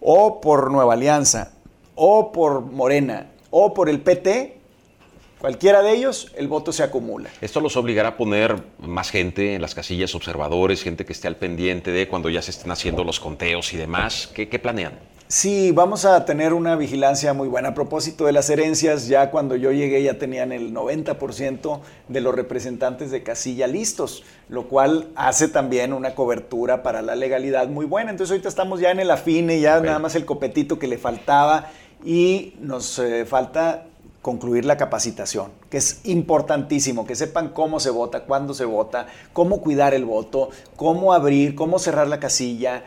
o 0.00 0.40
por 0.40 0.70
Nueva 0.70 0.94
Alianza 0.94 1.52
o 1.94 2.32
por 2.32 2.60
Morena 2.62 3.30
o 3.50 3.74
por 3.74 3.88
el 3.88 4.00
PT, 4.00 4.58
Cualquiera 5.38 5.82
de 5.82 5.92
ellos, 5.92 6.32
el 6.36 6.48
voto 6.48 6.72
se 6.72 6.82
acumula. 6.82 7.30
Esto 7.40 7.60
los 7.60 7.76
obligará 7.76 8.08
a 8.08 8.16
poner 8.16 8.60
más 8.80 9.10
gente 9.10 9.54
en 9.54 9.62
las 9.62 9.72
casillas, 9.72 10.12
observadores, 10.16 10.82
gente 10.82 11.04
que 11.04 11.12
esté 11.12 11.28
al 11.28 11.36
pendiente 11.36 11.92
de 11.92 12.08
cuando 12.08 12.28
ya 12.28 12.42
se 12.42 12.50
estén 12.50 12.72
haciendo 12.72 13.04
los 13.04 13.20
conteos 13.20 13.72
y 13.72 13.76
demás. 13.76 14.28
¿Qué, 14.34 14.46
planean? 14.58 14.98
Sí, 15.30 15.72
vamos 15.72 16.06
a 16.06 16.24
tener 16.24 16.54
una 16.54 16.74
vigilancia 16.74 17.34
muy 17.34 17.48
buena. 17.48 17.68
A 17.68 17.74
propósito 17.74 18.24
de 18.24 18.32
las 18.32 18.48
herencias, 18.48 19.08
ya 19.08 19.30
cuando 19.30 19.56
yo 19.56 19.72
llegué 19.72 20.02
ya 20.02 20.18
tenían 20.18 20.52
el 20.52 20.72
90% 20.72 21.80
de 22.08 22.20
los 22.22 22.34
representantes 22.34 23.10
de 23.10 23.22
casilla 23.22 23.66
listos, 23.66 24.24
lo 24.48 24.68
cual 24.68 25.08
hace 25.16 25.48
también 25.48 25.92
una 25.92 26.14
cobertura 26.14 26.82
para 26.82 27.02
la 27.02 27.14
legalidad 27.14 27.68
muy 27.68 27.84
buena. 27.84 28.10
Entonces 28.10 28.30
ahorita 28.30 28.48
estamos 28.48 28.80
ya 28.80 28.90
en 28.90 29.00
el 29.00 29.10
afine, 29.10 29.60
ya 29.60 29.78
nada 29.80 29.98
más 29.98 30.14
el 30.14 30.24
copetito 30.24 30.78
que 30.78 30.86
le 30.86 30.96
faltaba 30.96 31.72
y 32.02 32.54
nos 32.62 32.98
eh, 32.98 33.26
falta 33.26 33.84
concluir 34.22 34.64
la 34.64 34.78
capacitación, 34.78 35.50
que 35.68 35.76
es 35.76 36.00
importantísimo, 36.04 37.06
que 37.06 37.16
sepan 37.16 37.50
cómo 37.50 37.80
se 37.80 37.90
vota, 37.90 38.24
cuándo 38.24 38.54
se 38.54 38.64
vota, 38.64 39.06
cómo 39.34 39.60
cuidar 39.60 39.92
el 39.92 40.06
voto, 40.06 40.48
cómo 40.76 41.12
abrir, 41.12 41.54
cómo 41.54 41.78
cerrar 41.78 42.08
la 42.08 42.18
casilla, 42.18 42.82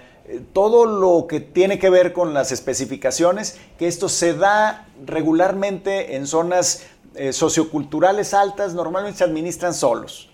todo 0.53 0.85
lo 0.85 1.27
que 1.27 1.39
tiene 1.39 1.79
que 1.79 1.89
ver 1.89 2.13
con 2.13 2.33
las 2.33 2.51
especificaciones, 2.51 3.59
que 3.77 3.87
esto 3.87 4.09
se 4.09 4.33
da 4.33 4.87
regularmente 5.05 6.15
en 6.15 6.27
zonas 6.27 6.83
eh, 7.15 7.33
socioculturales 7.33 8.33
altas, 8.33 8.73
normalmente 8.73 9.19
se 9.19 9.23
administran 9.23 9.73
solos 9.73 10.30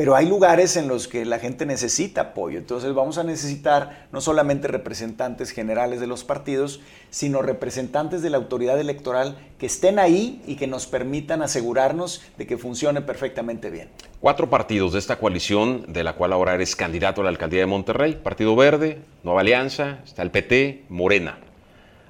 pero 0.00 0.16
hay 0.16 0.26
lugares 0.26 0.78
en 0.78 0.88
los 0.88 1.08
que 1.08 1.26
la 1.26 1.38
gente 1.38 1.66
necesita 1.66 2.22
apoyo. 2.22 2.58
Entonces 2.58 2.94
vamos 2.94 3.18
a 3.18 3.22
necesitar 3.22 4.08
no 4.12 4.22
solamente 4.22 4.66
representantes 4.66 5.50
generales 5.50 6.00
de 6.00 6.06
los 6.06 6.24
partidos, 6.24 6.80
sino 7.10 7.42
representantes 7.42 8.22
de 8.22 8.30
la 8.30 8.38
autoridad 8.38 8.80
electoral 8.80 9.36
que 9.58 9.66
estén 9.66 9.98
ahí 9.98 10.40
y 10.46 10.56
que 10.56 10.66
nos 10.66 10.86
permitan 10.86 11.42
asegurarnos 11.42 12.22
de 12.38 12.46
que 12.46 12.56
funcione 12.56 13.02
perfectamente 13.02 13.68
bien. 13.68 13.90
Cuatro 14.20 14.48
partidos 14.48 14.94
de 14.94 15.00
esta 15.00 15.18
coalición, 15.18 15.84
de 15.92 16.02
la 16.02 16.14
cual 16.14 16.32
ahora 16.32 16.54
eres 16.54 16.74
candidato 16.74 17.20
a 17.20 17.24
la 17.24 17.30
alcaldía 17.30 17.60
de 17.60 17.66
Monterrey, 17.66 18.14
Partido 18.14 18.56
Verde, 18.56 19.02
Nueva 19.22 19.42
Alianza, 19.42 19.98
está 20.06 20.22
el 20.22 20.30
PT, 20.30 20.84
Morena. 20.88 21.40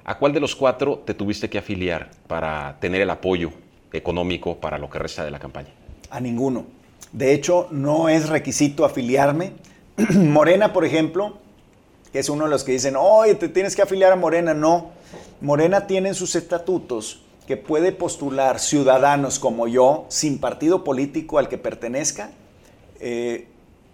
¿A 0.05 0.17
cuál 0.17 0.31
de 0.31 0.39
los 0.39 0.55
cuatro 0.55 1.03
te 1.05 1.13
tuviste 1.13 1.49
que 1.49 1.57
afiliar 1.57 2.09
para 2.27 2.77
tener 2.79 3.01
el 3.01 3.09
apoyo 3.09 3.51
económico 3.91 4.61
para 4.61 4.77
lo 4.77 4.89
que 4.89 4.97
resta 4.97 5.25
de 5.25 5.31
la 5.31 5.39
campaña? 5.39 5.71
A 6.09 6.21
ninguno. 6.21 6.79
De 7.13 7.33
hecho, 7.33 7.67
no 7.71 8.09
es 8.09 8.29
requisito 8.29 8.85
afiliarme. 8.85 9.53
Morena, 10.13 10.73
por 10.73 10.85
ejemplo, 10.85 11.37
que 12.11 12.19
es 12.19 12.29
uno 12.29 12.45
de 12.45 12.49
los 12.49 12.63
que 12.63 12.73
dicen, 12.73 12.95
oye, 12.97 13.35
te 13.35 13.49
tienes 13.49 13.75
que 13.75 13.81
afiliar 13.81 14.11
a 14.11 14.15
Morena. 14.15 14.53
No, 14.53 14.91
Morena 15.41 15.87
tiene 15.87 16.09
en 16.09 16.15
sus 16.15 16.35
estatutos 16.35 17.23
que 17.47 17.57
puede 17.57 17.91
postular 17.91 18.59
ciudadanos 18.59 19.39
como 19.39 19.67
yo, 19.67 20.05
sin 20.09 20.39
partido 20.39 20.83
político 20.83 21.37
al 21.37 21.49
que 21.49 21.57
pertenezca, 21.57 22.31
eh, 22.99 23.47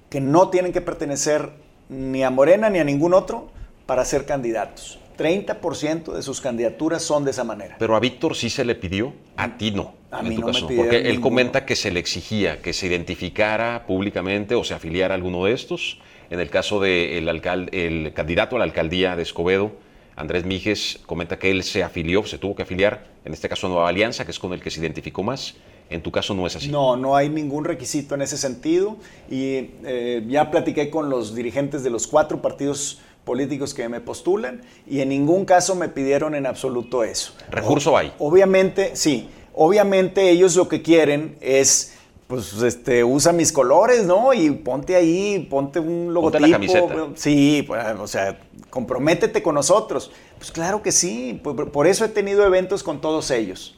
que 0.09 0.22
no 0.22 0.49
tienen 0.49 0.74
que 0.74 0.82
pertenecer 0.82 1.51
ni 1.89 2.24
a 2.24 2.30
Morena 2.30 2.70
ni 2.70 2.80
a 2.80 2.84
ningún 2.84 3.13
otro 3.13 3.47
para 3.86 4.05
ser 4.05 4.26
candidatos. 4.26 4.99
30% 5.18 6.13
de 6.13 6.22
sus 6.22 6.41
candidaturas 6.41 7.01
son 7.01 7.26
de 7.26 7.32
esa 7.32 7.43
manera. 7.43 7.76
Pero 7.80 7.95
a 7.95 7.99
Víctor 7.99 8.36
sí 8.36 8.49
se 8.49 8.63
le 8.63 8.76
pidió, 8.76 9.13
a 9.36 9.57
ti 9.57 9.72
no. 9.72 9.95
A 10.11 10.22
mí 10.22 10.38
no 10.38 10.47
me 10.47 10.76
Porque 10.76 11.09
él 11.09 11.20
comenta 11.20 11.65
que 11.65 11.76
se 11.76 11.91
le 11.91 11.99
exigía 11.99 12.61
que 12.61 12.72
se 12.72 12.88
identificara 12.88 13.86
públicamente 13.86 14.55
o 14.55 14.63
se 14.63 14.74
afiliara 14.74 15.13
a 15.13 15.18
alguno 15.18 15.45
de 15.45 15.53
estos. 15.53 15.99
En 16.30 16.39
el 16.39 16.49
caso 16.49 16.80
del 16.80 17.28
alcalde, 17.28 17.88
el 17.88 18.13
candidato 18.13 18.55
a 18.55 18.59
la 18.59 18.65
alcaldía 18.65 19.15
de 19.15 19.24
Escobedo, 19.24 19.72
Andrés 20.15 20.45
Mijes, 20.45 20.99
comenta 21.05 21.38
que 21.39 21.51
él 21.51 21.63
se 21.63 21.84
afilió, 21.84 22.26
se 22.26 22.38
tuvo 22.38 22.55
que 22.55 22.63
afiliar, 22.63 23.05
en 23.24 23.34
este 23.34 23.47
caso 23.47 23.68
a 23.68 23.70
Nueva 23.70 23.89
Alianza, 23.89 24.26
que 24.26 24.32
es 24.32 24.39
con 24.39 24.51
el 24.53 24.61
que 24.61 24.72
se 24.72 24.80
identificó 24.80 25.24
más. 25.24 25.55
En 25.89 26.01
tu 26.01 26.11
caso 26.11 26.34
no 26.34 26.45
es 26.45 26.55
así. 26.55 26.70
No, 26.70 26.97
no 26.97 27.15
hay 27.15 27.30
ningún 27.30 27.63
requisito 27.63 28.15
en 28.15 28.22
ese 28.22 28.38
sentido. 28.38 28.97
Y 29.30 29.72
eh, 29.86 30.24
ya 30.28 30.51
platiqué 30.51 30.89
con 30.89 31.09
los 31.09 31.34
dirigentes 31.34 31.84
de 31.84 31.89
los 31.89 32.07
cuatro 32.07 32.41
partidos 32.41 32.99
políticos 33.28 33.74
que 33.74 33.90
me 33.90 34.00
postulan 34.00 34.62
y 34.88 35.02
en 35.02 35.10
ningún 35.10 35.44
caso 35.44 35.76
me 35.76 35.90
pidieron 35.90 36.34
en 36.34 36.46
absoluto 36.46 37.04
eso. 37.04 37.34
¿Recurso 37.52 37.98
hay? 37.98 38.14
Obviamente, 38.20 38.96
sí. 38.96 39.30
Obviamente 39.54 40.30
ellos 40.30 40.56
lo 40.56 40.70
que 40.70 40.82
quieren 40.82 41.36
es 41.42 41.94
pues 42.28 42.54
este, 42.62 43.04
usa 43.04 43.34
mis 43.34 43.52
colores, 43.52 44.06
¿no? 44.06 44.34
Y 44.34 44.50
ponte 44.52 44.96
ahí, 44.96 45.46
ponte 45.50 45.80
un 45.80 46.14
logotipo. 46.14 46.40
Ponte 46.40 46.48
la 46.48 46.56
camiseta. 46.56 47.08
Sí, 47.16 47.64
pues, 47.68 47.84
o 48.00 48.08
sea, 48.08 48.40
comprométete 48.70 49.44
con 49.44 49.56
nosotros. 49.56 50.12
Pues 50.38 50.52
claro 50.52 50.82
que 50.82 50.94
sí, 50.94 51.40
por, 51.44 51.70
por, 51.72 51.86
eso 51.86 52.06
he 52.06 52.10
tenido 52.10 52.46
eventos 52.46 52.82
con 52.82 53.02
todos 53.02 53.30
ellos. 53.32 53.78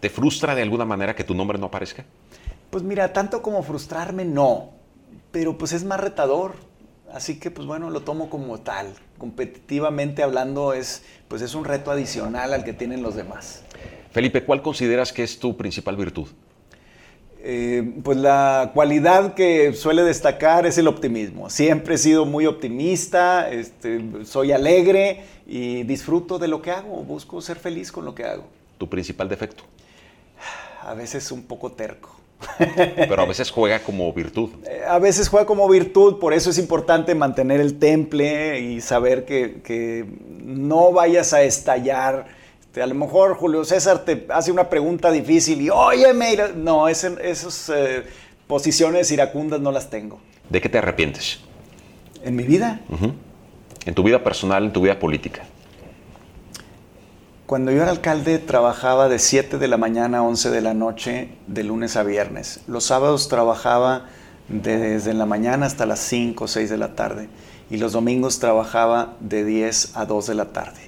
¿Te 0.00 0.10
frustra 0.10 0.54
de 0.54 0.62
alguna 0.62 0.84
manera 0.84 1.14
que 1.14 1.24
tu 1.24 1.34
nombre 1.34 1.58
no 1.58 1.66
aparezca? 1.66 2.04
Pues 2.68 2.84
mira, 2.84 3.14
tanto 3.14 3.40
como 3.40 3.62
frustrarme, 3.62 4.26
no. 4.26 4.70
Pero 5.30 5.56
pues 5.56 5.72
es 5.72 5.84
más 5.84 6.00
retador. 6.00 6.52
Así 7.12 7.38
que, 7.38 7.50
pues 7.50 7.66
bueno, 7.66 7.90
lo 7.90 8.00
tomo 8.00 8.30
como 8.30 8.60
tal. 8.60 8.94
Competitivamente 9.18 10.22
hablando, 10.22 10.72
es, 10.72 11.02
pues 11.28 11.42
es 11.42 11.54
un 11.54 11.64
reto 11.64 11.90
adicional 11.90 12.54
al 12.54 12.64
que 12.64 12.72
tienen 12.72 13.02
los 13.02 13.14
demás. 13.14 13.62
Felipe, 14.12 14.44
¿cuál 14.44 14.62
consideras 14.62 15.12
que 15.12 15.22
es 15.22 15.38
tu 15.38 15.56
principal 15.56 15.96
virtud? 15.96 16.28
Eh, 17.44 18.00
pues 18.04 18.18
la 18.18 18.70
cualidad 18.72 19.34
que 19.34 19.74
suele 19.74 20.02
destacar 20.04 20.64
es 20.64 20.78
el 20.78 20.88
optimismo. 20.88 21.50
Siempre 21.50 21.96
he 21.96 21.98
sido 21.98 22.24
muy 22.24 22.46
optimista, 22.46 23.50
este, 23.50 24.24
soy 24.24 24.52
alegre 24.52 25.24
y 25.46 25.82
disfruto 25.82 26.38
de 26.38 26.48
lo 26.48 26.62
que 26.62 26.70
hago, 26.70 27.02
busco 27.02 27.42
ser 27.42 27.58
feliz 27.58 27.90
con 27.90 28.04
lo 28.04 28.14
que 28.14 28.24
hago. 28.24 28.44
¿Tu 28.78 28.88
principal 28.88 29.28
defecto? 29.28 29.64
A 30.82 30.94
veces 30.94 31.30
un 31.32 31.42
poco 31.42 31.72
terco. 31.72 32.21
Pero 32.96 33.22
a 33.22 33.26
veces 33.26 33.50
juega 33.50 33.80
como 33.80 34.12
virtud. 34.12 34.50
A 34.88 34.98
veces 34.98 35.28
juega 35.28 35.46
como 35.46 35.68
virtud, 35.68 36.18
por 36.18 36.32
eso 36.32 36.50
es 36.50 36.58
importante 36.58 37.14
mantener 37.14 37.60
el 37.60 37.78
temple 37.78 38.60
y 38.60 38.80
saber 38.80 39.24
que, 39.24 40.06
no 40.44 40.92
vayas 40.92 41.32
a 41.32 41.42
estallar. 41.42 42.26
Este, 42.60 42.82
a 42.82 42.86
lo 42.86 42.94
mejor 42.94 43.36
Julio 43.36 43.64
César 43.64 44.04
te 44.04 44.26
hace 44.30 44.50
una 44.50 44.68
pregunta 44.68 45.10
difícil 45.10 45.60
y, 45.60 45.70
óyeme, 45.70 46.36
no, 46.56 46.88
esas 46.88 47.70
eh, 47.74 48.02
posiciones 48.46 49.10
iracundas 49.10 49.60
no 49.60 49.72
las 49.72 49.90
tengo. 49.90 50.20
¿De 50.48 50.60
qué 50.60 50.68
te 50.68 50.78
arrepientes? 50.78 51.40
¿En 52.24 52.36
mi 52.36 52.44
vida? 52.44 52.80
En 53.84 53.94
tu 53.94 54.02
vida 54.02 54.22
personal, 54.22 54.64
en 54.64 54.72
tu 54.72 54.82
vida 54.82 54.98
política. 54.98 55.42
Cuando 57.52 57.70
yo 57.70 57.82
era 57.82 57.90
alcalde 57.90 58.38
trabajaba 58.38 59.10
de 59.10 59.18
7 59.18 59.58
de 59.58 59.68
la 59.68 59.76
mañana 59.76 60.20
a 60.20 60.22
11 60.22 60.48
de 60.48 60.62
la 60.62 60.72
noche, 60.72 61.28
de 61.48 61.62
lunes 61.62 61.96
a 61.96 62.02
viernes. 62.02 62.60
Los 62.66 62.84
sábados 62.84 63.28
trabajaba 63.28 64.06
desde 64.48 65.12
la 65.12 65.26
mañana 65.26 65.66
hasta 65.66 65.84
las 65.84 65.98
5 65.98 66.44
o 66.44 66.48
6 66.48 66.70
de 66.70 66.78
la 66.78 66.94
tarde. 66.94 67.28
Y 67.68 67.76
los 67.76 67.92
domingos 67.92 68.38
trabajaba 68.38 69.18
de 69.20 69.44
10 69.44 69.98
a 69.98 70.06
2 70.06 70.28
de 70.28 70.34
la 70.34 70.46
tarde. 70.46 70.80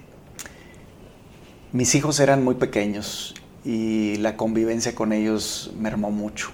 Mis 1.72 1.94
hijos 1.94 2.18
eran 2.18 2.42
muy 2.42 2.54
pequeños 2.54 3.34
y 3.62 4.16
la 4.16 4.38
convivencia 4.38 4.94
con 4.94 5.12
ellos 5.12 5.70
mermó 5.78 6.10
mucho. 6.10 6.48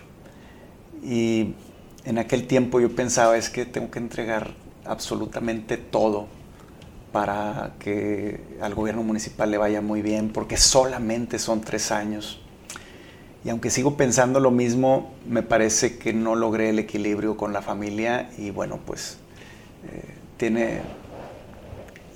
Y 1.05 1.55
en 2.05 2.19
aquel 2.19 2.49
tiempo 2.49 2.81
yo 2.81 2.97
pensaba, 2.97 3.37
es 3.37 3.49
que 3.49 3.65
tengo 3.65 3.93
que 3.93 4.01
entregar 4.01 4.55
absolutamente 4.85 5.77
todo 5.77 6.40
para 7.13 7.75
que 7.79 8.41
al 8.61 8.75
gobierno 8.75 9.03
municipal 9.03 9.51
le 9.51 9.59
vaya 9.59 9.81
muy 9.81 10.03
bien, 10.03 10.31
porque 10.31 10.57
solamente 10.57 11.39
son 11.39 11.61
tres 11.61 11.91
años. 11.91 12.41
Y 13.45 13.49
aunque 13.49 13.71
sigo 13.71 13.97
pensando 13.97 14.39
lo 14.39 14.51
mismo, 14.51 15.13
me 15.27 15.43
parece 15.43 15.99
que 15.99 16.13
no 16.13 16.37
logré 16.37 16.71
el 16.71 16.79
equilibrio 16.79 17.37
con 17.37 17.53
la 17.53 17.63
familia 17.63 18.31
y 18.37 18.51
bueno, 18.51 18.79
pues 18.85 19.19
eh, 19.91 20.15
tiene 20.37 20.81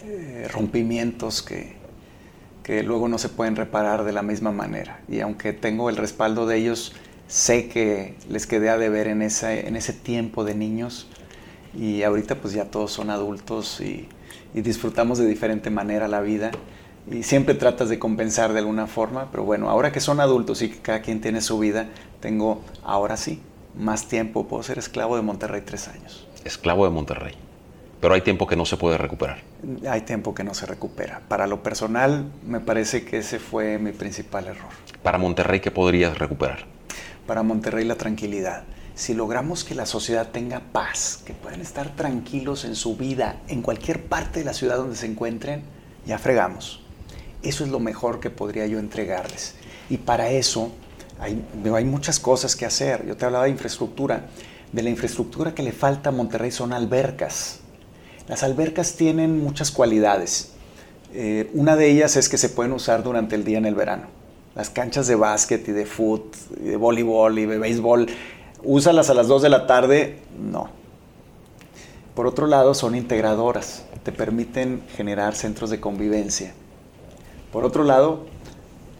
eh, 0.05 0.49
rompimientos 0.53 1.43
que, 1.43 1.77
que 2.63 2.83
luego 2.83 3.09
no 3.09 3.19
se 3.19 3.31
pueden 3.31 3.57
reparar 3.57 4.05
de 4.05 4.13
la 4.13 4.23
misma 4.23 4.53
manera. 4.53 5.01
Y 5.09 5.21
aunque 5.21 5.55
tengo 5.55 5.89
el 5.89 5.97
respaldo 5.97 6.47
de 6.47 6.59
ellos, 6.59 6.93
sé 7.27 7.69
que 7.69 8.17
les 8.29 8.47
quedé 8.47 8.69
a 8.69 8.77
deber 8.77 9.09
en, 9.09 9.23
en 9.23 9.77
ese 9.77 9.93
tiempo 9.95 10.45
de 10.45 10.55
niños 10.55 11.09
y 11.75 12.03
ahorita 12.03 12.37
pues 12.37 12.53
ya 12.53 12.67
todos 12.67 12.93
son 12.93 13.09
adultos 13.11 13.81
y, 13.81 14.09
y 14.55 14.63
disfrutamos 14.63 15.19
de 15.19 15.27
diferente 15.27 15.69
manera 15.69 16.09
la 16.09 16.21
vida 16.21 16.53
y 17.11 17.23
siempre 17.23 17.55
tratas 17.55 17.89
de 17.89 17.99
compensar 17.99 18.53
de 18.53 18.61
alguna 18.61 18.87
forma, 18.87 19.29
pero 19.31 19.45
bueno, 19.45 19.69
ahora 19.69 19.93
que 19.93 20.01
son 20.01 20.21
adultos 20.21 20.63
y 20.63 20.71
que 20.71 20.79
cada 20.79 21.03
quien 21.03 21.21
tiene 21.21 21.41
su 21.41 21.59
vida, 21.59 21.89
tengo 22.21 22.63
ahora 22.83 23.17
sí 23.17 23.43
más 23.77 24.07
tiempo, 24.07 24.47
puedo 24.47 24.63
ser 24.63 24.79
esclavo 24.79 25.17
de 25.17 25.23
Monterrey 25.23 25.63
tres 25.63 25.89
años. 25.89 26.27
Esclavo 26.45 26.85
de 26.85 26.91
Monterrey, 26.91 27.35
pero 28.01 28.15
hay 28.15 28.23
tiempo 28.23 28.47
que 28.47 28.57
no 28.57 28.65
se 28.65 28.77
puede 28.77 28.97
recuperar. 28.97 29.39
Hay 29.89 30.03
tiempo 30.03 30.35
que 30.35 30.45
no 30.45 30.55
se 30.55 30.67
recupera. 30.67 31.21
Para 31.29 31.47
lo 31.47 31.63
personal, 31.63 32.31
me 32.47 32.61
parece 32.61 33.05
que 33.05 33.19
ese 33.19 33.39
fue 33.39 33.79
mi 33.79 33.93
principal 33.93 34.47
error. 34.47 34.71
Para 35.03 35.19
Monterrey, 35.19 35.61
¿qué 35.61 35.71
podrías 35.71 36.17
recuperar? 36.19 36.67
Para 37.27 37.43
Monterrey, 37.43 37.85
la 37.85 37.97
tranquilidad. 37.97 38.65
Si 38.95 39.13
logramos 39.13 39.65
que 39.65 39.75
la 39.75 39.87
sociedad 39.87 40.31
tenga 40.31 40.61
paz, 40.61 41.21
que 41.27 41.33
puedan 41.33 41.61
estar 41.61 41.97
tranquilos 41.97 42.65
en 42.65 42.77
su 42.77 42.97
vida, 42.97 43.41
en 43.49 43.61
cualquier 43.61 44.05
parte 44.05 44.39
de 44.39 44.45
la 44.45 44.55
ciudad 44.55 44.77
donde 44.77 44.97
se 44.97 45.07
encuentren, 45.07 45.65
ya 46.07 46.19
fregamos. 46.19 46.81
Eso 47.43 47.65
es 47.65 47.71
lo 47.71 47.81
mejor 47.81 48.21
que 48.21 48.31
podría 48.31 48.67
yo 48.67 48.79
entregarles. 48.79 49.55
Y 49.91 49.99
para 49.99 50.31
eso 50.31 50.73
hay, 51.19 51.85
muchas 51.85 52.21
cosas 52.21 52.57
que 52.57 52.67
hacer. 52.67 53.07
Yo 53.07 53.17
te 53.17 53.25
hablaba 53.25 53.45
de 53.45 53.51
infraestructura. 53.51 54.27
De 54.73 54.83
la 54.83 54.91
infraestructura 54.91 55.55
que 55.55 55.63
le 55.63 55.73
falta 55.73 56.09
a 56.09 56.13
Monterrey 56.13 56.51
son 56.51 56.73
albercas. 56.73 57.61
Las 58.29 58.43
albercas 58.43 58.95
tienen 58.95 59.43
muchas 59.43 59.71
cualidades. 59.71 60.53
Eh, 61.13 61.51
una 61.55 61.77
de 61.77 61.91
ellas 61.91 62.17
es 62.17 62.29
que 62.29 62.39
se 62.39 62.49
pueden 62.49 62.73
usar 62.73 63.03
durante 63.03 63.37
el 63.37 63.45
día 63.45 63.59
en 63.59 63.67
el 63.67 63.75
verano. 63.75 64.09
Las 64.55 64.71
canchas 64.71 65.07
de 65.07 65.17
básquet 65.17 65.69
y 65.69 65.73
de 65.73 65.85
fútbol, 65.85 66.31
de 66.61 66.77
voleibol 66.77 67.39
y 67.39 67.47
de 67.47 67.59
béisbol, 67.59 68.07
úsalas 68.65 69.11
a 69.11 69.15
las 69.15 69.29
2 69.29 69.43
de 69.43 69.49
la 69.49 69.67
tarde, 69.67 70.19
no. 70.39 70.69
Por 72.15 72.27
otro 72.27 72.47
lado, 72.47 72.75
son 72.75 72.95
integradoras, 72.95 73.85
te 74.03 74.13
permiten 74.13 74.83
generar 74.97 75.35
centros 75.35 75.71
de 75.71 75.81
convivencia. 75.81 76.55
Por 77.53 77.65
otro 77.65 77.85
lado, 77.85 78.27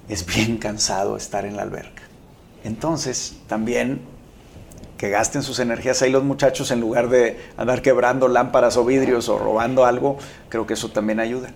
es 0.09 0.27
bien 0.27 0.59
cansado 0.59 1.17
estar 1.17 1.45
en 1.45 1.57
la 1.57 1.63
alberca. 1.63 2.03
Entonces, 2.65 3.37
también 3.47 4.01
que 4.97 5.11
gasten 5.11 5.43
sus 5.43 5.59
energías 5.59 6.03
ahí 6.03 6.11
los 6.11 6.25
muchachos 6.25 6.71
en 6.71 6.81
lugar 6.81 7.09
de 7.09 7.39
andar 7.57 7.83
quebrando 7.83 8.29
lámparas 8.29 8.77
o 8.77 8.85
vidrios 8.85 9.29
o 9.29 9.39
robando 9.39 9.85
algo, 9.85 10.19
creo 10.49 10.67
que 10.67 10.75
eso 10.75 10.91
también 10.91 11.21
ayuda. 11.21 11.51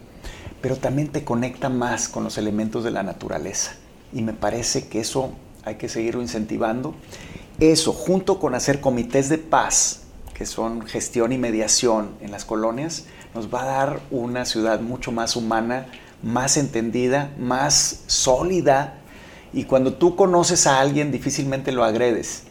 Pero 0.60 0.76
también 0.76 1.08
te 1.08 1.24
conecta 1.24 1.68
más 1.68 2.08
con 2.08 2.24
los 2.24 2.36
elementos 2.36 2.84
de 2.84 2.90
la 2.90 3.02
naturaleza. 3.02 3.72
Y 4.12 4.22
me 4.22 4.32
parece 4.32 4.88
que 4.88 5.00
eso 5.00 5.32
hay 5.64 5.76
que 5.76 5.88
seguirlo 5.88 6.20
incentivando. 6.20 6.94
Eso, 7.60 7.92
junto 7.92 8.38
con 8.38 8.54
hacer 8.54 8.80
comités 8.80 9.28
de 9.28 9.36
paz, 9.36 10.02
que 10.32 10.46
son 10.46 10.86
gestión 10.86 11.32
y 11.32 11.38
mediación 11.38 12.10
en 12.20 12.30
las 12.30 12.44
colonias, 12.44 13.06
nos 13.34 13.52
va 13.52 13.62
a 13.62 13.66
dar 13.66 14.00
una 14.12 14.44
ciudad 14.44 14.80
mucho 14.80 15.10
más 15.10 15.34
humana, 15.34 15.88
más 16.22 16.56
entendida, 16.56 17.32
más 17.36 18.04
sólida. 18.06 19.00
Y 19.52 19.64
cuando 19.64 19.94
tú 19.94 20.14
conoces 20.14 20.68
a 20.68 20.78
alguien, 20.78 21.10
difícilmente 21.10 21.72
lo 21.72 21.82
agredes. 21.82 22.44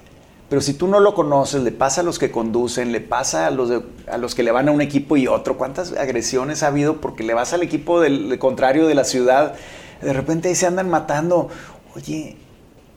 Pero 0.50 0.60
si 0.60 0.74
tú 0.74 0.90
no 0.90 1.00
lo 1.00 1.16
conoces, 1.16 1.64
le 1.64 1.72
pasa 1.72 2.02
a 2.02 2.04
los 2.04 2.20
que 2.20 2.30
conducen, 2.30 2.92
le 2.92 3.00
pasa 3.00 3.48
a 3.48 3.52
los, 3.52 3.72
a 4.12 4.18
los 4.18 4.36
que 4.36 4.44
le 4.44 4.52
van 4.52 4.68
a 4.68 4.72
un 4.74 4.82
equipo 4.82 5.16
y 5.16 5.28
otro. 5.28 5.58
¿Cuántas 5.58 5.94
agresiones 5.94 6.64
ha 6.64 6.68
habido 6.68 7.00
porque 7.00 7.24
le 7.24 7.34
vas 7.34 7.54
al 7.54 7.64
equipo 7.64 8.02
del, 8.02 8.38
contrario 8.40 8.88
de 8.88 8.96
la 8.96 9.06
ciudad? 9.06 9.56
De 10.02 10.12
repente 10.12 10.50
ahí 10.50 10.56
se 10.56 10.68
andan 10.68 10.90
matando. 10.90 11.48
Oye, 11.96 12.36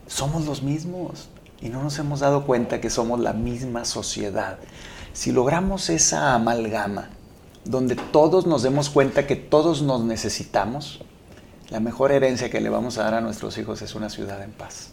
somos 0.07 0.45
los 0.45 0.61
mismos 0.61 1.29
y 1.61 1.69
no 1.69 1.83
nos 1.83 1.97
hemos 1.99 2.21
dado 2.21 2.45
cuenta 2.45 2.81
que 2.81 2.89
somos 2.89 3.19
la 3.19 3.33
misma 3.33 3.85
sociedad. 3.85 4.57
Si 5.13 5.31
logramos 5.31 5.89
esa 5.89 6.33
amalgama, 6.33 7.09
donde 7.65 7.95
todos 7.95 8.47
nos 8.47 8.63
demos 8.63 8.89
cuenta 8.89 9.27
que 9.27 9.35
todos 9.35 9.81
nos 9.81 10.03
necesitamos, 10.03 11.03
la 11.69 11.79
mejor 11.79 12.11
herencia 12.11 12.49
que 12.49 12.59
le 12.59 12.69
vamos 12.69 12.97
a 12.97 13.03
dar 13.03 13.13
a 13.13 13.21
nuestros 13.21 13.57
hijos 13.57 13.81
es 13.81 13.95
una 13.95 14.09
ciudad 14.09 14.41
en 14.43 14.51
paz. 14.51 14.91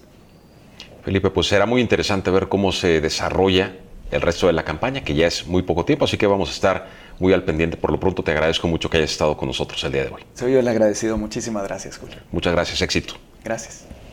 Felipe, 1.05 1.31
pues 1.31 1.47
será 1.47 1.67
muy 1.67 1.81
interesante 1.81 2.31
ver 2.31 2.49
cómo 2.49 2.71
se 2.71 3.01
desarrolla 3.01 3.77
el 4.11 4.21
resto 4.21 4.47
de 4.47 4.53
la 4.53 4.65
campaña, 4.65 5.03
que 5.03 5.15
ya 5.15 5.27
es 5.27 5.47
muy 5.47 5.63
poco 5.63 5.85
tiempo, 5.85 6.05
así 6.05 6.17
que 6.17 6.27
vamos 6.27 6.51
a 6.51 6.53
estar 6.53 6.87
muy 7.19 7.33
al 7.33 7.45
pendiente. 7.45 7.77
Por 7.77 7.91
lo 7.91 8.01
pronto 8.01 8.23
te 8.23 8.31
agradezco 8.31 8.69
mucho 8.69 8.89
que 8.89 8.99
hayas 8.99 9.11
estado 9.11 9.37
con 9.37 9.49
nosotros 9.49 9.83
el 9.85 9.93
día 9.93 10.05
de 10.05 10.11
hoy. 10.11 10.23
Soy 10.35 10.53
yo 10.53 10.61
el 10.61 10.69
agradecido. 10.69 11.17
Muchísimas 11.17 11.65
gracias, 11.65 11.99
Julio. 11.99 12.17
Muchas 12.31 12.53
gracias. 12.53 12.81
Éxito. 12.83 13.15
Gracias. 13.45 13.88